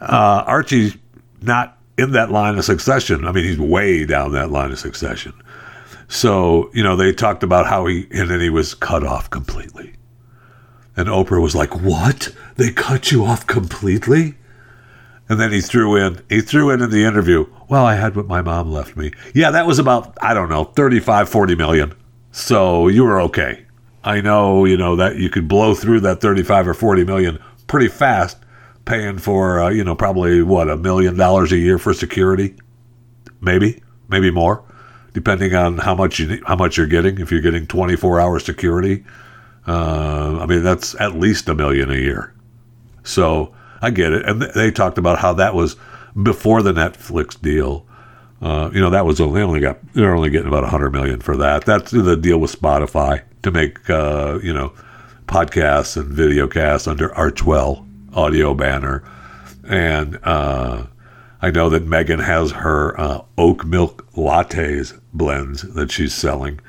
uh, 0.01 0.43
archie's 0.47 0.97
not 1.41 1.77
in 1.97 2.11
that 2.13 2.31
line 2.31 2.57
of 2.57 2.65
succession. 2.65 3.25
I 3.25 3.31
mean 3.31 3.43
he's 3.43 3.59
way 3.59 4.05
down 4.05 4.31
that 4.31 4.49
line 4.49 4.71
of 4.71 4.79
succession. 4.79 5.33
So 6.07 6.71
you 6.73 6.83
know 6.83 6.95
they 6.95 7.13
talked 7.13 7.43
about 7.43 7.67
how 7.67 7.85
he 7.85 8.07
and 8.11 8.29
then 8.29 8.39
he 8.39 8.49
was 8.49 8.73
cut 8.73 9.05
off 9.05 9.29
completely. 9.29 9.93
And 10.95 11.09
oprah 11.09 11.41
was 11.41 11.55
like 11.55 11.75
what? 11.75 12.33
They 12.55 12.71
cut 12.71 13.11
you 13.11 13.23
off 13.23 13.45
completely 13.45 14.35
and 15.29 15.39
then 15.39 15.51
he 15.51 15.61
threw 15.61 15.95
in, 15.95 16.21
he 16.29 16.41
threw 16.41 16.69
in 16.69 16.81
in 16.81 16.89
the 16.89 17.03
interview, 17.03 17.45
well, 17.67 17.85
I 17.85 17.95
had 17.95 18.15
what 18.15 18.27
my 18.27 18.41
mom 18.41 18.71
left 18.71 18.95
me. 18.95 19.11
Yeah, 19.33 19.51
that 19.51 19.67
was 19.67 19.79
about, 19.79 20.17
I 20.21 20.33
don't 20.33 20.49
know, 20.49 20.63
35, 20.63 21.27
40 21.29 21.55
million. 21.55 21.93
So 22.31 22.87
you 22.87 23.03
were 23.03 23.19
okay. 23.21 23.65
I 24.03 24.21
know, 24.21 24.63
you 24.63 24.77
know, 24.77 24.95
that 24.95 25.17
you 25.17 25.29
could 25.29 25.47
blow 25.47 25.73
through 25.73 26.01
that 26.01 26.21
35 26.21 26.69
or 26.69 26.73
40 26.73 27.03
million 27.03 27.39
pretty 27.67 27.89
fast, 27.89 28.37
paying 28.85 29.17
for, 29.17 29.61
uh, 29.61 29.69
you 29.69 29.83
know, 29.83 29.95
probably 29.95 30.41
what, 30.41 30.69
a 30.69 30.77
million 30.77 31.17
dollars 31.17 31.51
a 31.51 31.57
year 31.57 31.77
for 31.77 31.93
security? 31.93 32.55
Maybe, 33.41 33.83
maybe 34.07 34.31
more, 34.31 34.63
depending 35.13 35.53
on 35.53 35.77
how 35.79 35.93
much 35.93 36.19
you, 36.19 36.27
need, 36.27 36.43
how 36.45 36.55
much 36.55 36.77
you're 36.77 36.87
getting. 36.87 37.19
If 37.19 37.31
you're 37.31 37.41
getting 37.41 37.67
24 37.67 38.21
hour 38.21 38.39
security, 38.39 39.03
uh, 39.67 40.39
I 40.41 40.45
mean, 40.45 40.63
that's 40.63 40.95
at 41.01 41.15
least 41.15 41.49
a 41.49 41.55
million 41.55 41.91
a 41.91 41.95
year. 41.95 42.33
So, 43.03 43.53
I 43.81 43.91
get 43.91 44.13
it. 44.13 44.25
And 44.25 44.41
they 44.41 44.71
talked 44.71 44.97
about 44.97 45.19
how 45.19 45.33
that 45.33 45.53
was 45.53 45.75
before 46.21 46.61
the 46.61 46.73
Netflix 46.73 47.39
deal. 47.39 47.85
Uh, 48.41 48.69
you 48.73 48.79
know, 48.79 48.89
that 48.89 49.05
was 49.05 49.19
only, 49.19 49.39
they 49.39 49.43
only 49.43 49.59
got, 49.59 49.79
they're 49.93 50.15
only 50.15 50.29
getting 50.29 50.47
about 50.47 50.63
100 50.63 50.91
million 50.91 51.19
for 51.19 51.37
that. 51.37 51.65
That's 51.65 51.91
the 51.91 52.15
deal 52.15 52.37
with 52.37 52.59
Spotify 52.59 53.23
to 53.43 53.51
make, 53.51 53.89
uh, 53.89 54.39
you 54.43 54.53
know, 54.53 54.73
podcasts 55.27 55.97
and 55.97 56.09
video 56.09 56.47
casts 56.47 56.87
under 56.87 57.09
Archewell 57.09 57.85
audio 58.13 58.53
banner. 58.53 59.03
And, 59.67 60.19
uh, 60.23 60.85
I 61.39 61.51
know 61.51 61.69
that 61.69 61.85
Meghan 61.85 62.23
has 62.23 62.51
her 62.51 62.99
uh, 62.99 63.21
oat 63.37 63.63
milk 63.63 64.11
lattes 64.13 64.99
blends 65.13 65.61
that 65.61 65.91
she's 65.91 66.13
selling 66.13 66.59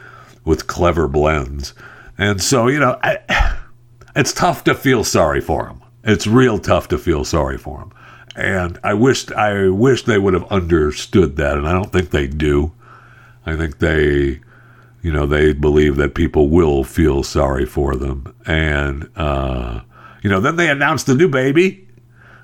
with 0.44 0.66
Clevr 0.66 1.10
Blends. 1.10 1.72
And 2.18 2.42
so, 2.42 2.68
you 2.68 2.78
know, 2.78 2.98
I, 3.02 3.56
it's 4.16 4.32
tough 4.32 4.64
to 4.64 4.74
feel 4.74 5.04
sorry 5.04 5.40
for 5.40 5.64
them 5.64 5.77
it's 6.04 6.26
real 6.26 6.58
tough 6.58 6.88
to 6.88 6.98
feel 6.98 7.24
sorry 7.24 7.58
for 7.58 7.78
them. 7.78 7.92
And 8.36 8.78
I 8.84 8.94
wished 8.94 9.32
I 9.32 9.68
wish 9.68 10.04
they 10.04 10.18
would 10.18 10.34
have 10.34 10.46
understood 10.50 11.36
that, 11.36 11.56
and 11.56 11.68
I 11.68 11.72
don't 11.72 11.92
think 11.92 12.10
they 12.10 12.26
do. 12.26 12.72
I 13.44 13.56
think 13.56 13.78
they, 13.78 14.40
you 15.02 15.12
know, 15.12 15.26
they 15.26 15.52
believe 15.52 15.96
that 15.96 16.14
people 16.14 16.48
will 16.48 16.84
feel 16.84 17.22
sorry 17.22 17.66
for 17.66 17.96
them, 17.96 18.32
and 18.46 19.10
uh, 19.16 19.80
you 20.22 20.30
know, 20.30 20.40
then 20.40 20.56
they 20.56 20.70
announced 20.70 21.06
the 21.06 21.14
new 21.14 21.28
baby. 21.28 21.88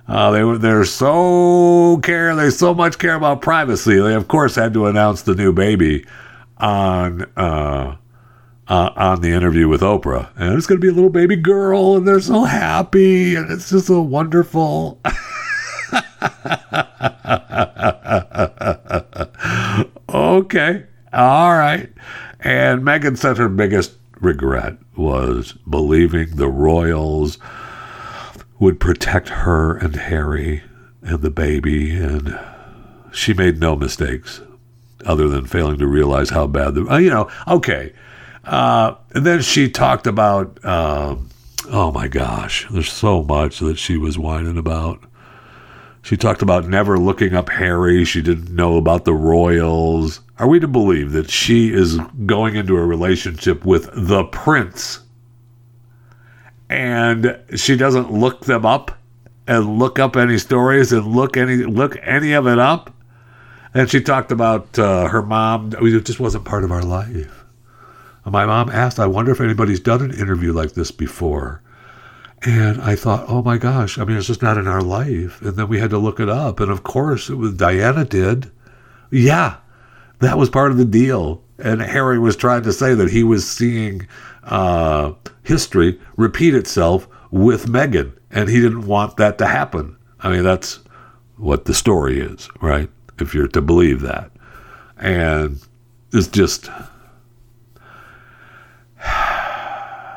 Uh, 0.07 0.31
they 0.33 0.45
were 0.45 0.59
they're 0.59 0.85
so 0.85 1.99
care 2.03 2.35
they 2.35 2.51
so 2.51 2.75
much 2.75 2.99
care 2.99 3.15
about 3.15 3.41
privacy. 3.41 3.99
They 3.99 4.15
of 4.15 4.29
course 4.29 4.57
had 4.57 4.75
to 4.75 4.87
announce 4.87 5.23
the 5.23 5.35
new 5.35 5.53
baby 5.53 6.05
on 6.59 7.23
uh, 7.37 7.97
uh, 8.69 8.91
on 8.97 9.21
the 9.21 9.31
interview 9.31 9.69
with 9.69 9.83
Oprah, 9.83 10.31
and 10.37 10.55
it's 10.55 10.67
going 10.67 10.81
to 10.81 10.85
be 10.85 10.89
a 10.89 10.95
little 10.95 11.11
baby 11.11 11.37
girl, 11.37 11.97
and 11.97 12.09
they're 12.09 12.21
so 12.21 12.45
happy, 12.45 13.35
and 13.35 13.51
it's 13.51 13.71
just 13.71 13.89
so 13.89 14.01
wonderful. 14.01 15.01
okay, 20.09 20.85
all 21.13 21.53
right. 21.53 21.93
And 22.41 22.83
Meghan 22.83 23.19
said 23.19 23.37
her 23.37 23.49
biggest 23.49 23.93
regret 24.21 24.77
was 24.97 25.53
believing 25.69 26.37
the 26.37 26.49
royals 26.49 27.39
would 28.59 28.81
protect 28.81 29.29
her 29.29 29.77
and 29.77 29.97
Harry 29.97 30.63
and 31.03 31.21
the 31.21 31.31
baby, 31.31 31.95
and 31.97 32.39
she 33.13 33.35
made 33.35 33.61
no 33.61 33.77
mistakes 33.77 34.41
other 35.05 35.29
than 35.29 35.45
failing 35.45 35.79
to 35.79 35.87
realize 35.87 36.31
how 36.31 36.47
bad 36.47 36.75
the. 36.75 36.85
You 36.97 37.11
know, 37.11 37.31
okay 37.47 37.93
uh, 38.47 38.97
and 39.15 39.25
then 39.25 39.43
she 39.43 39.69
talked 39.69 40.07
about, 40.07 40.63
um, 40.65 41.29
oh 41.71 41.91
my 41.93 42.09
gosh, 42.09 42.67
there's 42.71 42.93
so 42.93 43.23
much 43.23 43.59
that 43.61 43.79
she 43.79 43.97
was 43.97 44.19
whining 44.19 44.59
about. 44.59 45.03
She 46.03 46.19
talked 46.19 46.43
about 46.43 46.69
never 46.69 46.99
looking 46.99 47.35
up 47.35 47.49
Harry. 47.49 48.05
She 48.05 48.21
didn't 48.21 48.55
know 48.55 48.77
about 48.77 49.07
the 49.07 49.15
royals. 49.15 50.21
Are 50.39 50.47
we 50.47 50.61
to 50.61 50.69
believe 50.69 51.13
that 51.13 51.31
she 51.31 51.73
is 51.73 51.97
going 52.27 52.57
into 52.57 52.77
a 52.77 52.85
relationship 52.85 53.65
with 53.65 53.89
the 53.95 54.25
prince 54.25 55.01
and 56.69 57.39
she 57.55 57.77
doesn't 57.77 58.13
look 58.13 58.45
them 58.45 58.67
up 58.67 58.99
and 59.47 59.79
look 59.79 59.99
up 59.99 60.17
any 60.17 60.37
stories 60.37 60.93
and 60.93 61.07
look 61.07 61.37
any 61.37 61.57
look 61.57 61.97
any 62.03 62.33
of 62.33 62.47
it 62.47 62.59
up? 62.59 62.93
And 63.73 63.91
she 63.91 64.03
talked 64.03 64.31
about 64.31 64.79
uh, 64.79 65.09
her 65.09 65.23
mom. 65.23 65.73
It 65.81 66.05
just 66.05 66.21
wasn't 66.21 66.45
part 66.45 66.65
of 66.65 66.73
our 66.73 66.83
life. 66.83 67.44
My 68.25 68.47
mom 68.47 68.71
asked, 68.71 68.99
I 68.99 69.07
wonder 69.07 69.33
if 69.33 69.41
anybody's 69.41 69.81
done 69.81 70.01
an 70.01 70.19
interview 70.19 70.53
like 70.53 70.73
this 70.73 70.91
before. 70.91 71.63
And 72.43 72.81
I 72.81 72.95
thought, 72.97 73.25
oh 73.29 73.43
my 73.43 73.57
gosh, 73.59 73.99
I 73.99 74.05
mean, 74.05 74.17
it's 74.17 74.27
just 74.27 74.43
not 74.43 74.59
in 74.59 74.67
our 74.67 74.83
life. 74.83 75.41
And 75.43 75.57
then 75.57 75.69
we 75.69 75.81
had 75.81 75.91
to 75.91 75.99
look 75.99 76.21
it 76.21 76.29
up. 76.29 76.61
And 76.61 76.71
of 76.71 76.83
course, 76.83 77.31
it 77.31 77.37
was 77.37 77.55
Diana 77.55 78.05
did. 78.05 78.51
Yeah, 79.11 79.57
that 80.21 80.39
was 80.39 80.51
part 80.51 80.71
of 80.71 80.77
the 80.77 80.85
deal. 80.85 81.43
And 81.59 81.81
Harry 81.81 82.19
was 82.19 82.37
trying 82.37 82.63
to 82.65 82.73
say 82.73 82.95
that 82.95 83.11
he 83.11 83.25
was 83.25 83.49
seeing 83.49 84.07
uh, 84.43 85.13
history 85.43 85.99
repeat 86.17 86.55
itself 86.55 87.09
with 87.31 87.67
Meghan. 87.67 88.13
And 88.31 88.49
he 88.49 88.61
didn't 88.61 88.87
want 88.87 89.17
that 89.17 89.39
to 89.39 89.47
happen. 89.47 89.97
I 90.21 90.31
mean, 90.31 90.43
that's 90.43 90.81
what 91.37 91.65
the 91.65 91.75
story 91.75 92.21
is, 92.21 92.49
right? 92.61 92.91
If 93.19 93.35
you're 93.35 93.49
to 93.49 93.63
believe 93.63 94.01
that. 94.03 94.31
And 94.99 95.61
it's 96.13 96.29
just 96.29 96.69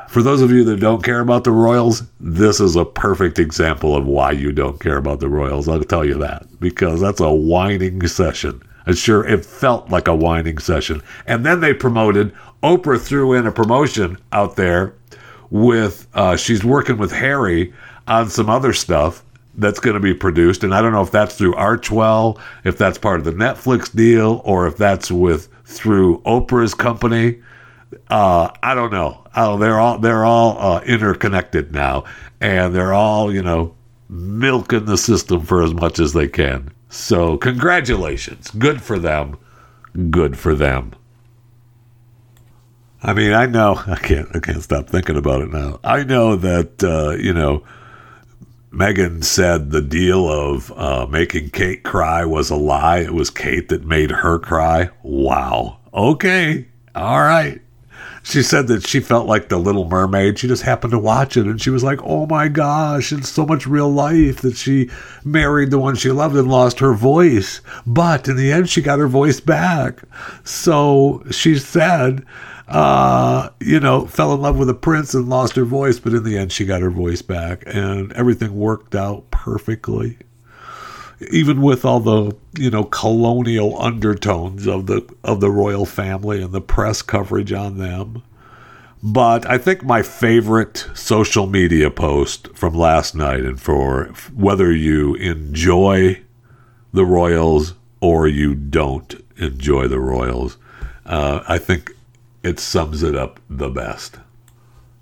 for 0.08 0.22
those 0.22 0.40
of 0.40 0.50
you 0.50 0.64
that 0.64 0.80
don't 0.80 1.04
care 1.04 1.20
about 1.20 1.44
the 1.44 1.52
Royals, 1.52 2.02
this 2.18 2.60
is 2.60 2.76
a 2.76 2.84
perfect 2.84 3.38
example 3.38 3.94
of 3.94 4.06
why 4.06 4.32
you 4.32 4.52
don't 4.52 4.80
care 4.80 4.96
about 4.96 5.20
the 5.20 5.28
Royals. 5.28 5.68
I'll 5.68 5.84
tell 5.84 6.04
you 6.04 6.18
that 6.18 6.46
because 6.58 7.00
that's 7.00 7.20
a 7.20 7.30
whining 7.30 8.06
session. 8.08 8.62
And 8.86 8.96
sure, 8.96 9.26
it 9.26 9.44
felt 9.44 9.90
like 9.90 10.08
a 10.08 10.14
whining 10.14 10.58
session. 10.58 11.02
And 11.26 11.44
then 11.44 11.60
they 11.60 11.74
promoted, 11.74 12.34
Oprah 12.62 12.98
threw 12.98 13.34
in 13.34 13.46
a 13.46 13.52
promotion 13.52 14.16
out 14.32 14.56
there 14.56 14.94
with, 15.50 16.06
uh, 16.14 16.36
she's 16.36 16.64
working 16.64 16.96
with 16.96 17.12
Harry 17.12 17.74
on 18.06 18.30
some 18.30 18.48
other 18.48 18.72
stuff 18.72 19.22
that's 19.56 19.78
going 19.78 19.94
to 19.94 20.00
be 20.00 20.14
produced. 20.14 20.64
And 20.64 20.74
I 20.74 20.80
don't 20.80 20.92
know 20.92 21.02
if 21.02 21.10
that's 21.10 21.36
through 21.36 21.52
Archewell, 21.54 22.40
if 22.64 22.78
that's 22.78 22.96
part 22.96 23.18
of 23.18 23.24
the 23.26 23.32
Netflix 23.32 23.94
deal, 23.94 24.40
or 24.44 24.66
if 24.66 24.78
that's 24.78 25.10
with 25.10 25.48
through 25.64 26.22
Oprah's 26.22 26.72
company. 26.72 27.42
Uh, 28.08 28.50
I 28.62 28.74
don't 28.74 28.92
know. 28.92 29.22
Oh, 29.40 29.56
they're 29.56 29.78
all 29.78 29.98
they're 29.98 30.24
all 30.24 30.58
uh, 30.58 30.80
interconnected 30.80 31.72
now, 31.72 32.02
and 32.40 32.74
they're 32.74 32.92
all 32.92 33.32
you 33.32 33.40
know 33.40 33.72
milking 34.08 34.86
the 34.86 34.98
system 34.98 35.42
for 35.42 35.62
as 35.62 35.72
much 35.72 36.00
as 36.00 36.12
they 36.12 36.26
can. 36.26 36.72
So 36.88 37.36
congratulations, 37.36 38.50
good 38.50 38.82
for 38.82 38.98
them, 38.98 39.38
good 40.10 40.36
for 40.36 40.56
them. 40.56 40.92
I 43.00 43.12
mean, 43.12 43.32
I 43.32 43.46
know 43.46 43.80
I 43.86 43.94
can't 43.94 44.28
I 44.34 44.40
can't 44.40 44.62
stop 44.62 44.88
thinking 44.88 45.16
about 45.16 45.42
it 45.42 45.52
now. 45.52 45.78
I 45.84 46.02
know 46.02 46.34
that 46.36 46.82
uh, 46.82 47.16
you 47.16 47.32
know. 47.32 47.64
Meghan 48.70 49.24
said 49.24 49.70
the 49.70 49.80
deal 49.80 50.28
of 50.28 50.70
uh, 50.72 51.06
making 51.06 51.48
Kate 51.50 51.82
cry 51.84 52.26
was 52.26 52.50
a 52.50 52.54
lie. 52.54 52.98
It 52.98 53.14
was 53.14 53.30
Kate 53.30 53.70
that 53.70 53.86
made 53.86 54.10
her 54.10 54.38
cry. 54.38 54.90
Wow. 55.02 55.78
Okay. 55.94 56.68
All 56.94 57.20
right. 57.20 57.62
She 58.28 58.42
said 58.42 58.66
that 58.66 58.86
she 58.86 59.00
felt 59.00 59.26
like 59.26 59.48
the 59.48 59.56
Little 59.56 59.88
Mermaid. 59.88 60.38
She 60.38 60.48
just 60.48 60.62
happened 60.62 60.90
to 60.90 60.98
watch 60.98 61.38
it 61.38 61.46
and 61.46 61.60
she 61.60 61.70
was 61.70 61.82
like, 61.82 61.98
oh 62.02 62.26
my 62.26 62.48
gosh, 62.48 63.10
it's 63.10 63.30
so 63.30 63.46
much 63.46 63.66
real 63.66 63.90
life 63.90 64.42
that 64.42 64.56
she 64.56 64.90
married 65.24 65.70
the 65.70 65.78
one 65.78 65.96
she 65.96 66.10
loved 66.10 66.36
and 66.36 66.48
lost 66.48 66.78
her 66.80 66.92
voice. 66.92 67.62
But 67.86 68.28
in 68.28 68.36
the 68.36 68.52
end, 68.52 68.68
she 68.68 68.82
got 68.82 68.98
her 68.98 69.08
voice 69.08 69.40
back. 69.40 70.02
So 70.44 71.22
she 71.30 71.58
said, 71.58 72.26
uh, 72.68 73.48
you 73.60 73.80
know, 73.80 74.06
fell 74.06 74.34
in 74.34 74.42
love 74.42 74.58
with 74.58 74.68
a 74.68 74.74
prince 74.74 75.14
and 75.14 75.30
lost 75.30 75.56
her 75.56 75.64
voice, 75.64 75.98
but 75.98 76.12
in 76.12 76.22
the 76.22 76.36
end, 76.36 76.52
she 76.52 76.66
got 76.66 76.82
her 76.82 76.90
voice 76.90 77.22
back 77.22 77.62
and 77.66 78.12
everything 78.12 78.54
worked 78.54 78.94
out 78.94 79.30
perfectly 79.30 80.18
even 81.30 81.62
with 81.62 81.84
all 81.84 82.00
the 82.00 82.36
you 82.58 82.70
know 82.70 82.84
colonial 82.84 83.80
undertones 83.80 84.66
of 84.66 84.86
the 84.86 85.06
of 85.24 85.40
the 85.40 85.50
royal 85.50 85.86
family 85.86 86.42
and 86.42 86.52
the 86.52 86.60
press 86.60 87.02
coverage 87.02 87.52
on 87.52 87.78
them. 87.78 88.22
But 89.02 89.46
I 89.46 89.58
think 89.58 89.84
my 89.84 90.02
favorite 90.02 90.88
social 90.94 91.46
media 91.46 91.90
post 91.90 92.48
from 92.56 92.74
last 92.74 93.14
night, 93.14 93.40
and 93.40 93.60
for 93.60 94.06
whether 94.34 94.72
you 94.72 95.14
enjoy 95.14 96.20
the 96.92 97.04
Royals 97.04 97.74
or 98.00 98.26
you 98.26 98.54
don't 98.56 99.14
enjoy 99.36 99.86
the 99.86 100.00
Royals, 100.00 100.56
uh, 101.06 101.44
I 101.46 101.58
think 101.58 101.92
it 102.42 102.58
sums 102.58 103.04
it 103.04 103.14
up 103.14 103.38
the 103.48 103.68
best. 103.68 104.18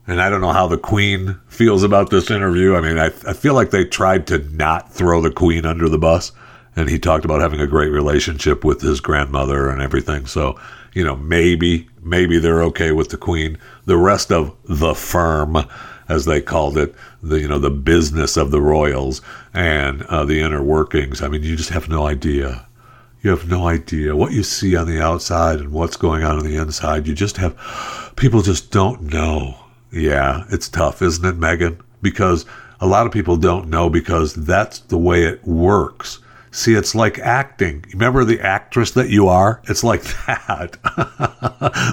And 0.07 0.21
I 0.21 0.31
don't 0.31 0.41
know 0.41 0.53
how 0.53 0.69
the 0.69 0.79
Queen 0.79 1.39
feels 1.49 1.83
about 1.83 2.11
this 2.11 2.31
interview. 2.31 2.77
I 2.77 2.81
mean, 2.81 2.99
I, 2.99 3.07
I 3.07 3.33
feel 3.33 3.55
like 3.55 3.71
they 3.71 3.85
tried 3.85 4.27
to 4.29 4.39
not 4.39 4.93
throw 4.93 5.21
the 5.21 5.33
Queen 5.33 5.67
under 5.67 5.89
the 5.89 5.99
bus. 5.99 6.33
And 6.77 6.89
he 6.89 6.99
talked 6.99 7.25
about 7.25 7.41
having 7.41 7.61
a 7.61 7.67
great 7.67 7.91
relationship 7.91 8.65
with 8.65 8.83
his 8.83 9.01
grandmother 9.01 9.69
and 9.69 9.83
everything. 9.83 10.27
So, 10.27 10.61
you 10.95 11.05
know, 11.05 11.17
maybe, 11.17 11.89
maybe 12.03 12.39
they're 12.39 12.63
okay 12.65 12.93
with 12.93 13.09
the 13.09 13.17
Queen. 13.17 13.59
The 13.87 13.97
rest 13.97 14.31
of 14.31 14.55
the 14.65 14.95
firm, 14.95 15.57
as 16.09 16.25
they 16.25 16.41
called 16.41 16.79
it, 16.79 16.95
the, 17.23 17.41
you 17.41 17.49
know, 17.49 17.59
the 17.59 17.71
business 17.71 18.37
of 18.37 18.51
the 18.51 18.61
royals 18.61 19.23
and 19.53 20.03
uh, 20.03 20.25
the 20.25 20.41
inner 20.41 20.63
workings. 20.63 21.21
I 21.21 21.29
mean, 21.29 21.43
you 21.43 21.57
just 21.57 21.71
have 21.71 21.89
no 21.89 22.07
idea. 22.07 22.67
You 23.23 23.31
have 23.31 23.49
no 23.49 23.67
idea 23.67 24.15
what 24.15 24.33
you 24.33 24.45
see 24.45 24.77
on 24.77 24.87
the 24.87 25.01
outside 25.01 25.59
and 25.59 25.73
what's 25.73 25.97
going 25.97 26.23
on 26.23 26.39
on 26.39 26.45
the 26.45 26.57
inside. 26.57 27.09
You 27.09 27.15
just 27.15 27.39
have, 27.39 28.13
people 28.17 28.43
just 28.43 28.71
don't 28.71 29.03
know 29.03 29.57
yeah, 29.97 30.45
it's 30.51 30.69
tough, 30.69 31.03
isn't 31.03 31.25
it, 31.25 31.39
Meghan? 31.39 31.81
Because 32.03 32.45
a 32.81 32.87
lot 32.87 33.07
of 33.07 33.13
people 33.13 33.37
don't 33.37 33.69
know 33.69 33.89
because 33.89 34.35
that's 34.35 34.81
the 34.81 34.99
way 34.99 35.25
it 35.25 35.45
works. 35.47 36.19
See, 36.51 36.75
it's 36.75 36.95
like 36.95 37.19
acting. 37.19 37.85
Remember 37.93 38.25
the 38.25 38.41
actress 38.41 38.93
that 38.93 39.11
you 39.11 39.29
are? 39.29 39.61
It's 39.69 39.85
like 39.85 40.03
that. 40.27 40.79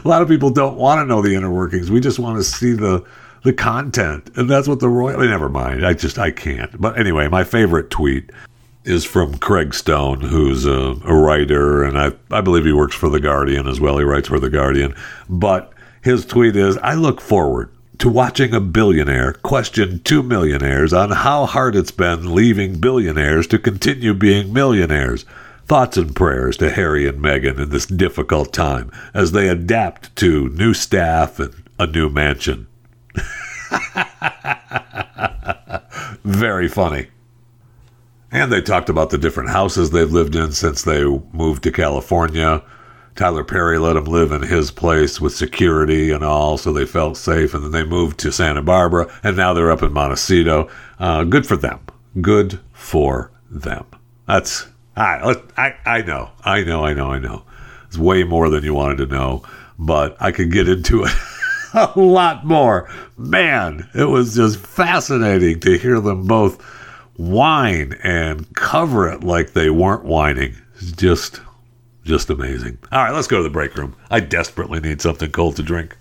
a 0.03 0.07
lot 0.07 0.21
of 0.21 0.27
people 0.27 0.49
don't 0.49 0.77
want 0.77 0.99
to 0.99 1.05
know 1.05 1.21
the 1.21 1.35
inner 1.35 1.51
workings. 1.51 1.89
We 1.91 1.99
just 1.99 2.19
want 2.19 2.37
to 2.37 2.43
see 2.43 2.73
the 2.73 3.05
the 3.43 3.51
content, 3.51 4.31
and 4.37 4.49
that's 4.49 4.69
what 4.69 4.79
the 4.79 4.87
royal. 4.87 5.19
Never 5.19 5.49
mind. 5.49 5.85
I 5.85 5.93
just 5.93 6.17
I 6.17 6.31
can't. 6.31 6.79
But 6.79 6.97
anyway, 6.97 7.27
my 7.27 7.43
favorite 7.43 7.89
tweet 7.89 8.31
is 8.85 9.03
from 9.03 9.37
Craig 9.37 9.73
Stone, 9.73 10.21
who's 10.21 10.65
a, 10.65 10.95
a 11.05 11.13
writer, 11.13 11.83
and 11.83 11.99
I 11.99 12.13
I 12.31 12.39
believe 12.39 12.63
he 12.63 12.71
works 12.73 12.95
for 12.95 13.09
the 13.09 13.19
Guardian 13.19 13.67
as 13.67 13.81
well. 13.81 13.97
He 13.97 14.05
writes 14.05 14.29
for 14.29 14.39
the 14.39 14.49
Guardian, 14.49 14.95
but 15.27 15.73
his 16.01 16.25
tweet 16.25 16.55
is, 16.55 16.77
"I 16.77 16.93
look 16.93 17.19
forward 17.19 17.69
to 17.99 18.10
watching 18.10 18.53
a 18.53 18.60
billionaire 18.60 19.34
question 19.34 19.99
two 19.99 20.23
millionaires 20.23 20.93
on 20.93 21.12
how 21.12 21.45
hard 21.45 21.75
it's 21.75 21.91
been 21.91 22.34
leaving 22.34 22.79
billionaires 22.79 23.47
to 23.47 23.60
continue 23.60 24.13
being 24.13 24.51
millionaires. 24.51 25.25
Thoughts 25.65 25.95
and 25.95 26.15
prayers 26.15 26.58
to 26.58 26.69
Harry 26.69 27.08
and 27.08 27.19
Meghan 27.19 27.58
in 27.58 27.69
this 27.69 27.86
difficult 27.86 28.51
time 28.51 28.91
as 29.13 29.32
they 29.32 29.47
adapt 29.47 30.13
to 30.17 30.49
new 30.49 30.73
staff 30.73 31.39
and 31.39 31.53
a 31.79 31.88
new 31.88 32.10
mansion. 32.10 32.67
Very 36.23 36.67
funny. 36.67 37.08
And 38.32 38.51
they 38.51 38.62
talked 38.62 38.89
about 38.89 39.12
the 39.12 39.17
different 39.17 39.51
houses 39.51 39.91
they've 39.91 40.12
lived 40.12 40.36
in 40.36 40.51
since 40.51 40.82
they 40.82 41.06
moved 41.32 41.63
to 41.63 41.71
California 41.71 42.62
Tyler 43.15 43.43
Perry 43.43 43.78
let 43.78 43.93
them 43.93 44.06
live 44.06 44.32
in 44.32 44.41
his 44.41 44.71
place 44.71 45.21
with 45.21 45.36
security 45.36 46.12
and 46.12 46.23
all, 46.23 46.58
so 46.58 46.73
they 46.73 46.86
felt 46.86 47.15
safe. 47.17 47.54
And 47.54 47.63
then 47.63 47.71
they 47.71 47.84
moved 47.84 48.19
to 48.19 48.32
Santa 48.32 48.62
Barbara, 48.62 49.12
and 49.23 49.38
now 49.38 49.54
they're 49.54 49.71
up 49.71 49.84
in 49.84 49.93
Montecito. 49.93 50.69
Uh, 50.99 51.23
good 51.23 51.45
for 51.45 51.56
them. 51.56 51.80
Good 52.21 52.60
for 52.73 53.32
them. 53.49 53.86
That's 54.28 54.67
I, 54.95 55.36
I 55.58 55.76
I 55.86 56.02
know, 56.02 56.32
I 56.43 56.63
know, 56.63 56.86
I 56.86 56.93
know, 56.93 57.12
I 57.12 57.19
know. 57.19 57.43
It's 57.88 57.97
way 57.97 58.23
more 58.23 58.49
than 58.49 58.63
you 58.63 58.73
wanted 58.73 58.97
to 58.97 59.06
know, 59.15 59.43
but 59.78 60.15
I 60.19 60.32
could 60.32 60.52
get 60.52 60.69
into 60.69 61.04
it 61.04 61.12
a 61.73 61.91
lot 61.99 62.45
more. 62.45 62.89
Man, 63.17 63.89
it 63.93 64.06
was 64.06 64.36
just 64.36 64.58
fascinating 64.58 65.60
to 65.62 65.78
hear 65.78 65.99
them 65.99 66.26
both 66.26 66.62
whine 67.15 67.93
and 68.04 68.52
cover 68.56 69.08
it 69.10 69.23
like 69.23 69.54
they 69.54 69.69
weren't 69.69 70.04
whining. 70.06 70.56
It's 70.76 70.91
just 70.91 71.41
just 72.03 72.29
amazing. 72.29 72.77
All 72.91 73.03
right, 73.03 73.13
let's 73.13 73.27
go 73.27 73.37
to 73.37 73.43
the 73.43 73.49
break 73.49 73.75
room. 73.75 73.95
I 74.09 74.19
desperately 74.19 74.79
need 74.79 75.01
something 75.01 75.31
cold 75.31 75.55
to 75.57 75.63
drink. 75.63 75.95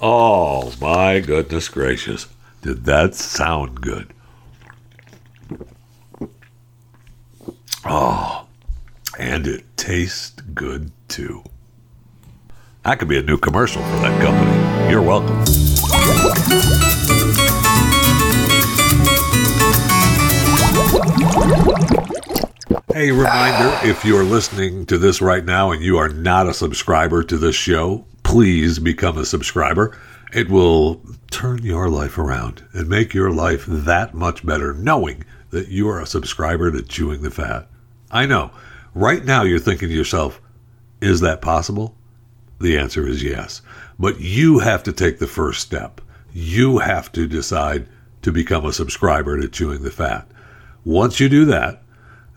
Oh, 0.00 0.72
my 0.80 1.20
goodness 1.20 1.68
gracious. 1.68 2.26
Did 2.62 2.84
that 2.84 3.14
sound 3.14 3.80
good? 3.80 4.12
Oh, 7.84 8.46
and 9.18 9.46
it 9.46 9.64
tastes 9.76 10.40
good 10.40 10.90
too. 11.08 11.44
That 12.84 12.98
could 12.98 13.08
be 13.08 13.18
a 13.18 13.22
new 13.22 13.38
commercial 13.38 13.82
for 13.82 13.98
that 14.00 14.20
company. 14.20 14.90
You're 14.90 15.02
welcome. 15.02 15.44
A 22.94 23.10
reminder 23.10 23.78
if 23.88 24.04
you're 24.04 24.24
listening 24.24 24.86
to 24.86 24.98
this 24.98 25.20
right 25.20 25.44
now 25.44 25.70
and 25.70 25.82
you 25.82 25.96
are 25.98 26.08
not 26.08 26.48
a 26.48 26.54
subscriber 26.54 27.22
to 27.22 27.38
this 27.38 27.54
show, 27.54 28.04
please 28.22 28.78
become 28.78 29.16
a 29.16 29.24
subscriber. 29.24 29.96
It 30.32 30.48
will 30.48 31.00
turn 31.30 31.62
your 31.62 31.88
life 31.88 32.18
around 32.18 32.64
and 32.72 32.88
make 32.88 33.14
your 33.14 33.30
life 33.30 33.64
that 33.66 34.14
much 34.14 34.44
better 34.44 34.74
knowing 34.74 35.24
that 35.50 35.68
you 35.68 35.88
are 35.88 36.00
a 36.00 36.06
subscriber 36.06 36.70
to 36.70 36.82
Chewing 36.82 37.22
the 37.22 37.30
Fat. 37.30 37.68
I 38.10 38.26
know. 38.26 38.50
Right 38.94 39.24
now 39.24 39.42
you're 39.42 39.58
thinking 39.58 39.88
to 39.88 39.94
yourself, 39.94 40.40
is 41.00 41.20
that 41.20 41.40
possible? 41.40 41.94
The 42.60 42.76
answer 42.76 43.06
is 43.06 43.22
yes. 43.22 43.62
But 43.98 44.20
you 44.20 44.58
have 44.58 44.82
to 44.82 44.92
take 44.92 45.18
the 45.18 45.26
first 45.26 45.60
step. 45.60 46.00
You 46.32 46.78
have 46.78 47.12
to 47.12 47.26
decide 47.26 47.88
to 48.22 48.32
become 48.32 48.66
a 48.66 48.72
subscriber 48.72 49.40
to 49.40 49.48
Chewing 49.48 49.82
the 49.82 49.90
Fat. 49.90 50.26
Once 50.84 51.20
you 51.20 51.28
do 51.28 51.44
that, 51.46 51.82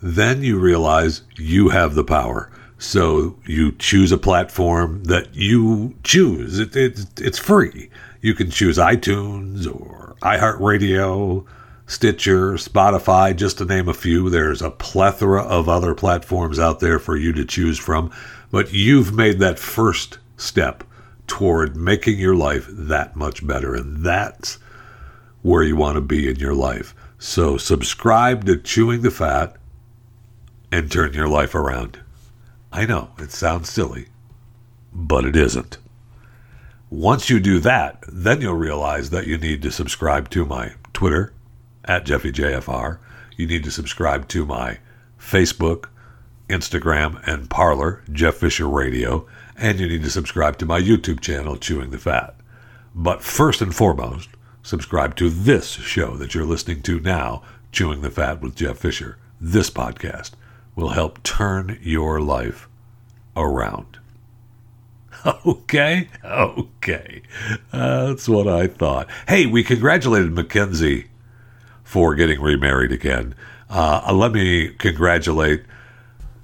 then 0.01 0.43
you 0.43 0.59
realize 0.59 1.21
you 1.35 1.69
have 1.69 1.95
the 1.95 2.03
power. 2.03 2.51
So 2.77 3.37
you 3.45 3.73
choose 3.73 4.11
a 4.11 4.17
platform 4.17 5.03
that 5.05 5.35
you 5.35 5.95
choose. 6.03 6.59
It, 6.59 6.75
it, 6.75 7.05
it's 7.19 7.37
free. 7.37 7.89
You 8.21 8.33
can 8.33 8.49
choose 8.49 8.77
iTunes 8.77 9.67
or 9.67 10.15
iHeartRadio, 10.21 11.45
Stitcher, 11.87 12.53
Spotify, 12.53 13.35
just 13.35 13.57
to 13.57 13.65
name 13.65 13.89
a 13.89 13.93
few. 13.93 14.29
There's 14.29 14.61
a 14.61 14.71
plethora 14.71 15.41
of 15.41 15.67
other 15.67 15.93
platforms 15.93 16.59
out 16.59 16.79
there 16.79 16.99
for 16.99 17.17
you 17.17 17.33
to 17.33 17.43
choose 17.43 17.77
from. 17.77 18.11
But 18.51 18.73
you've 18.73 19.13
made 19.13 19.39
that 19.39 19.59
first 19.59 20.19
step 20.37 20.83
toward 21.27 21.75
making 21.75 22.17
your 22.17 22.35
life 22.35 22.65
that 22.69 23.15
much 23.15 23.45
better. 23.45 23.75
And 23.75 24.05
that's 24.05 24.57
where 25.41 25.63
you 25.63 25.75
want 25.75 25.95
to 25.95 26.01
be 26.01 26.29
in 26.29 26.37
your 26.37 26.55
life. 26.55 26.95
So 27.17 27.57
subscribe 27.57 28.45
to 28.45 28.57
Chewing 28.57 29.01
the 29.01 29.11
Fat 29.11 29.55
and 30.71 30.91
turn 30.91 31.13
your 31.13 31.27
life 31.27 31.55
around. 31.55 31.99
I 32.71 32.85
know, 32.85 33.09
it 33.17 33.31
sounds 33.31 33.69
silly, 33.69 34.07
but 34.93 35.25
it 35.25 35.35
isn't. 35.35 35.77
Once 36.89 37.29
you 37.29 37.39
do 37.39 37.59
that, 37.59 38.03
then 38.07 38.41
you'll 38.41 38.55
realize 38.55 39.09
that 39.09 39.27
you 39.27 39.37
need 39.37 39.61
to 39.61 39.71
subscribe 39.71 40.29
to 40.29 40.45
my 40.45 40.73
Twitter 40.93 41.33
at 41.85 42.05
JeffyJFR. 42.05 42.99
You 43.37 43.47
need 43.47 43.63
to 43.63 43.71
subscribe 43.71 44.27
to 44.29 44.45
my 44.45 44.79
Facebook, 45.19 45.85
Instagram, 46.47 47.21
and 47.27 47.49
Parler, 47.49 48.03
Jeff 48.11 48.35
Fisher 48.35 48.67
Radio, 48.67 49.27
and 49.55 49.79
you 49.79 49.87
need 49.87 50.03
to 50.03 50.09
subscribe 50.09 50.57
to 50.57 50.65
my 50.65 50.79
YouTube 50.79 51.19
channel, 51.19 51.57
Chewing 51.57 51.91
the 51.91 51.97
Fat. 51.97 52.35
But 52.95 53.23
first 53.23 53.61
and 53.61 53.73
foremost, 53.73 54.29
subscribe 54.63 55.15
to 55.17 55.29
this 55.29 55.69
show 55.69 56.17
that 56.17 56.33
you're 56.33 56.45
listening 56.45 56.81
to 56.83 56.99
now, 56.99 57.43
Chewing 57.71 58.01
the 58.01 58.11
Fat 58.11 58.41
with 58.41 58.55
Jeff 58.55 58.77
Fisher, 58.77 59.17
this 59.39 59.69
podcast 59.69 60.31
will 60.79 60.89
help 60.89 61.21
turn 61.23 61.77
your 61.81 62.19
life 62.21 62.67
around. 63.35 63.85
Okay, 65.45 66.07
okay. 66.23 67.21
That's 67.73 68.29
what 68.29 68.47
I 68.47 68.67
thought. 68.67 69.09
Hey, 69.27 69.45
we 69.45 69.65
congratulated 69.65 70.31
Mackenzie 70.31 71.07
for 71.83 72.15
getting 72.15 72.39
remarried 72.41 72.93
again. 72.93 73.35
Uh, 73.69 74.13
let 74.13 74.31
me 74.31 74.69
congratulate 74.69 75.63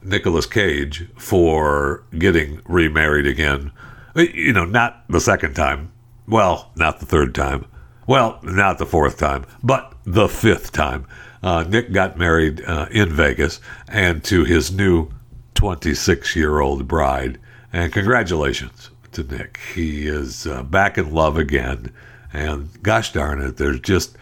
Nicolas 0.04 0.46
Cage 0.46 1.08
for 1.18 2.04
getting 2.18 2.62
remarried 2.66 3.28
again. 3.28 3.72
You 4.16 4.52
know, 4.52 4.66
not 4.66 5.06
the 5.08 5.22
second 5.22 5.56
time. 5.56 5.92
Well, 6.28 6.72
not 6.76 7.00
the 7.00 7.06
third 7.06 7.34
time. 7.34 7.66
Well, 8.08 8.40
not 8.44 8.78
the 8.78 8.86
fourth 8.86 9.18
time, 9.18 9.46
but 9.64 9.94
the 10.06 10.28
fifth 10.28 10.72
time. 10.72 11.08
Uh, 11.44 11.64
Nick 11.68 11.92
got 11.92 12.18
married 12.18 12.64
uh, 12.66 12.88
in 12.92 13.10
Vegas 13.10 13.60
and 13.88 14.24
to 14.26 14.44
his 14.44 14.72
new 14.72 15.10
26 15.56 16.36
year 16.36 16.60
old 16.60 16.88
bride. 16.88 17.40
And 17.74 17.92
congratulations 17.92 18.90
to 19.14 19.24
Nick. 19.24 19.60
He 19.74 20.08
is 20.08 20.48
uh, 20.48 20.64
back 20.64 20.98
in 20.98 21.12
love 21.12 21.38
again. 21.38 21.92
And 22.34 22.70
gosh 22.84 23.14
darn 23.14 23.42
it, 23.42 23.58
there's 23.58 23.80
just, 23.80 24.18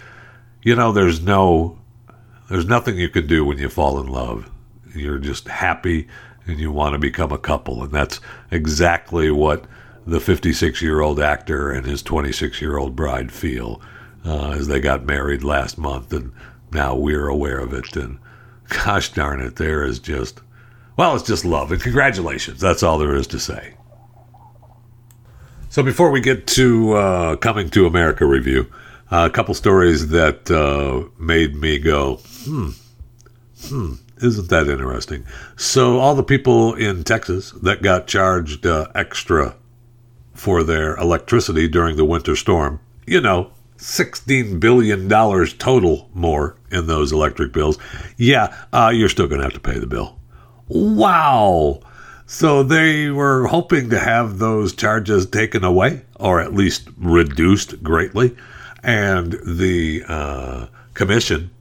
you 0.62 0.76
know, 0.76 0.92
there's 0.92 1.22
no, 1.22 1.80
there's 2.50 2.66
nothing 2.66 2.98
you 2.98 3.10
can 3.10 3.28
do 3.28 3.46
when 3.46 3.58
you 3.58 3.70
fall 3.70 4.00
in 4.00 4.08
love. 4.08 4.50
You're 4.94 5.18
just 5.18 5.48
happy 5.48 6.08
and 6.46 6.60
you 6.60 6.72
want 6.72 6.94
to 6.94 7.00
become 7.00 7.32
a 7.32 7.38
couple. 7.38 7.84
And 7.84 7.92
that's 7.92 8.20
exactly 8.52 9.32
what 9.32 9.66
the 10.06 10.20
56 10.20 10.82
year 10.82 11.02
old 11.02 11.20
actor 11.20 11.72
and 11.72 11.86
his 11.86 12.04
26 12.04 12.62
year 12.62 12.78
old 12.78 12.96
bride 12.96 13.32
feel 13.32 13.82
uh, 14.26 14.52
as 14.52 14.68
they 14.68 14.80
got 14.80 15.06
married 15.06 15.44
last 15.44 15.78
month. 15.78 16.14
And 16.14 16.34
now 16.74 16.96
we're 16.96 17.28
aware 17.28 17.60
of 17.60 17.74
it. 17.74 17.96
And 17.96 18.20
gosh 18.70 19.12
darn 19.14 19.40
it, 19.42 19.56
there 19.56 19.84
is 19.84 20.00
just, 20.00 20.42
well, 20.98 21.16
it's 21.16 21.28
just 21.28 21.46
love. 21.46 21.72
And 21.72 21.82
congratulations. 21.82 22.60
That's 22.60 22.84
all 22.84 22.98
there 22.98 23.16
is 23.16 23.28
to 23.28 23.40
say. 23.40 23.74
So 25.70 25.82
before 25.82 26.12
we 26.12 26.22
get 26.22 26.46
to 26.48 26.94
uh, 26.94 27.36
Coming 27.38 27.70
to 27.72 27.88
America 27.88 28.26
review, 28.26 28.72
uh, 29.12 29.28
a 29.28 29.34
couple 29.34 29.54
stories 29.54 30.10
that 30.10 30.50
uh, 30.52 31.10
made 31.20 31.56
me 31.56 31.80
go, 31.80 32.18
hmm, 32.46 32.70
hmm, 33.68 33.94
isn't 34.22 34.50
that 34.50 34.68
interesting? 34.68 35.26
So 35.56 36.00
all 36.00 36.16
the 36.16 36.24
people 36.24 36.76
in 36.76 37.04
Texas 37.04 37.52
that 37.64 37.82
got 37.82 38.08
charged 38.08 38.66
uh, 38.66 38.88
extra 38.94 39.56
for 40.34 40.64
their 40.64 40.96
electricity 40.96 41.68
during 41.68 41.98
the 41.98 42.06
winter 42.06 42.36
storm, 42.36 42.80
you 43.06 43.22
know, 43.22 43.52
$16 43.84 44.62
billion 44.62 45.10
total 45.10 46.10
more 46.14 46.56
in 46.72 46.88
those 46.88 47.12
electric 47.12 47.52
bills. 47.52 47.78
Yeah, 48.18 48.56
uh, 48.72 48.92
you're 48.94 49.10
still 49.10 49.28
going 49.28 49.40
to 49.40 49.46
have 49.46 49.54
to 49.54 49.60
pay 49.60 49.78
the 49.78 49.88
bill. 49.88 50.18
Wow. 50.70 51.82
So 52.26 52.64
they 52.64 53.10
were 53.10 53.48
hoping 53.48 53.90
to 53.90 54.00
have 54.00 54.40
those 54.40 54.74
charges 54.74 55.26
taken 55.26 55.66
away 55.66 56.04
or 56.18 56.40
at 56.40 56.54
least 56.54 56.88
reduced 56.98 57.84
greatly. 57.84 58.36
And 58.82 59.34
the 59.46 60.04
uh, 60.08 60.68
commission 60.94 61.52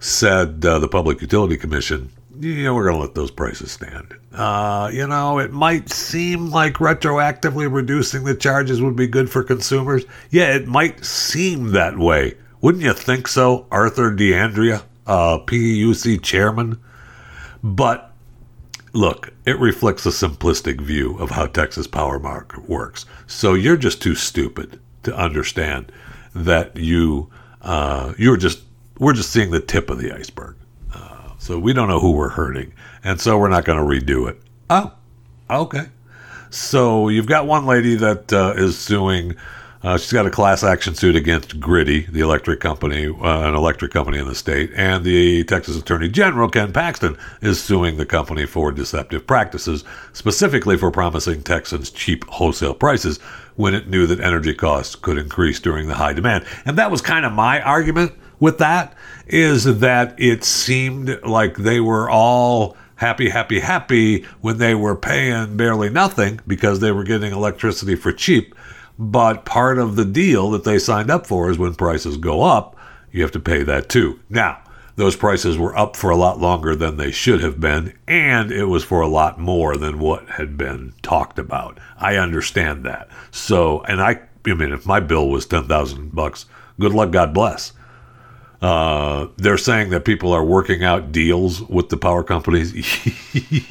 said, 0.00 0.64
uh, 0.66 0.80
the 0.80 0.88
Public 0.88 1.20
Utility 1.20 1.56
Commission, 1.56 2.10
know, 2.40 2.74
we're 2.74 2.84
going 2.84 2.96
to 2.96 3.00
let 3.00 3.14
those 3.14 3.30
prices 3.30 3.72
stand. 3.72 4.14
Uh, 4.32 4.90
you 4.92 5.06
know, 5.06 5.38
it 5.38 5.52
might 5.52 5.90
seem 5.90 6.50
like 6.50 6.74
retroactively 6.74 7.72
reducing 7.72 8.24
the 8.24 8.34
charges 8.34 8.80
would 8.80 8.96
be 8.96 9.06
good 9.06 9.30
for 9.30 9.42
consumers. 9.42 10.04
Yeah, 10.30 10.54
it 10.54 10.66
might 10.68 11.04
seem 11.04 11.72
that 11.72 11.98
way. 11.98 12.34
Wouldn't 12.60 12.84
you 12.84 12.92
think 12.92 13.28
so, 13.28 13.66
Arthur 13.70 14.10
D'Andrea, 14.12 14.82
uh, 15.06 15.38
PUC 15.38 16.22
chairman? 16.22 16.80
But 17.62 18.12
look, 18.92 19.32
it 19.44 19.58
reflects 19.58 20.06
a 20.06 20.10
simplistic 20.10 20.80
view 20.80 21.16
of 21.18 21.30
how 21.30 21.46
Texas 21.46 21.86
power 21.86 22.18
market 22.18 22.68
works. 22.68 23.06
So 23.26 23.54
you're 23.54 23.76
just 23.76 24.02
too 24.02 24.14
stupid 24.14 24.80
to 25.04 25.16
understand 25.16 25.92
that 26.34 26.76
you 26.76 27.30
uh, 27.62 28.14
you're 28.18 28.36
just 28.36 28.60
we're 28.98 29.12
just 29.12 29.30
seeing 29.30 29.50
the 29.50 29.60
tip 29.60 29.90
of 29.90 29.98
the 29.98 30.12
iceberg. 30.12 30.56
So 31.48 31.58
we 31.58 31.72
don't 31.72 31.88
know 31.88 31.98
who 31.98 32.12
we're 32.12 32.28
hurting, 32.28 32.74
and 33.02 33.18
so 33.18 33.38
we're 33.38 33.48
not 33.48 33.64
going 33.64 33.78
to 33.78 33.82
redo 33.82 34.28
it. 34.28 34.38
Oh, 34.68 34.92
okay. 35.48 35.86
So 36.50 37.08
you've 37.08 37.24
got 37.26 37.46
one 37.46 37.64
lady 37.64 37.94
that 37.94 38.30
uh, 38.30 38.52
is 38.54 38.76
suing. 38.76 39.34
Uh, 39.82 39.96
she's 39.96 40.12
got 40.12 40.26
a 40.26 40.30
class 40.30 40.62
action 40.62 40.94
suit 40.94 41.16
against 41.16 41.58
Griddy, 41.58 42.00
the 42.00 42.20
electric 42.20 42.60
company, 42.60 43.06
uh, 43.06 43.48
an 43.48 43.54
electric 43.54 43.92
company 43.92 44.18
in 44.18 44.28
the 44.28 44.34
state, 44.34 44.72
and 44.76 45.04
the 45.04 45.42
Texas 45.44 45.78
Attorney 45.78 46.10
General 46.10 46.50
Ken 46.50 46.70
Paxton 46.70 47.16
is 47.40 47.58
suing 47.58 47.96
the 47.96 48.04
company 48.04 48.44
for 48.44 48.70
deceptive 48.70 49.26
practices, 49.26 49.84
specifically 50.12 50.76
for 50.76 50.90
promising 50.90 51.42
Texans 51.42 51.88
cheap 51.88 52.26
wholesale 52.26 52.74
prices 52.74 53.20
when 53.56 53.72
it 53.72 53.88
knew 53.88 54.06
that 54.06 54.20
energy 54.20 54.52
costs 54.52 54.94
could 54.94 55.16
increase 55.16 55.60
during 55.60 55.88
the 55.88 55.94
high 55.94 56.12
demand. 56.12 56.44
And 56.66 56.76
that 56.76 56.90
was 56.90 57.00
kind 57.00 57.24
of 57.24 57.32
my 57.32 57.62
argument 57.62 58.12
with 58.40 58.58
that 58.58 58.94
is 59.26 59.78
that 59.80 60.14
it 60.18 60.44
seemed 60.44 61.20
like 61.24 61.56
they 61.56 61.80
were 61.80 62.08
all 62.08 62.76
happy, 62.96 63.30
happy, 63.30 63.60
happy 63.60 64.22
when 64.40 64.58
they 64.58 64.74
were 64.74 64.96
paying 64.96 65.56
barely 65.56 65.88
nothing 65.88 66.40
because 66.46 66.80
they 66.80 66.92
were 66.92 67.04
getting 67.04 67.32
electricity 67.32 67.94
for 67.94 68.12
cheap. 68.12 68.54
But 68.98 69.44
part 69.44 69.78
of 69.78 69.96
the 69.96 70.04
deal 70.04 70.50
that 70.50 70.64
they 70.64 70.78
signed 70.78 71.10
up 71.10 71.26
for 71.26 71.50
is 71.50 71.58
when 71.58 71.74
prices 71.74 72.16
go 72.16 72.42
up, 72.42 72.76
you 73.12 73.22
have 73.22 73.32
to 73.32 73.40
pay 73.40 73.62
that 73.62 73.88
too. 73.88 74.18
Now, 74.28 74.60
those 74.96 75.14
prices 75.14 75.56
were 75.56 75.78
up 75.78 75.94
for 75.94 76.10
a 76.10 76.16
lot 76.16 76.40
longer 76.40 76.74
than 76.74 76.96
they 76.96 77.12
should 77.12 77.40
have 77.40 77.60
been, 77.60 77.96
and 78.08 78.50
it 78.50 78.64
was 78.64 78.82
for 78.82 79.00
a 79.00 79.06
lot 79.06 79.38
more 79.38 79.76
than 79.76 80.00
what 80.00 80.28
had 80.30 80.58
been 80.58 80.92
talked 81.02 81.38
about. 81.38 81.78
I 81.98 82.16
understand 82.16 82.84
that. 82.84 83.08
So, 83.30 83.82
and 83.82 84.02
I, 84.02 84.22
I 84.44 84.54
mean, 84.54 84.72
if 84.72 84.86
my 84.86 84.98
bill 84.98 85.28
was 85.28 85.46
ten 85.46 85.68
thousand 85.68 86.16
bucks, 86.16 86.46
good 86.80 86.92
luck, 86.92 87.12
God 87.12 87.32
bless. 87.32 87.72
Uh, 88.60 89.28
they're 89.36 89.58
saying 89.58 89.90
that 89.90 90.04
people 90.04 90.32
are 90.32 90.44
working 90.44 90.82
out 90.82 91.12
deals 91.12 91.62
with 91.62 91.90
the 91.90 91.96
power 91.96 92.24
companies. 92.24 92.72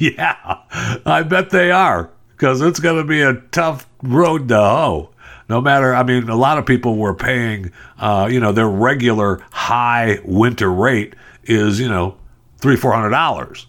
yeah, 0.00 0.60
I 1.04 1.22
bet 1.22 1.50
they 1.50 1.70
are 1.70 2.10
because 2.30 2.62
it's 2.62 2.80
going 2.80 2.96
to 2.96 3.04
be 3.06 3.20
a 3.20 3.34
tough 3.34 3.86
road 4.02 4.48
to 4.48 4.56
hoe. 4.56 5.10
No 5.48 5.60
matter, 5.60 5.94
I 5.94 6.02
mean, 6.02 6.28
a 6.28 6.36
lot 6.36 6.58
of 6.58 6.66
people 6.66 6.96
were 6.96 7.14
paying, 7.14 7.72
uh, 7.98 8.28
you 8.30 8.38
know, 8.38 8.52
their 8.52 8.68
regular 8.68 9.40
high 9.50 10.20
winter 10.24 10.70
rate 10.70 11.14
is, 11.44 11.80
you 11.80 11.88
know, 11.88 12.16
three, 12.58 12.76
four 12.76 12.92
hundred 12.92 13.10
dollars, 13.10 13.66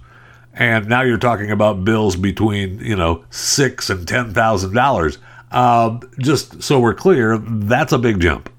and 0.53 0.87
now 0.87 1.01
you're 1.01 1.17
talking 1.17 1.51
about 1.51 1.85
bills 1.85 2.15
between, 2.15 2.79
you 2.79 2.95
know, 2.95 3.23
six 3.29 3.89
and 3.89 4.07
ten 4.07 4.33
thousand 4.33 4.77
uh, 4.77 4.81
dollars. 4.81 5.17
Just 6.19 6.63
so 6.63 6.79
we're 6.79 6.93
clear, 6.93 7.37
that's 7.37 7.93
a 7.93 7.97
big 7.97 8.19
jump. 8.19 8.49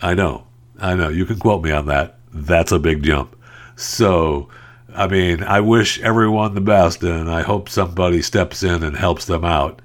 I 0.00 0.14
know. 0.14 0.45
I 0.80 0.94
know. 0.94 1.08
You 1.08 1.24
can 1.24 1.38
quote 1.38 1.62
me 1.62 1.70
on 1.70 1.86
that. 1.86 2.18
That's 2.32 2.72
a 2.72 2.78
big 2.78 3.02
jump. 3.02 3.36
So, 3.76 4.48
I 4.94 5.06
mean, 5.06 5.42
I 5.42 5.60
wish 5.60 6.00
everyone 6.00 6.54
the 6.54 6.60
best, 6.60 7.02
and 7.02 7.30
I 7.30 7.42
hope 7.42 7.68
somebody 7.68 8.22
steps 8.22 8.62
in 8.62 8.82
and 8.82 8.96
helps 8.96 9.26
them 9.26 9.44
out 9.44 9.80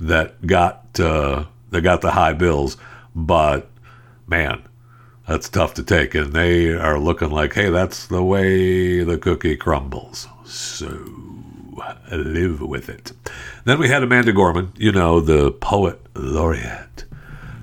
that 0.00 0.44
got 0.46 0.98
uh, 0.98 1.44
got 1.70 2.00
the 2.00 2.10
high 2.10 2.32
bills. 2.32 2.76
But 3.14 3.68
man, 4.26 4.62
that's 5.26 5.48
tough 5.48 5.74
to 5.74 5.82
take, 5.82 6.14
and 6.14 6.32
they 6.32 6.72
are 6.72 6.98
looking 6.98 7.30
like, 7.30 7.54
hey, 7.54 7.70
that's 7.70 8.06
the 8.06 8.22
way 8.22 9.04
the 9.04 9.18
cookie 9.18 9.56
crumbles. 9.56 10.28
So 10.44 10.88
live 12.10 12.60
with 12.60 12.88
it. 12.88 13.12
Then 13.64 13.78
we 13.78 13.88
had 13.88 14.02
Amanda 14.02 14.32
Gorman, 14.32 14.72
you 14.76 14.92
know, 14.92 15.20
the 15.20 15.52
poet 15.52 16.00
laureate, 16.14 17.04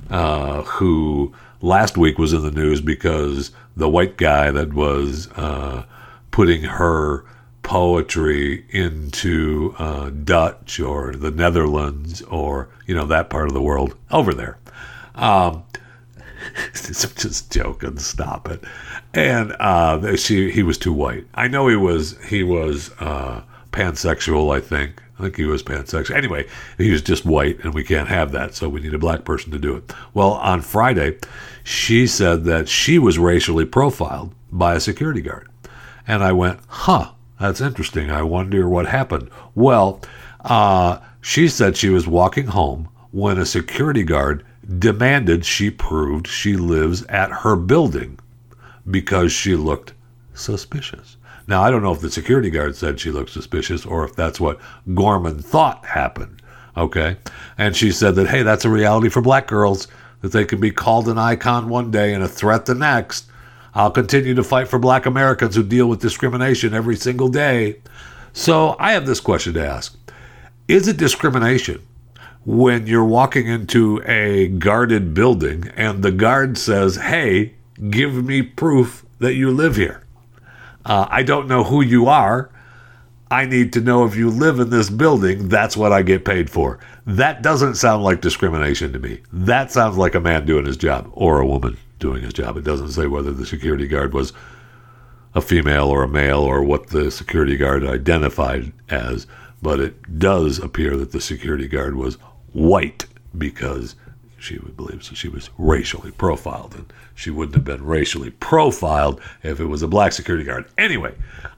uh, 0.09 0.63
who 0.63 1.33
last 1.62 1.98
week 1.98 2.17
was 2.17 2.34
in 2.34 2.41
the 2.41 2.52
news 2.52 2.82
because 2.82 3.52
the 3.76 3.89
white 3.89 4.17
guy 4.17 4.52
that 4.52 4.74
was 4.74 5.30
uh, 5.36 5.84
putting 6.32 6.63
her 6.63 7.26
poetry 7.63 8.65
into 8.69 9.76
uh, 9.78 10.10
Dutch 10.10 10.80
or 10.80 11.13
the 11.13 11.32
Netherlands 11.32 12.22
or 12.24 12.69
you 12.86 12.95
know 12.95 13.06
that 13.06 13.30
part 13.30 13.48
of 13.48 13.54
the 13.54 13.62
world 13.62 13.95
over 14.12 14.34
there. 14.34 14.58
Um, 15.15 15.63
just 16.74 17.52
joking, 17.52 17.98
stop 18.00 18.50
it. 18.50 18.63
And 19.13 19.56
uh, 19.60 20.15
she 20.15 20.52
he 20.52 20.63
was 20.63 20.78
too 20.78 20.93
white. 20.93 21.26
I 21.36 21.48
know 21.48 21.67
he 21.67 21.76
was 21.76 22.17
he 22.26 22.43
was 22.43 22.91
uh, 23.00 23.43
pansexual. 23.72 24.56
I 24.56 24.60
think 24.62 25.02
I 25.19 25.23
think 25.23 25.36
he 25.36 25.43
was 25.43 25.62
pansexual. 25.62 26.15
Anyway, 26.15 26.47
he 26.77 26.91
was 26.91 27.01
just 27.01 27.25
white, 27.25 27.60
and 27.63 27.73
we 27.73 27.84
can't 27.84 28.08
have 28.08 28.32
that, 28.32 28.55
so 28.55 28.69
we 28.69 28.79
need 28.79 28.93
a 28.93 28.99
black 28.99 29.25
person 29.25 29.51
to 29.51 29.60
do 29.60 29.75
it. 29.75 29.93
Well, 30.13 30.32
on 30.34 30.62
Friday, 30.62 31.17
she 31.62 32.08
said 32.08 32.45
that 32.45 32.69
she 32.69 32.97
was 32.97 33.19
racially 33.19 33.65
profiled 33.65 34.34
by 34.49 34.76
a 34.76 34.80
security 34.80 35.22
guard. 35.22 35.49
And 36.07 36.24
I 36.24 36.32
went, 36.32 36.61
huh, 36.67 37.11
that's 37.38 37.59
interesting. 37.59 38.09
I 38.09 38.22
wonder 38.22 38.70
what 38.70 38.88
happened. 38.88 39.30
Well, 39.55 40.01
uh, 40.45 40.99
she 41.20 41.49
said 41.49 41.76
she 41.76 41.89
was 41.89 42.07
walking 42.07 42.47
home 42.47 42.88
when 43.11 43.38
a 43.38 43.45
security 43.45 44.03
guard 44.03 44.45
demanded 44.78 45.43
she 45.43 45.70
proved 45.70 46.28
she 46.28 46.55
lives 46.55 47.03
at 47.07 47.32
her 47.32 47.57
building 47.57 48.17
because 48.89 49.34
she 49.34 49.55
looked 49.55 49.93
suspicious. 50.34 51.17
Now, 51.50 51.64
I 51.64 51.72
don't 51.72 51.82
know 51.82 51.91
if 51.91 52.02
the 52.02 52.12
security 52.12 52.52
guard 52.52 52.76
said 52.76 53.00
she 53.00 53.10
looked 53.10 53.32
suspicious 53.32 53.84
or 53.84 54.06
if 54.06 54.16
that's 54.16 54.39
what 54.39 54.60
Gorman 54.93 55.39
thought 55.39 55.84
happened. 55.84 56.43
Okay. 56.78 57.18
And 57.58 57.76
she 57.76 57.91
said 57.91 58.14
that, 58.16 58.28
hey, 58.28 58.43
that's 58.43 58.66
a 58.66 58.70
reality 58.70 59.10
for 59.10 59.24
black 59.24 59.47
girls, 59.47 59.88
that 60.22 60.32
they 60.32 60.45
can 60.45 60.60
be 60.60 60.70
called 60.70 61.10
an 61.10 61.18
icon 61.18 61.68
one 61.68 61.89
day 61.89 62.14
and 62.14 62.24
a 62.24 62.28
threat 62.28 62.68
the 62.68 62.76
next. 62.76 63.26
I'll 63.74 63.89
continue 63.89 64.36
to 64.36 64.43
fight 64.43 64.68
for 64.68 64.78
black 64.78 65.08
Americans 65.08 65.56
who 65.56 65.64
deal 65.64 65.89
with 65.89 66.02
discrimination 66.02 66.76
every 66.76 66.95
single 66.95 67.30
day. 67.30 67.82
So 68.32 68.76
I 68.78 68.91
have 68.91 69.08
this 69.08 69.20
question 69.20 69.56
to 69.56 69.66
ask 69.66 69.97
Is 70.68 70.88
it 70.88 70.97
discrimination 70.97 71.82
when 72.45 72.86
you're 72.86 73.04
walking 73.04 73.47
into 73.47 74.04
a 74.06 74.50
guarded 74.50 75.16
building 75.16 75.72
and 75.76 76.04
the 76.04 76.12
guard 76.12 76.60
says, 76.60 76.97
Hey, 76.97 77.56
give 77.89 78.24
me 78.24 78.43
proof 78.43 79.04
that 79.18 79.34
you 79.34 79.50
live 79.50 79.76
here. 79.76 80.04
Uh, 80.86 81.07
I 81.09 81.23
don't 81.23 81.47
know 81.47 81.63
who 81.63 81.82
you 81.82 82.07
are. 82.07 82.49
I 83.32 83.45
need 83.45 83.73
to 83.73 83.82
know 83.82 84.05
if 84.05 84.15
you 84.15 84.30
live 84.30 84.59
in 84.59 84.71
this 84.71 84.89
building. 84.89 85.49
That's 85.49 85.77
what 85.77 85.91
I 85.91 86.01
get 86.01 86.25
paid 86.25 86.49
for. 86.49 86.80
That 87.05 87.43
doesn't 87.43 87.75
sound 87.75 88.03
like 88.03 88.21
discrimination 88.21 88.91
to 88.93 88.99
me. 88.99 89.21
That 89.32 89.71
sounds 89.71 89.97
like 89.97 90.15
a 90.15 90.19
man 90.19 90.45
doing 90.45 90.65
his 90.65 90.77
job 90.77 91.09
or 91.13 91.39
a 91.39 91.45
woman 91.45 91.77
doing 91.99 92.23
his 92.23 92.34
job. 92.34 92.57
It 92.57 92.63
doesn't 92.63 92.91
say 92.91 93.05
whether 93.05 93.32
the 93.32 93.45
security 93.45 93.88
guard 93.88 94.13
was 94.13 94.34
a 95.36 95.41
female 95.41 95.89
or 95.89 96.03
a 96.03 96.07
male 96.07 96.39
or 96.39 96.63
what 96.63 96.88
the 96.88 97.11
security 97.11 97.55
guard 97.55 97.86
identified 97.86 98.73
as, 98.89 99.27
but 99.61 99.80
it 99.80 100.17
does 100.17 100.57
appear 100.57 100.97
that 100.97 101.11
the 101.11 101.21
security 101.21 101.67
guard 101.67 101.95
was 101.95 102.15
white 102.53 103.05
because 103.38 103.95
she 104.39 104.57
believes 104.57 105.07
she 105.07 105.29
was 105.29 105.49
racially 105.57 106.11
profiled 106.11 106.75
and 106.75 106.91
she 107.15 107.29
wouldn't 107.29 107.55
have 107.55 107.65
been 107.65 107.85
racially 107.85 108.31
profiled 108.31 109.21
if 109.43 109.59
it 109.59 109.65
was 109.65 109.81
a 109.81 109.87
black 109.87 110.11
security 110.13 110.45
guard. 110.45 110.65
Anyway, 110.77 111.13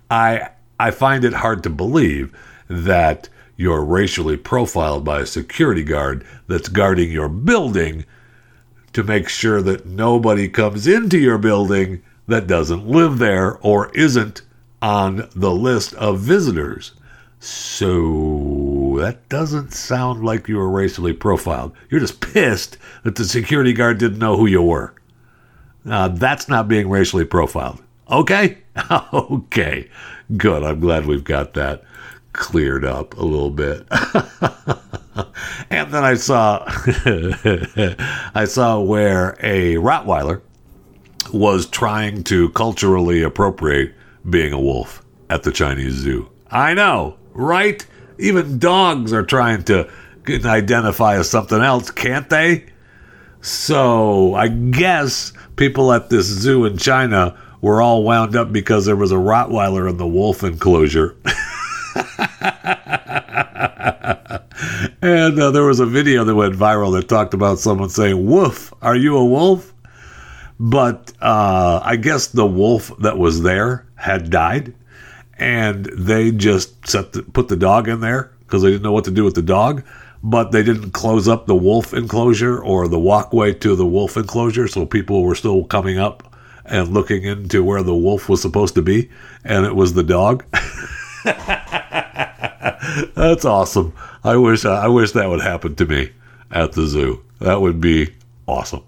I 0.10 0.50
I 0.80 0.92
find 0.92 1.24
it 1.24 1.34
hard 1.34 1.64
to 1.64 1.70
believe 1.70 2.36
that 2.68 3.30
you're 3.56 3.84
racially 3.84 4.38
profiled 4.38 5.06
by 5.06 5.22
a 5.22 5.26
security 5.26 5.84
guard 5.84 6.26
that's 6.48 6.70
guarding 6.70 7.12
your 7.12 7.30
building 7.30 8.06
to 8.94 9.04
make 9.04 9.30
sure 9.30 9.62
that 9.62 9.86
nobody 9.86 10.50
comes 10.50 10.88
into 10.88 11.18
your 11.18 11.38
building 11.38 12.02
that 12.28 12.48
doesn't 12.48 12.88
live 12.88 13.20
there 13.20 13.58
or 13.60 13.92
isn't 13.92 14.42
on 14.82 15.30
the 15.36 15.52
list 15.52 15.94
of 15.94 16.20
visitors. 16.20 16.94
So 17.40 18.71
that 19.02 19.28
doesn't 19.30 19.74
sound 19.74 20.24
like 20.24 20.48
you 20.48 20.58
were 20.58 20.70
racially 20.70 21.14
profiled. 21.14 21.74
You're 21.90 22.00
just 22.00 22.22
pissed 22.22 22.78
that 23.04 23.16
the 23.16 23.26
security 23.26 23.74
guard 23.74 23.98
didn't 23.98 24.20
know 24.20 24.38
who 24.38 24.46
you 24.46 24.62
were. 24.62 24.94
Uh, 25.90 26.10
that's 26.10 26.48
not 26.48 26.68
being 26.68 26.90
racially 26.90 27.26
profiled. 27.26 27.82
Okay? 28.10 28.60
okay. 29.14 29.90
Good. 30.38 30.64
I'm 30.64 30.80
glad 30.80 31.06
we've 31.06 31.24
got 31.24 31.54
that 31.56 31.84
cleared 32.34 32.86
up 32.86 33.18
a 33.18 33.24
little 33.24 33.50
bit. 33.50 33.86
and 35.70 35.92
then 35.92 36.04
I 36.04 36.14
saw 36.14 36.64
I 38.36 38.46
saw 38.46 38.80
where 38.80 39.32
a 39.42 39.76
Rottweiler 39.76 40.42
was 41.34 41.66
trying 41.66 42.24
to 42.26 42.50
culturally 42.50 43.24
appropriate 43.24 43.94
being 44.30 44.54
a 44.54 44.60
wolf 44.60 45.04
at 45.30 45.44
the 45.44 45.52
Chinese 45.52 45.94
zoo. 45.94 46.30
I 46.50 46.74
know, 46.74 47.18
right? 47.34 47.86
Even 48.22 48.60
dogs 48.60 49.12
are 49.14 49.24
trying 49.24 49.64
to 49.64 49.90
identify 50.30 51.18
as 51.18 51.30
something 51.30 51.62
else, 51.62 51.92
can't 51.92 52.30
they? 52.30 52.66
So 53.42 54.36
I 54.36 54.48
guess 54.48 55.34
people 55.56 55.92
at 55.92 56.10
this 56.10 56.28
zoo 56.28 56.66
in 56.66 56.78
China 56.78 57.38
were 57.62 57.82
all 57.82 58.04
wound 58.04 58.36
up 58.36 58.52
because 58.52 58.86
there 58.86 58.96
was 58.96 59.12
a 59.12 59.16
Rottweiler 59.16 59.90
in 59.90 59.98
the 59.98 60.08
wolf 60.08 60.44
enclosure. 60.44 61.16
and 65.02 65.40
uh, 65.40 65.52
there 65.52 65.64
was 65.64 65.80
a 65.80 65.86
video 65.86 66.24
that 66.24 66.36
went 66.36 66.56
viral 66.56 66.94
that 66.94 67.10
talked 67.10 67.34
about 67.34 67.60
someone 67.60 67.90
saying, 67.90 68.26
Woof, 68.26 68.74
are 68.82 68.96
you 68.96 69.18
a 69.18 69.26
wolf? 69.26 69.74
But 70.60 71.12
uh, 71.22 71.82
I 71.84 71.96
guess 71.96 72.28
the 72.28 72.46
wolf 72.46 72.92
that 73.00 73.18
was 73.18 73.42
there 73.42 73.88
had 73.96 74.30
died, 74.30 74.76
and 75.42 75.86
they 75.86 76.32
just 76.32 76.88
set 76.88 77.14
the, 77.14 77.24
put 77.24 77.48
the 77.48 77.56
dog 77.56 77.88
in 77.88 78.00
there 78.00 78.32
because 78.42 78.62
they 78.62 78.70
didn't 78.70 78.84
know 78.84 78.92
what 78.92 79.06
to 79.06 79.12
do 79.12 79.24
with 79.24 79.34
the 79.34 79.42
dog. 79.42 79.84
But 80.24 80.52
they 80.52 80.62
didn't 80.62 80.92
close 80.92 81.28
up 81.28 81.48
the 81.48 81.56
wolf 81.56 81.96
enclosure 81.96 82.62
or 82.62 82.88
the 82.88 83.00
walkway 83.00 83.56
to 83.56 83.76
the 83.76 83.88
wolf 83.88 84.18
enclosure, 84.18 84.68
so 84.68 84.86
people 84.86 85.24
were 85.24 85.34
still 85.34 85.64
coming 85.64 85.98
up 85.98 86.36
and 86.64 86.90
looking 86.90 87.24
into 87.24 87.64
where 87.64 87.82
the 87.82 87.96
wolf 87.96 88.30
was 88.30 88.40
supposed 88.40 88.76
to 88.76 88.84
be, 88.84 89.10
and 89.44 89.66
it 89.66 89.76
was 89.76 89.94
the 89.94 90.04
dog. 90.04 90.46
That's 93.16 93.46
awesome. 93.46 93.94
I 94.24 94.38
wish 94.38 94.64
I 94.64 94.88
wish 94.88 95.14
that 95.14 95.28
would 95.28 95.42
happen 95.42 95.74
to 95.76 95.88
me 95.88 96.12
at 96.52 96.74
the 96.74 96.86
zoo. 96.86 97.24
That 97.40 97.62
would 97.62 97.82
be 97.82 98.14
awesome. 98.48 98.84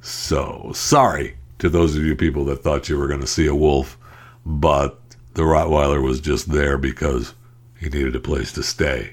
So 0.00 0.70
sorry 0.74 1.36
to 1.58 1.68
those 1.68 1.94
of 1.96 2.02
you 2.02 2.16
people 2.16 2.46
that 2.46 2.62
thought 2.62 2.88
you 2.88 2.96
were 2.96 3.08
going 3.08 3.20
to 3.20 3.26
see 3.26 3.46
a 3.46 3.54
wolf, 3.54 3.98
but 4.46 5.01
the 5.34 5.42
Rottweiler 5.42 6.02
was 6.02 6.20
just 6.20 6.50
there 6.52 6.76
because 6.76 7.34
he 7.78 7.88
needed 7.88 8.14
a 8.14 8.20
place 8.20 8.52
to 8.52 8.62
stay. 8.62 9.12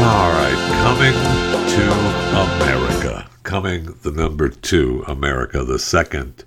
All 0.00 0.30
right, 0.30 0.58
coming 0.82 1.12
to 1.74 1.82
America. 2.36 3.28
Coming 3.42 3.94
the 4.02 4.10
number 4.10 4.48
two, 4.48 5.04
America, 5.06 5.64
the 5.64 5.78
second 5.78 6.44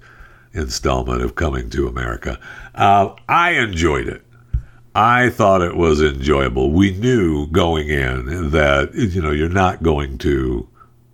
installment 0.53 1.21
of 1.21 1.35
Coming 1.35 1.69
to 1.69 1.87
America. 1.87 2.39
Uh, 2.75 3.15
I 3.29 3.51
enjoyed 3.51 4.07
it. 4.07 4.25
I 4.93 5.29
thought 5.29 5.61
it 5.61 5.77
was 5.77 6.01
enjoyable. 6.01 6.71
We 6.71 6.91
knew 6.91 7.47
going 7.47 7.89
in 7.89 8.51
that 8.51 8.93
you 8.93 9.21
know 9.21 9.31
you're 9.31 9.49
not 9.49 9.83
going 9.83 10.17
to 10.19 10.67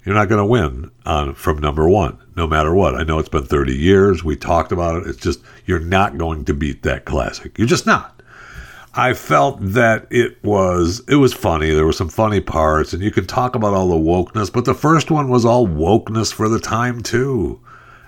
you're 0.03 0.15
not 0.15 0.29
going 0.29 0.39
to 0.39 0.45
win 0.45 0.89
on 1.05 1.35
from 1.35 1.59
number 1.59 1.87
one, 1.89 2.17
no 2.35 2.47
matter 2.47 2.73
what. 2.73 2.95
I 2.95 3.03
know 3.03 3.19
it's 3.19 3.27
been 3.27 3.43
30 3.43 3.75
years. 3.75 4.23
We 4.23 4.37
talked 4.37 4.71
about 4.71 5.01
it. 5.01 5.07
It's 5.07 5.19
just 5.19 5.41
you're 5.65 5.79
not 5.79 6.17
going 6.17 6.45
to 6.45 6.53
beat 6.53 6.83
that 6.83 7.03
classic. 7.05 7.57
You're 7.57 7.67
just 7.67 7.85
not. 7.85 8.17
I 8.97 9.13
felt 9.13 9.59
that 9.61 10.07
it 10.09 10.43
was 10.43 11.03
it 11.07 11.17
was 11.17 11.31
funny. 11.31 11.69
There 11.69 11.85
were 11.85 11.93
some 11.93 12.09
funny 12.09 12.39
parts, 12.39 12.93
and 12.93 13.03
you 13.03 13.11
can 13.11 13.27
talk 13.27 13.53
about 13.53 13.75
all 13.75 13.89
the 13.89 13.95
wokeness, 13.95 14.51
but 14.51 14.65
the 14.65 14.73
first 14.73 15.11
one 15.11 15.29
was 15.29 15.45
all 15.45 15.67
wokeness 15.67 16.33
for 16.33 16.49
the 16.49 16.59
time 16.59 17.03
too, 17.03 17.59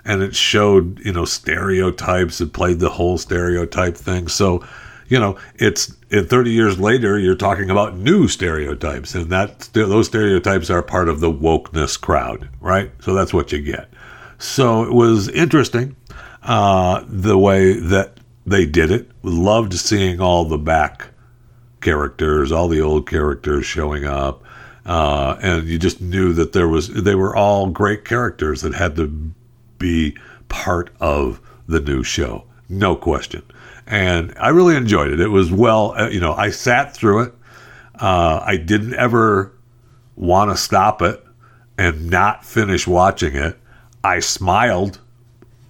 and 0.04 0.20
it 0.20 0.34
showed 0.34 0.98
you 1.04 1.12
know 1.12 1.24
stereotypes. 1.24 2.40
It 2.40 2.52
played 2.52 2.80
the 2.80 2.88
whole 2.88 3.18
stereotype 3.18 3.96
thing. 3.96 4.26
So, 4.26 4.66
you 5.10 5.18
know, 5.18 5.36
it's 5.56 5.92
in 6.08 6.26
30 6.26 6.52
years 6.52 6.78
later, 6.78 7.18
you're 7.18 7.34
talking 7.34 7.68
about 7.68 7.96
new 7.96 8.28
stereotypes, 8.28 9.14
and 9.14 9.28
that 9.30 9.68
those 9.72 10.06
stereotypes 10.06 10.70
are 10.70 10.82
part 10.82 11.08
of 11.08 11.18
the 11.18 11.30
wokeness 11.30 12.00
crowd, 12.00 12.48
right? 12.60 12.92
So 13.00 13.12
that's 13.12 13.34
what 13.34 13.50
you 13.50 13.60
get. 13.60 13.90
So 14.38 14.84
it 14.84 14.92
was 14.92 15.28
interesting 15.28 15.96
uh, 16.44 17.04
the 17.08 17.36
way 17.36 17.74
that 17.74 18.18
they 18.46 18.64
did 18.66 18.92
it. 18.92 19.10
Loved 19.24 19.74
seeing 19.74 20.20
all 20.20 20.44
the 20.44 20.56
back 20.56 21.08
characters, 21.80 22.52
all 22.52 22.68
the 22.68 22.80
old 22.80 23.08
characters 23.08 23.66
showing 23.66 24.04
up, 24.04 24.44
uh, 24.86 25.36
and 25.42 25.66
you 25.66 25.78
just 25.78 26.00
knew 26.00 26.32
that 26.34 26.52
there 26.52 26.68
was 26.68 26.88
they 26.88 27.16
were 27.16 27.34
all 27.34 27.68
great 27.68 28.04
characters 28.04 28.62
that 28.62 28.74
had 28.74 28.94
to 28.96 29.08
be 29.78 30.16
part 30.48 30.90
of 31.00 31.40
the 31.66 31.80
new 31.80 32.04
show, 32.04 32.44
no 32.68 32.94
question. 32.94 33.42
And 33.90 34.32
I 34.38 34.50
really 34.50 34.76
enjoyed 34.76 35.12
it. 35.12 35.20
It 35.20 35.28
was 35.28 35.50
well, 35.50 35.94
uh, 35.98 36.08
you 36.08 36.20
know, 36.20 36.32
I 36.32 36.50
sat 36.50 36.94
through 36.94 37.24
it. 37.24 37.34
Uh, 37.98 38.40
I 38.42 38.56
didn't 38.56 38.94
ever 38.94 39.52
want 40.14 40.52
to 40.52 40.56
stop 40.56 41.02
it 41.02 41.22
and 41.76 42.08
not 42.08 42.44
finish 42.44 42.86
watching 42.86 43.34
it. 43.34 43.58
I 44.04 44.20
smiled 44.20 45.00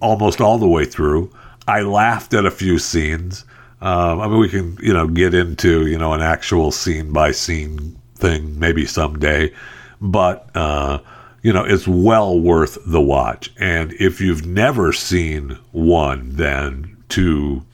almost 0.01 0.39
all 0.39 0.59
the 0.59 0.67
way 0.67 0.85
through. 0.85 1.31
I 1.67 1.81
laughed 1.81 2.35
at 2.35 2.45
a 2.45 2.51
few 2.51 2.77
scenes. 2.77 3.43
Um, 3.81 4.21
I 4.21 4.27
mean, 4.27 4.39
we 4.39 4.49
can, 4.49 4.77
you 4.81 4.93
know, 4.93 5.07
get 5.07 5.33
into, 5.33 5.87
you 5.87 5.97
know, 5.97 6.13
an 6.13 6.21
actual 6.21 6.71
scene 6.71 7.11
by 7.11 7.31
scene 7.31 7.99
thing 8.15 8.59
maybe 8.59 8.85
someday, 8.85 9.51
but, 9.99 10.47
uh, 10.55 10.99
you 11.41 11.51
know, 11.51 11.63
it's 11.63 11.87
well 11.87 12.39
worth 12.39 12.77
the 12.85 13.01
watch. 13.01 13.51
And 13.57 13.93
if 13.93 14.21
you've 14.21 14.45
never 14.45 14.93
seen 14.93 15.57
one, 15.71 16.35
then 16.35 16.97
two, 17.09 17.65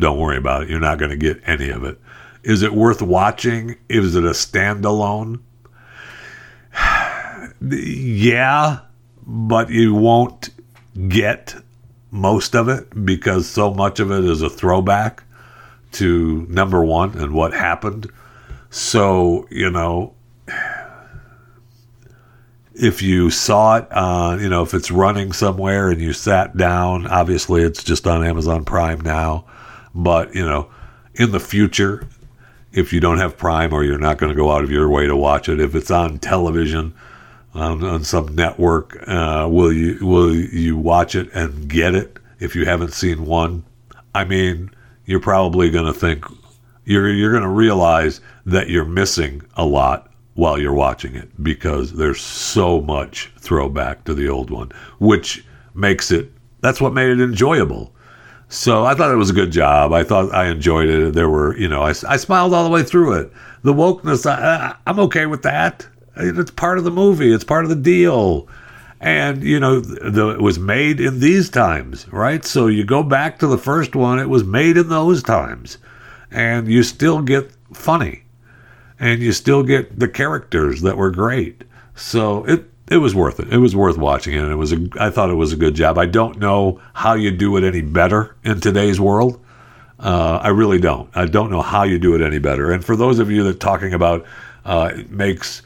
don't 0.00 0.18
worry 0.18 0.38
about 0.38 0.62
it. 0.62 0.70
You're 0.70 0.80
not 0.80 0.98
going 0.98 1.10
to 1.10 1.16
get 1.16 1.40
any 1.46 1.70
of 1.70 1.84
it. 1.84 2.00
Is 2.42 2.62
it 2.62 2.72
worth 2.72 3.02
watching? 3.02 3.76
Is 3.88 4.16
it 4.16 4.24
a 4.24 4.30
standalone? 4.30 5.40
yeah, 7.60 8.80
but 9.26 9.70
you 9.70 9.94
won't 9.94 10.50
get 11.08 11.54
most 12.10 12.56
of 12.56 12.68
it 12.68 13.04
because 13.04 13.48
so 13.48 13.72
much 13.72 14.00
of 14.00 14.10
it 14.10 14.24
is 14.24 14.42
a 14.42 14.50
throwback 14.50 15.22
to 15.92 16.46
number 16.48 16.84
one 16.84 17.16
and 17.18 17.32
what 17.34 17.52
happened. 17.52 18.10
So, 18.70 19.46
you 19.50 19.70
know, 19.70 20.14
if 22.74 23.02
you 23.02 23.30
saw 23.30 23.76
it, 23.76 23.88
uh, 23.90 24.38
you 24.40 24.48
know, 24.48 24.62
if 24.62 24.72
it's 24.72 24.90
running 24.90 25.32
somewhere 25.32 25.90
and 25.90 26.00
you 26.00 26.12
sat 26.12 26.56
down, 26.56 27.06
obviously 27.06 27.62
it's 27.62 27.84
just 27.84 28.06
on 28.06 28.24
Amazon 28.24 28.64
Prime 28.64 29.00
now. 29.02 29.44
But, 29.94 30.34
you 30.34 30.44
know, 30.44 30.70
in 31.14 31.32
the 31.32 31.40
future, 31.40 32.06
if 32.72 32.92
you 32.92 33.00
don't 33.00 33.18
have 33.18 33.36
Prime 33.36 33.72
or 33.72 33.82
you're 33.84 33.98
not 33.98 34.18
going 34.18 34.30
to 34.30 34.36
go 34.36 34.50
out 34.50 34.62
of 34.62 34.70
your 34.70 34.88
way 34.88 35.06
to 35.06 35.16
watch 35.16 35.48
it, 35.48 35.60
if 35.60 35.74
it's 35.74 35.90
on 35.90 36.18
television, 36.18 36.94
on, 37.54 37.82
on 37.84 38.04
some 38.04 38.34
network. 38.34 38.96
Uh, 39.08 39.48
will 39.50 39.72
you 39.72 39.98
will 40.06 40.34
you 40.34 40.76
watch 40.76 41.14
it 41.14 41.32
and 41.32 41.68
get 41.68 41.94
it 41.94 42.18
if 42.38 42.54
you 42.54 42.64
haven't 42.64 42.92
seen 42.92 43.26
one? 43.26 43.64
I 44.14 44.24
mean, 44.24 44.70
you're 45.06 45.20
probably 45.20 45.70
going 45.70 45.86
to 45.86 45.98
think 45.98 46.24
you're 46.84 47.12
you're 47.12 47.32
going 47.32 47.42
to 47.42 47.48
realize 47.48 48.20
that 48.46 48.70
you're 48.70 48.84
missing 48.84 49.42
a 49.56 49.64
lot 49.64 50.12
while 50.34 50.58
you're 50.58 50.72
watching 50.72 51.14
it 51.14 51.42
because 51.42 51.92
there's 51.92 52.20
so 52.20 52.80
much 52.80 53.32
throwback 53.38 54.04
to 54.04 54.14
the 54.14 54.28
old 54.28 54.50
one, 54.50 54.70
which 54.98 55.44
makes 55.74 56.10
it 56.10 56.32
that's 56.60 56.80
what 56.80 56.92
made 56.92 57.10
it 57.10 57.20
enjoyable. 57.20 57.92
So 58.50 58.84
I 58.84 58.94
thought 58.94 59.12
it 59.12 59.16
was 59.16 59.30
a 59.30 59.34
good 59.34 59.52
job. 59.52 59.92
I 59.92 60.02
thought 60.02 60.34
I 60.34 60.48
enjoyed 60.48 60.88
it. 60.88 61.14
There 61.14 61.28
were, 61.28 61.56
you 61.56 61.68
know, 61.68 61.82
I, 61.82 61.90
I 62.08 62.16
smiled 62.16 62.52
all 62.52 62.64
the 62.64 62.70
way 62.70 62.82
through 62.82 63.12
it. 63.12 63.32
The 63.62 63.72
wokeness, 63.72 64.26
I, 64.26 64.74
I'm 64.88 64.98
okay 64.98 65.26
with 65.26 65.42
that. 65.42 65.86
It's 66.16 66.50
part 66.50 66.76
of 66.76 66.82
the 66.82 66.90
movie. 66.90 67.32
It's 67.32 67.44
part 67.44 67.64
of 67.64 67.70
the 67.70 67.76
deal. 67.76 68.48
And 69.00 69.44
you 69.44 69.60
know, 69.60 69.78
the, 69.78 70.30
it 70.30 70.40
was 70.40 70.58
made 70.58 71.00
in 71.00 71.20
these 71.20 71.48
times, 71.48 72.08
right? 72.08 72.44
So 72.44 72.66
you 72.66 72.84
go 72.84 73.04
back 73.04 73.38
to 73.38 73.46
the 73.46 73.56
first 73.56 73.94
one; 73.94 74.18
it 74.18 74.28
was 74.28 74.44
made 74.44 74.76
in 74.76 74.90
those 74.90 75.22
times, 75.22 75.78
and 76.30 76.68
you 76.68 76.82
still 76.82 77.22
get 77.22 77.50
funny, 77.72 78.24
and 78.98 79.22
you 79.22 79.32
still 79.32 79.62
get 79.62 79.98
the 79.98 80.08
characters 80.08 80.82
that 80.82 80.98
were 80.98 81.10
great. 81.10 81.64
So 81.94 82.44
it 82.44 82.68
it 82.90 82.98
was 82.98 83.14
worth 83.14 83.40
it. 83.40 83.52
It 83.52 83.58
was 83.58 83.74
worth 83.74 83.96
watching 83.96 84.34
it. 84.34 84.42
And 84.42 84.52
it 84.52 84.56
was 84.56 84.72
a, 84.72 84.88
I 84.98 85.10
thought 85.10 85.30
it 85.30 85.34
was 85.34 85.52
a 85.52 85.56
good 85.56 85.74
job. 85.74 85.96
I 85.96 86.06
don't 86.06 86.38
know 86.38 86.80
how 86.92 87.14
you 87.14 87.30
do 87.30 87.56
it 87.56 87.64
any 87.64 87.82
better 87.82 88.36
in 88.44 88.60
today's 88.60 89.00
world. 89.00 89.40
Uh, 90.00 90.40
I 90.42 90.48
really 90.48 90.80
don't. 90.80 91.08
I 91.14 91.26
don't 91.26 91.50
know 91.50 91.62
how 91.62 91.84
you 91.84 91.98
do 91.98 92.14
it 92.14 92.20
any 92.20 92.38
better. 92.38 92.72
And 92.72 92.84
for 92.84 92.96
those 92.96 93.18
of 93.18 93.30
you 93.30 93.44
that 93.44 93.60
talking 93.60 93.94
about 93.94 94.26
uh, 94.64 94.90
it 94.94 95.10
makes 95.10 95.62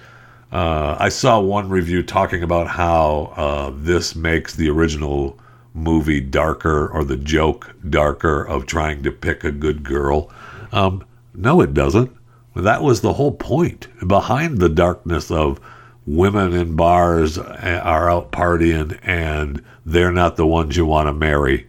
uh, 0.53 0.97
I 1.01 1.09
saw 1.09 1.41
one 1.41 1.69
review 1.69 2.03
talking 2.03 2.45
about 2.45 2.69
how 2.69 3.33
uh, 3.37 3.73
this 3.75 4.15
makes 4.15 4.55
the 4.55 4.71
original 4.71 5.37
movie 5.73 6.21
darker 6.21 6.89
or 6.89 7.05
the 7.05 7.17
joke 7.17 7.75
darker 7.91 8.45
of 8.45 8.65
trying 8.65 9.03
to 9.03 9.11
pick 9.11 9.43
a 9.43 9.51
good 9.51 9.83
girl. 9.83 10.31
Um, 10.71 11.05
no, 11.35 11.61
it 11.61 11.75
doesn't. 11.75 12.17
That 12.55 12.83
was 12.83 13.01
the 13.01 13.15
whole 13.15 13.33
point 13.33 13.89
behind 14.07 14.59
the 14.59 14.69
darkness 14.69 15.29
of 15.31 15.59
women 16.07 16.53
in 16.53 16.77
bars 16.77 17.39
are 17.39 18.11
out 18.11 18.33
partying 18.33 18.99
and 19.03 19.63
they're 19.87 20.13
not 20.13 20.37
the 20.37 20.47
ones 20.47 20.77
you 20.77 20.87
want 20.87 21.07
to 21.09 21.13
marry. 21.13 21.67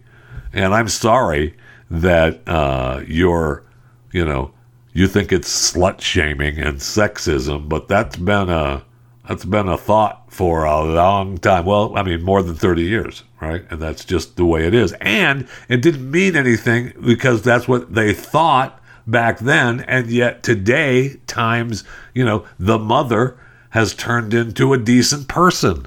And 0.52 0.74
I'm 0.74 0.88
sorry 0.88 1.56
that 1.90 2.46
uh, 2.48 3.02
you're, 3.06 3.64
you 4.12 4.24
know, 4.24 4.52
you 4.92 5.06
think 5.06 5.32
it's 5.32 5.72
slut 5.72 6.00
shaming 6.00 6.58
and 6.58 6.78
sexism, 6.78 7.68
but 7.68 7.88
that's 7.88 8.16
been 8.16 8.48
a 8.48 8.82
that's 9.28 9.44
been 9.44 9.68
a 9.68 9.76
thought 9.76 10.32
for 10.32 10.64
a 10.64 10.84
long 10.84 11.36
time. 11.38 11.64
Well, 11.64 11.96
I 11.98 12.02
mean, 12.04 12.22
more 12.22 12.42
than 12.44 12.54
30 12.54 12.82
years, 12.82 13.24
right? 13.40 13.64
And 13.70 13.82
that's 13.82 14.04
just 14.04 14.36
the 14.36 14.44
way 14.44 14.66
it 14.66 14.72
is. 14.72 14.92
And 15.00 15.48
it 15.68 15.82
didn't 15.82 16.08
mean 16.08 16.36
anything 16.36 16.92
because 17.04 17.42
that's 17.42 17.66
what 17.66 17.92
they 17.92 18.14
thought 18.14 18.80
back 19.04 19.40
then. 19.40 19.80
And 19.80 20.08
yet 20.10 20.44
today, 20.44 21.16
times, 21.26 21.82
you 22.14 22.24
know, 22.24 22.46
the 22.58 22.78
mother 22.78 23.36
has 23.76 23.94
turned 23.94 24.32
into 24.32 24.72
a 24.72 24.78
decent 24.78 25.28
person. 25.28 25.86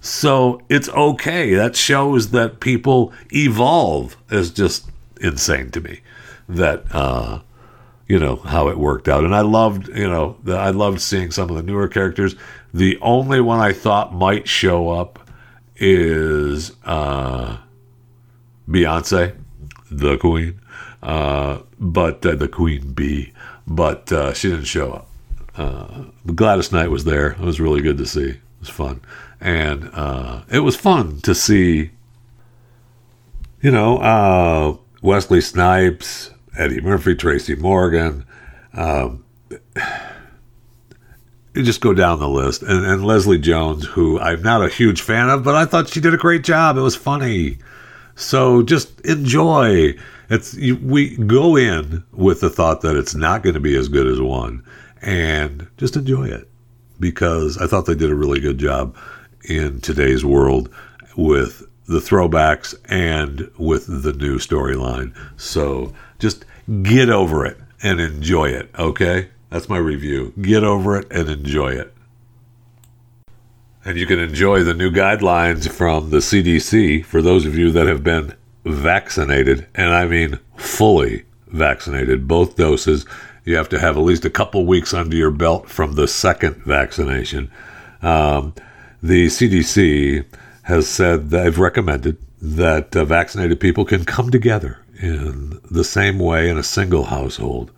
So 0.00 0.62
it's 0.70 0.88
okay. 0.88 1.52
That 1.52 1.76
shows 1.76 2.30
that 2.30 2.60
people 2.60 3.12
evolve. 3.30 4.16
Is 4.30 4.50
just 4.50 4.90
insane 5.20 5.70
to 5.72 5.82
me. 5.82 6.00
That, 6.48 6.84
uh, 6.90 7.40
you 8.06 8.18
know 8.18 8.36
how 8.36 8.68
it 8.68 8.78
worked 8.78 9.06
out 9.06 9.22
and 9.22 9.34
i 9.34 9.42
loved 9.42 9.88
you 9.88 10.08
know 10.08 10.38
the, 10.42 10.56
i 10.56 10.70
loved 10.70 10.98
seeing 10.98 11.30
some 11.30 11.50
of 11.50 11.56
the 11.56 11.62
newer 11.62 11.86
characters 11.88 12.34
the 12.72 12.98
only 13.02 13.38
one 13.38 13.60
i 13.60 13.70
thought 13.70 14.14
might 14.14 14.48
show 14.48 14.88
up 14.88 15.18
is 15.76 16.72
uh 16.86 17.58
beyonce 18.66 19.36
the 19.90 20.16
queen 20.16 20.58
uh 21.02 21.58
but 21.78 22.24
uh, 22.24 22.34
the 22.34 22.48
queen 22.48 22.94
bee 22.94 23.30
but 23.66 24.10
uh 24.10 24.32
she 24.32 24.48
didn't 24.48 24.64
show 24.64 24.90
up 24.90 25.07
uh 25.58 26.04
gladys 26.34 26.72
knight 26.72 26.90
was 26.90 27.04
there 27.04 27.32
it 27.32 27.40
was 27.40 27.60
really 27.60 27.80
good 27.80 27.98
to 27.98 28.06
see 28.06 28.30
it 28.30 28.40
was 28.60 28.68
fun 28.68 29.00
and 29.40 29.90
uh 29.92 30.42
it 30.50 30.60
was 30.60 30.76
fun 30.76 31.20
to 31.20 31.34
see 31.34 31.90
you 33.60 33.70
know 33.70 33.98
uh 33.98 34.76
wesley 35.02 35.40
snipes 35.40 36.30
Eddie 36.58 36.80
Murphy, 36.80 37.14
Tracy 37.14 37.54
Morgan. 37.54 38.26
Um, 38.74 39.24
just 41.54 41.80
go 41.80 41.94
down 41.94 42.18
the 42.18 42.28
list. 42.28 42.62
And, 42.62 42.84
and, 42.84 43.04
Leslie 43.04 43.38
Jones, 43.38 43.86
who 43.86 44.18
I'm 44.18 44.42
not 44.42 44.64
a 44.64 44.68
huge 44.68 45.00
fan 45.00 45.30
of, 45.30 45.44
but 45.44 45.54
I 45.54 45.64
thought 45.64 45.88
she 45.88 46.00
did 46.00 46.14
a 46.14 46.18
great 46.18 46.44
job. 46.44 46.76
It 46.76 46.82
was 46.82 46.96
funny. 46.96 47.58
So 48.16 48.62
just 48.62 49.00
enjoy. 49.02 49.94
It's 50.28 50.54
we 50.54 51.16
go 51.16 51.56
in 51.56 52.04
with 52.12 52.40
the 52.40 52.50
thought 52.50 52.82
that 52.82 52.96
it's 52.96 53.14
not 53.14 53.42
going 53.42 53.54
to 53.54 53.60
be 53.60 53.76
as 53.76 53.88
good 53.88 54.06
as 54.06 54.20
one, 54.20 54.62
and 55.02 55.68
just 55.76 55.96
enjoy 55.96 56.28
it 56.28 56.48
because 57.00 57.58
I 57.58 57.66
thought 57.66 57.86
they 57.86 57.94
did 57.94 58.10
a 58.10 58.16
really 58.16 58.40
good 58.40 58.58
job 58.58 58.96
in 59.44 59.80
today's 59.80 60.24
world 60.24 60.68
with 61.16 61.66
the 61.86 62.00
throwbacks 62.00 62.74
and 62.88 63.50
with 63.58 64.02
the 64.02 64.12
new 64.12 64.38
storyline. 64.38 65.14
So 65.36 65.94
just 66.18 66.44
get 66.82 67.08
over 67.08 67.46
it 67.46 67.58
and 67.82 68.00
enjoy 68.00 68.48
it, 68.48 68.70
okay? 68.78 69.28
That's 69.50 69.68
my 69.68 69.78
review. 69.78 70.34
Get 70.40 70.64
over 70.64 70.98
it 70.98 71.10
and 71.10 71.28
enjoy 71.28 71.70
it. 71.70 71.94
And 73.84 73.96
you 73.96 74.06
can 74.06 74.18
enjoy 74.18 74.64
the 74.64 74.74
new 74.74 74.90
guidelines 74.90 75.68
from 75.70 76.10
the 76.10 76.18
CDC 76.18 77.04
for 77.04 77.22
those 77.22 77.46
of 77.46 77.56
you 77.56 77.70
that 77.70 77.86
have 77.86 78.04
been 78.04 78.34
vaccinated, 78.64 79.66
and 79.74 79.94
I 79.94 80.06
mean 80.06 80.38
fully 80.56 81.24
vaccinated, 81.46 82.28
both 82.28 82.56
doses. 82.56 83.06
You 83.48 83.56
have 83.56 83.70
to 83.70 83.78
have 83.78 83.96
at 83.96 84.02
least 84.02 84.26
a 84.26 84.30
couple 84.30 84.66
weeks 84.66 84.92
under 84.92 85.16
your 85.16 85.30
belt 85.30 85.70
from 85.70 85.94
the 85.94 86.06
second 86.06 86.56
vaccination. 86.66 87.50
Um, 88.02 88.52
the 89.02 89.28
CDC 89.28 90.26
has 90.64 90.86
said 90.86 91.30
they've 91.30 91.58
recommended 91.58 92.18
that 92.42 92.94
uh, 92.94 93.06
vaccinated 93.06 93.58
people 93.58 93.86
can 93.86 94.04
come 94.04 94.30
together 94.30 94.80
in 95.00 95.58
the 95.70 95.82
same 95.82 96.18
way 96.18 96.50
in 96.50 96.58
a 96.58 96.62
single 96.62 97.04
household. 97.04 97.70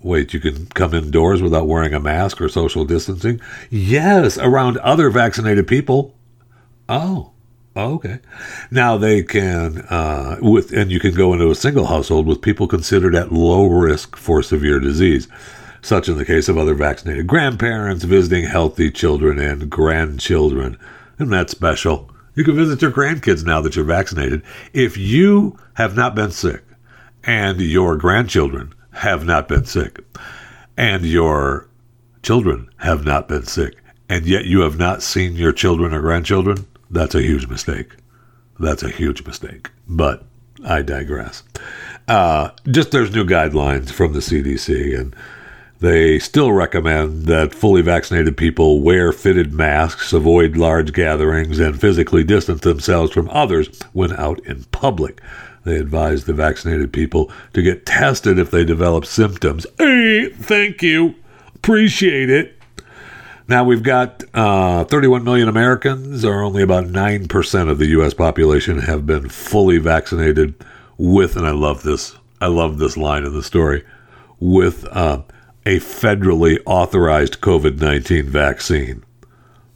Wait, 0.00 0.34
you 0.34 0.40
can 0.40 0.66
come 0.74 0.92
indoors 0.92 1.40
without 1.40 1.68
wearing 1.68 1.94
a 1.94 2.00
mask 2.00 2.40
or 2.40 2.48
social 2.48 2.84
distancing? 2.84 3.40
Yes, 3.70 4.36
around 4.38 4.76
other 4.78 5.08
vaccinated 5.08 5.68
people. 5.68 6.16
Oh, 6.88 7.30
okay. 7.76 8.20
Now 8.70 8.96
they 8.96 9.22
can, 9.22 9.80
uh, 9.90 10.38
with, 10.40 10.72
and 10.72 10.90
you 10.90 10.98
can 10.98 11.14
go 11.14 11.32
into 11.32 11.50
a 11.50 11.54
single 11.54 11.86
household 11.86 12.26
with 12.26 12.42
people 12.42 12.66
considered 12.66 13.14
at 13.14 13.32
low 13.32 13.66
risk 13.66 14.16
for 14.16 14.42
severe 14.42 14.80
disease, 14.80 15.28
such 15.82 16.08
in 16.08 16.16
the 16.16 16.24
case 16.24 16.48
of 16.48 16.56
other 16.58 16.74
vaccinated 16.74 17.26
grandparents 17.26 18.04
visiting 18.04 18.44
healthy 18.44 18.90
children 18.90 19.38
and 19.38 19.70
grandchildren. 19.70 20.78
Isn't 21.18 21.30
that 21.30 21.50
special? 21.50 22.10
You 22.34 22.44
can 22.44 22.56
visit 22.56 22.82
your 22.82 22.90
grandkids 22.90 23.44
now 23.44 23.60
that 23.62 23.76
you're 23.76 23.84
vaccinated. 23.84 24.42
If 24.72 24.96
you 24.96 25.58
have 25.74 25.96
not 25.96 26.14
been 26.14 26.30
sick 26.30 26.62
and 27.24 27.60
your 27.60 27.96
grandchildren 27.96 28.74
have 28.92 29.24
not 29.24 29.48
been 29.48 29.64
sick 29.64 30.00
and 30.76 31.04
your 31.04 31.68
children 32.22 32.68
have 32.78 33.04
not 33.04 33.28
been 33.28 33.44
sick 33.44 33.76
and 34.08 34.26
yet 34.26 34.44
you 34.44 34.60
have 34.60 34.78
not 34.78 35.02
seen 35.02 35.34
your 35.34 35.52
children 35.52 35.92
or 35.92 36.00
grandchildren, 36.00 36.66
that's 36.90 37.14
a 37.14 37.22
huge 37.22 37.48
mistake. 37.48 37.96
That's 38.58 38.82
a 38.82 38.88
huge 38.88 39.24
mistake. 39.26 39.70
But 39.88 40.24
I 40.64 40.82
digress. 40.82 41.42
Uh, 42.08 42.50
just 42.70 42.90
there's 42.90 43.12
new 43.14 43.24
guidelines 43.24 43.90
from 43.90 44.12
the 44.12 44.20
CDC 44.20 44.98
and 44.98 45.14
they 45.80 46.18
still 46.18 46.52
recommend 46.52 47.26
that 47.26 47.54
fully 47.54 47.82
vaccinated 47.82 48.36
people 48.36 48.80
wear 48.80 49.12
fitted 49.12 49.52
masks, 49.52 50.12
avoid 50.12 50.56
large 50.56 50.92
gatherings, 50.94 51.58
and 51.58 51.78
physically 51.78 52.24
distance 52.24 52.62
themselves 52.62 53.12
from 53.12 53.28
others 53.30 53.82
when 53.92 54.14
out 54.14 54.40
in 54.46 54.64
public. 54.64 55.20
They 55.64 55.76
advise 55.76 56.24
the 56.24 56.32
vaccinated 56.32 56.92
people 56.92 57.30
to 57.52 57.60
get 57.60 57.84
tested 57.84 58.38
if 58.38 58.50
they 58.50 58.64
develop 58.64 59.04
symptoms. 59.04 59.66
Hey, 59.78 60.30
thank 60.30 60.80
you. 60.80 61.16
Appreciate 61.54 62.30
it. 62.30 62.56
Now 63.48 63.62
we've 63.62 63.82
got 63.82 64.24
uh, 64.34 64.84
31 64.84 65.22
million 65.22 65.48
Americans, 65.48 66.24
or 66.24 66.42
only 66.42 66.62
about 66.62 66.86
9% 66.86 67.70
of 67.70 67.78
the 67.78 67.86
U.S. 67.88 68.12
population, 68.12 68.78
have 68.80 69.06
been 69.06 69.28
fully 69.28 69.78
vaccinated 69.78 70.54
with, 70.98 71.36
and 71.36 71.46
I 71.46 71.52
love 71.52 71.82
this, 71.82 72.16
I 72.40 72.48
love 72.48 72.78
this 72.78 72.96
line 72.96 73.24
in 73.24 73.34
the 73.34 73.42
story, 73.42 73.84
with 74.40 74.84
uh, 74.86 75.22
a 75.64 75.78
federally 75.78 76.58
authorized 76.66 77.40
COVID 77.40 77.80
19 77.80 78.26
vaccine. 78.26 79.04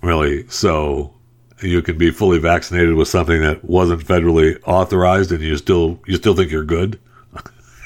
Really? 0.03 0.49
So 0.49 1.15
you 1.63 1.83
can 1.83 1.99
be 1.99 2.11
fully 2.11 2.39
vaccinated 2.39 2.95
with 2.95 3.09
something 3.09 3.43
that 3.43 3.65
wasn't 3.65 4.05
federally 4.05 4.59
authorized 4.67 5.31
and 5.31 5.43
you 5.43 5.57
still 5.57 6.01
you 6.07 6.17
still 6.17 6.35
think 6.35 6.51
you're 6.51 6.65
good? 6.65 6.99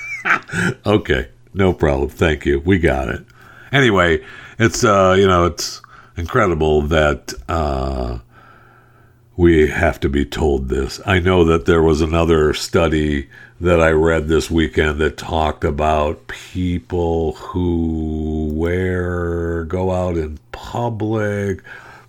okay, 0.87 1.28
no 1.53 1.72
problem. 1.72 2.09
Thank 2.09 2.47
you. 2.47 2.61
We 2.61 2.78
got 2.78 3.09
it. 3.09 3.24
Anyway, 3.72 4.24
it's 4.59 4.84
uh, 4.84 5.16
you 5.18 5.26
know, 5.26 5.46
it's 5.46 5.80
incredible 6.16 6.82
that 6.82 7.34
uh, 7.48 8.18
we 9.36 9.68
have 9.68 9.98
to 10.00 10.09
be 10.09 10.24
told 10.24 10.68
this. 10.68 11.00
I 11.05 11.18
know 11.18 11.44
that 11.44 11.66
there 11.66 11.82
was 11.82 12.00
another 12.00 12.55
study 12.55 13.28
that 13.61 13.80
I 13.80 13.90
read 13.90 14.28
this 14.28 14.50
weekend 14.50 14.98
that 15.00 15.16
talked 15.16 15.64
about 15.64 16.28
people 16.28 17.32
who 17.32 18.50
wear, 18.52 19.64
go 19.64 19.92
out 19.92 20.16
in 20.16 20.38
public. 20.52 21.62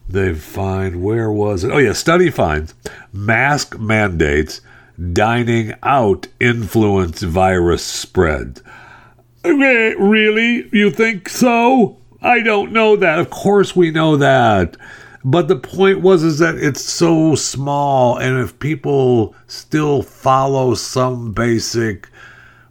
They 0.08 0.34
find, 0.36 1.02
where 1.02 1.32
was 1.32 1.64
it? 1.64 1.72
Oh, 1.72 1.78
yeah, 1.78 1.94
study 1.94 2.30
finds 2.30 2.76
mask 3.12 3.80
mandates, 3.80 4.62
dining 5.14 5.74
out 5.82 6.28
influence 6.40 7.24
virus 7.24 7.84
spread. 7.84 8.62
Okay, 9.44 9.96
really? 9.96 10.70
You 10.72 10.92
think 10.92 11.30
so? 11.30 11.98
I 12.22 12.42
don't 12.42 12.72
know 12.72 12.96
that. 12.96 13.20
Of 13.20 13.30
course 13.30 13.76
we 13.76 13.92
know 13.92 14.18
that. 14.18 14.78
But 15.24 15.48
the 15.48 15.56
point 15.56 16.02
was 16.02 16.24
is 16.24 16.40
that 16.40 16.56
it's 16.56 16.82
so 16.82 17.34
small 17.34 18.18
and 18.18 18.40
if 18.40 18.60
people 18.60 19.36
still 19.48 20.04
follow 20.04 20.76
some 20.76 21.32
basic 21.34 22.10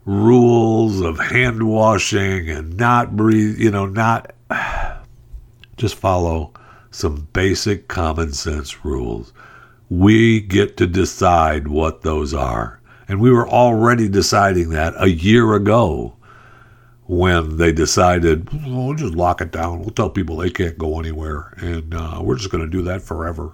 rules 0.04 1.00
of 1.00 1.18
hand 1.18 1.64
washing 1.64 2.48
and 2.48 2.76
not 2.76 3.16
breathe, 3.16 3.58
you 3.58 3.70
know, 3.70 3.86
not 3.86 4.34
just 5.76 5.96
follow 5.96 6.52
some 6.90 7.26
basic 7.32 7.88
common 7.88 8.32
sense 8.32 8.84
rules. 8.84 9.32
We 9.90 10.40
get 10.40 10.76
to 10.76 10.86
decide 10.86 11.66
what 11.68 12.02
those 12.02 12.32
are. 12.32 12.80
And 13.08 13.20
we 13.20 13.32
were 13.32 13.48
already 13.48 14.08
deciding 14.08 14.70
that 14.70 14.94
a 14.96 15.10
year 15.10 15.54
ago 15.54 16.14
when 17.06 17.58
they 17.58 17.72
decided, 17.72 18.48
well, 18.66 18.94
just 18.94 19.14
lock 19.14 19.40
it 19.40 19.50
down. 19.50 19.80
We'll 19.80 19.90
tell 19.90 20.10
people 20.10 20.36
they 20.36 20.50
can't 20.50 20.78
go 20.78 20.98
anywhere, 20.98 21.52
and 21.58 21.94
uh, 21.94 22.20
we're 22.22 22.36
just 22.36 22.50
going 22.50 22.64
to 22.64 22.70
do 22.70 22.82
that 22.82 23.02
forever. 23.02 23.52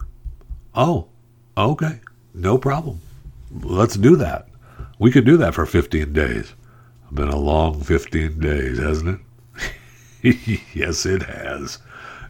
Oh, 0.75 1.09
okay. 1.57 2.01
No 2.33 2.59
problem. 2.59 3.01
Let's 3.51 3.97
do 3.97 4.17
that. 4.17 4.49
We 4.99 5.11
could 5.11 5.25
do 5.25 5.37
that 5.39 5.55
for 5.55 5.67
15 5.67 6.13
days. 6.13 6.55
Been 7.11 7.29
a 7.29 7.37
long 7.37 7.83
15 7.83 8.39
days, 8.39 8.79
hasn't 8.79 9.21
it? 10.23 10.61
yes, 10.75 11.07
it 11.07 11.23
has. 11.25 11.79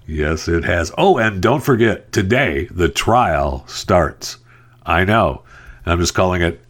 Yes, 0.06 0.48
it 0.48 0.64
has. 0.64 0.90
Oh, 0.96 1.18
and 1.18 1.42
don't 1.42 1.62
forget, 1.62 2.12
today 2.12 2.66
the 2.70 2.88
trial 2.88 3.64
starts. 3.66 4.38
I 4.86 5.04
know. 5.04 5.42
I'm 5.84 5.98
just 5.98 6.14
calling 6.14 6.40
it 6.40 6.60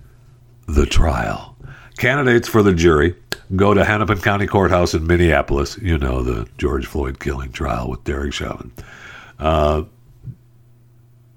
the 0.67 0.87
trial. 0.87 1.57
Candidates 1.99 2.49
for 2.49 2.63
the 2.63 2.73
jury 2.73 3.15
go 3.57 3.75
to 3.75 3.85
Hennepin 3.85 4.19
County 4.21 4.47
Courthouse 4.47 4.95
in 4.95 5.07
Minneapolis. 5.07 5.79
You 5.79 5.99
know, 5.99 6.23
the 6.23 6.49
George 6.59 6.87
Floyd 6.87 7.21
killing 7.21 7.53
trial 7.53 7.89
with 7.89 8.05
Derek 8.05 8.33
Chauvin. 8.33 8.73
Uh, 9.39 9.85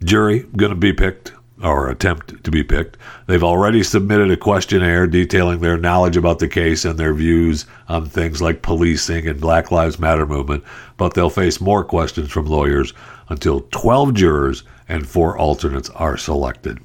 jury 0.03 0.39
going 0.55 0.71
to 0.71 0.75
be 0.75 0.93
picked 0.93 1.33
or 1.63 1.89
attempt 1.89 2.43
to 2.43 2.51
be 2.51 2.63
picked. 2.63 2.97
They've 3.27 3.43
already 3.43 3.83
submitted 3.83 4.29
a 4.29 4.37
questionnaire 4.37 5.07
detailing 5.07 5.61
their 5.61 5.77
knowledge 5.77 6.17
about 6.17 6.39
the 6.39 6.47
case 6.47 6.83
and 6.83 6.99
their 6.99 7.13
views 7.13 7.65
on 7.87 8.05
things 8.05 8.41
like 8.41 8.61
policing 8.61 9.27
and 9.27 9.39
Black 9.39 9.71
Lives 9.71 9.99
Matter 9.99 10.25
movement, 10.25 10.63
but 10.97 11.13
they'll 11.13 11.29
face 11.29 11.61
more 11.61 11.85
questions 11.85 12.31
from 12.31 12.47
lawyers 12.47 12.93
until 13.29 13.61
12 13.71 14.13
jurors 14.13 14.63
and 14.89 15.07
four 15.07 15.37
alternates 15.37 15.89
are 15.91 16.17
selected. 16.17 16.79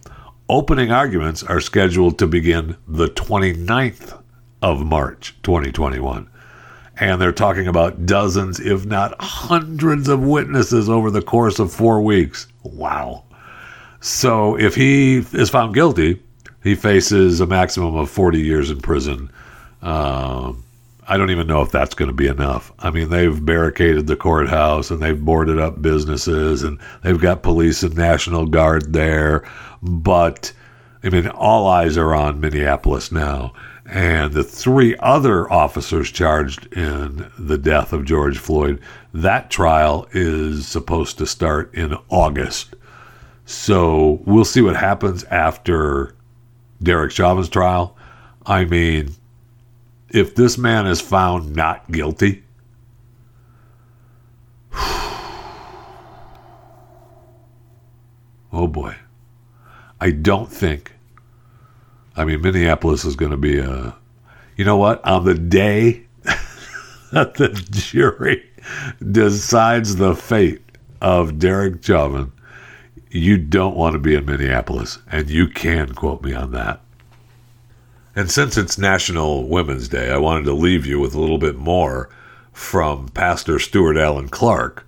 Opening 0.49 0.93
arguments 0.93 1.43
are 1.43 1.61
scheduled 1.61 2.18
to 2.18 2.26
begin 2.26 2.76
the 2.87 3.09
29th 3.09 4.18
of 4.62 4.84
March 4.84 5.36
2021. 5.42 6.28
And 7.00 7.20
they're 7.20 7.32
talking 7.32 7.68
about 7.68 8.06
dozens, 8.06 8.59
if 8.59 8.84
not 8.84 9.14
hundreds, 9.20 10.09
of 10.09 10.20
witnesses 10.20 10.88
over 10.88 11.11
the 11.11 11.22
course 11.22 11.59
of 11.59 11.72
four 11.72 12.00
weeks. 12.00 12.48
Wow. 12.64 13.24
So 14.00 14.59
if 14.59 14.74
he 14.74 15.18
is 15.18 15.50
found 15.50 15.74
guilty, 15.74 16.22
he 16.62 16.74
faces 16.74 17.40
a 17.40 17.46
maximum 17.46 17.94
of 17.94 18.11
40 18.11 18.40
years 18.40 18.70
in 18.70 18.80
prison. 18.80 19.30
Uh, 19.80 20.52
I 21.06 21.16
don't 21.16 21.30
even 21.30 21.46
know 21.46 21.62
if 21.62 21.70
that's 21.70 21.94
going 21.94 22.11
to 22.11 22.14
be 22.14 22.26
enough. 22.26 22.70
I 22.80 22.90
mean, 22.90 23.09
they've 23.09 23.44
barricaded 23.44 24.06
the 24.06 24.16
courthouse 24.16 24.90
and 24.90 25.00
they've 25.00 25.18
boarded 25.18 25.59
up 25.59 25.80
businesses 25.80 26.62
and 26.62 26.78
they've 27.02 27.20
got 27.20 27.42
police 27.42 27.82
and 27.82 27.96
National 27.96 28.44
Guard 28.44 28.92
there. 28.92 29.48
But, 29.82 30.52
I 31.02 31.09
mean, 31.09 31.28
all 31.28 31.66
eyes 31.66 31.96
are 31.96 32.14
on 32.14 32.40
Minneapolis 32.40 33.11
now. 33.11 33.54
And 33.91 34.34
the 34.34 34.45
three 34.45 34.95
other 34.99 35.51
officers 35.51 36.11
charged 36.11 36.70
in 36.74 37.30
the 37.39 37.57
death 37.57 37.95
of 37.95 38.05
George 38.05 38.36
Floyd, 38.36 38.80
that 39.14 39.51
trial 39.51 40.07
is 40.12 40.68
supposed 40.68 41.16
to 41.18 41.26
start 41.26 41.74
in 41.74 41.97
August. 42.11 42.74
So 43.47 44.20
we'll 44.26 44.45
see 44.45 44.61
what 44.61 44.76
happens 44.76 45.24
after 45.24 46.14
Derek 46.82 47.12
Chauvin's 47.12 47.49
trial. 47.49 47.97
I 48.45 48.66
mean, 48.66 49.14
if 50.11 50.34
this 50.34 50.59
man 50.59 50.86
is 50.86 51.01
found 51.01 51.57
not 51.57 51.91
guilty, 51.91 52.45
oh 58.53 58.68
boy, 58.70 58.97
I 59.99 60.11
don't 60.11 60.53
think. 60.53 60.93
I 62.19 62.25
mean, 62.25 62.43
Minneapolis 62.43 63.05
is 63.05 63.14
going 63.14 63.31
to 63.31 63.37
be 63.37 63.61
a. 63.61 63.95
You 64.57 64.64
know 64.64 64.77
what? 64.77 65.05
On 65.05 65.25
the 65.25 65.35
day 65.35 66.03
that 67.12 67.35
the 67.35 67.49
jury 67.71 68.45
decides 69.12 69.97
the 69.97 70.16
fate 70.16 70.61
of 71.01 71.39
Derek 71.39 71.85
Chauvin, 71.85 72.33
you 73.09 73.39
don't 73.39 73.77
want 73.77 73.93
to 73.93 74.01
be 74.01 74.16
in 74.16 74.27
Minneapolis, 74.27 74.99
and 75.11 75.31
you 75.31 75.47
can 75.47 75.95
quote 75.95 76.23
me 76.23 76.35
on 76.35 76.51
that. 76.51 76.81
And 78.16 78.29
since 78.29 78.57
it's 78.57 78.77
National 78.77 79.47
Women's 79.47 79.89
Day, 79.89 80.11
I 80.11 80.19
wanted 80.19 80.45
to 80.47 80.55
leave 80.55 80.85
you 80.85 80.99
with 80.99 81.14
a 81.14 81.21
little 81.21 81.39
bit 81.39 81.57
more 81.57 82.11
from 82.53 83.11
Pastor 83.11 83.61
Stewart 83.61 83.97
Allen 83.97 84.29
Clark 84.29 84.85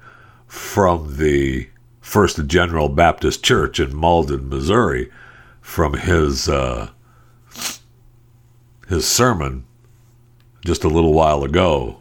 from 0.49 1.17
the 1.17 1.69
First 2.01 2.45
General 2.49 2.89
Baptist 2.89 3.45
Church 3.45 3.79
in 3.79 3.95
Malden, 3.95 4.49
Missouri, 4.49 5.13
from 5.61 5.95
his 5.95 6.49
uh, 6.49 6.91
his 8.91 9.07
sermon 9.07 9.65
just 10.65 10.83
a 10.83 10.89
little 10.89 11.15
while 11.15 11.45
ago. 11.45 11.97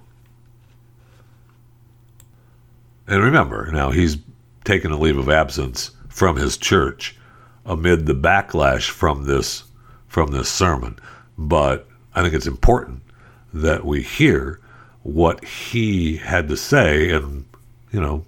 And 3.07 3.23
remember, 3.23 3.71
now 3.71 3.91
he's 3.91 4.17
taken 4.65 4.91
a 4.91 4.97
leave 4.97 5.17
of 5.17 5.29
absence 5.29 5.91
from 6.09 6.35
his 6.35 6.57
church 6.57 7.15
amid 7.63 8.07
the 8.07 8.15
backlash 8.15 8.89
from 8.89 9.25
this 9.25 9.63
from 10.07 10.31
this 10.31 10.49
sermon. 10.49 10.97
But 11.37 11.87
I 12.15 12.23
think 12.23 12.33
it's 12.33 12.47
important 12.47 13.03
that 13.53 13.85
we 13.85 14.01
hear 14.01 14.59
what 15.03 15.45
he 15.45 16.17
had 16.17 16.47
to 16.49 16.57
say 16.57 17.11
and 17.11 17.45
you 17.91 18.01
know 18.01 18.25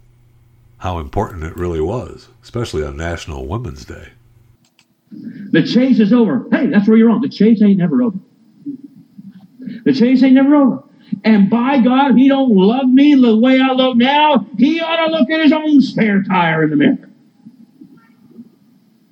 how 0.78 0.99
important 0.99 1.43
it 1.43 1.57
really 1.57 1.82
was, 1.82 2.28
especially 2.43 2.84
on 2.84 2.95
National 2.95 3.47
Women's 3.47 3.86
Day. 3.86 4.09
The 5.12 5.64
chase 5.64 5.99
is 5.99 6.14
over. 6.14 6.45
Hey, 6.51 6.68
that's 6.68 6.88
where 6.88 6.95
you're 6.95 7.07
wrong. 7.07 7.22
The 7.22 7.30
chase 7.30 7.62
ain't 7.62 7.80
never 7.80 8.03
over. 8.03 8.18
The 9.84 9.93
chase 9.93 10.24
ain't 10.24 10.36
never 10.36 10.55
over. 10.55 10.84
And 11.24 11.49
by 11.49 11.80
God, 11.80 12.11
if 12.11 12.17
he 12.17 12.28
don't 12.28 12.55
love 12.55 12.88
me 12.88 13.15
the 13.15 13.38
way 13.38 13.59
I 13.59 13.74
look 13.74 13.97
now, 13.97 14.45
he 14.57 14.80
ought 14.80 15.05
to 15.05 15.11
look 15.11 15.30
at 15.30 15.41
his 15.41 15.51
own 15.51 15.82
spare 15.82 16.24
tire 16.24 16.63
in 16.63 16.69
the 16.69 16.76
mirror. 16.76 17.09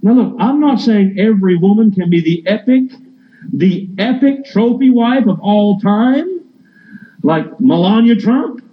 Now 0.01 0.13
look, 0.13 0.35
I'm 0.39 0.59
not 0.61 0.79
saying 0.79 1.19
every 1.19 1.57
woman 1.57 1.91
can 1.91 2.09
be 2.09 2.21
the 2.21 2.49
epic, 2.49 2.91
the 3.51 3.89
epic 3.97 4.45
trophy 4.45 4.89
wife 4.89 5.27
of 5.27 5.39
all 5.41 5.79
time, 5.79 6.41
like 7.21 7.59
Melania 7.59 8.15
Trump. 8.15 8.63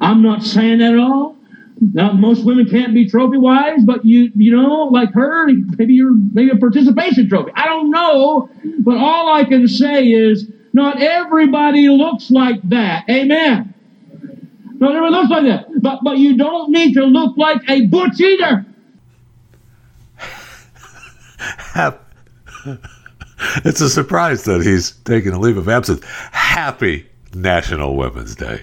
I'm 0.00 0.22
not 0.22 0.42
saying 0.42 0.78
that 0.78 0.92
at 0.94 0.98
all. 0.98 1.36
Now, 1.80 2.12
most 2.12 2.44
women 2.44 2.68
can't 2.68 2.94
be 2.94 3.08
trophy 3.08 3.36
wives, 3.36 3.84
but 3.84 4.04
you, 4.04 4.30
you 4.34 4.56
know, 4.56 4.84
like 4.84 5.12
her, 5.12 5.46
maybe 5.46 5.94
you're 5.94 6.14
maybe 6.14 6.50
a 6.50 6.56
participation 6.56 7.28
trophy. 7.28 7.52
I 7.54 7.66
don't 7.66 7.90
know, 7.90 8.48
but 8.80 8.96
all 8.96 9.32
I 9.32 9.44
can 9.44 9.68
say 9.68 10.04
is 10.06 10.50
not 10.74 11.00
everybody 11.00 11.88
looks 11.88 12.30
like 12.32 12.60
that. 12.68 13.08
Amen. 13.08 13.72
Not 14.74 14.90
everybody 14.90 15.14
looks 15.14 15.30
like 15.30 15.44
that. 15.44 15.66
But 15.80 16.00
but 16.02 16.18
you 16.18 16.36
don't 16.36 16.72
need 16.72 16.94
to 16.94 17.04
look 17.04 17.36
like 17.38 17.62
a 17.68 17.86
butch 17.86 18.20
either. 18.20 18.66
it's 23.64 23.80
a 23.80 23.88
surprise 23.88 24.44
that 24.44 24.62
he's 24.62 24.90
taking 25.04 25.32
a 25.32 25.38
leave 25.38 25.56
of 25.56 25.68
absence. 25.68 26.04
Happy 26.32 27.06
National 27.32 27.94
Women's 27.96 28.34
Day. 28.34 28.62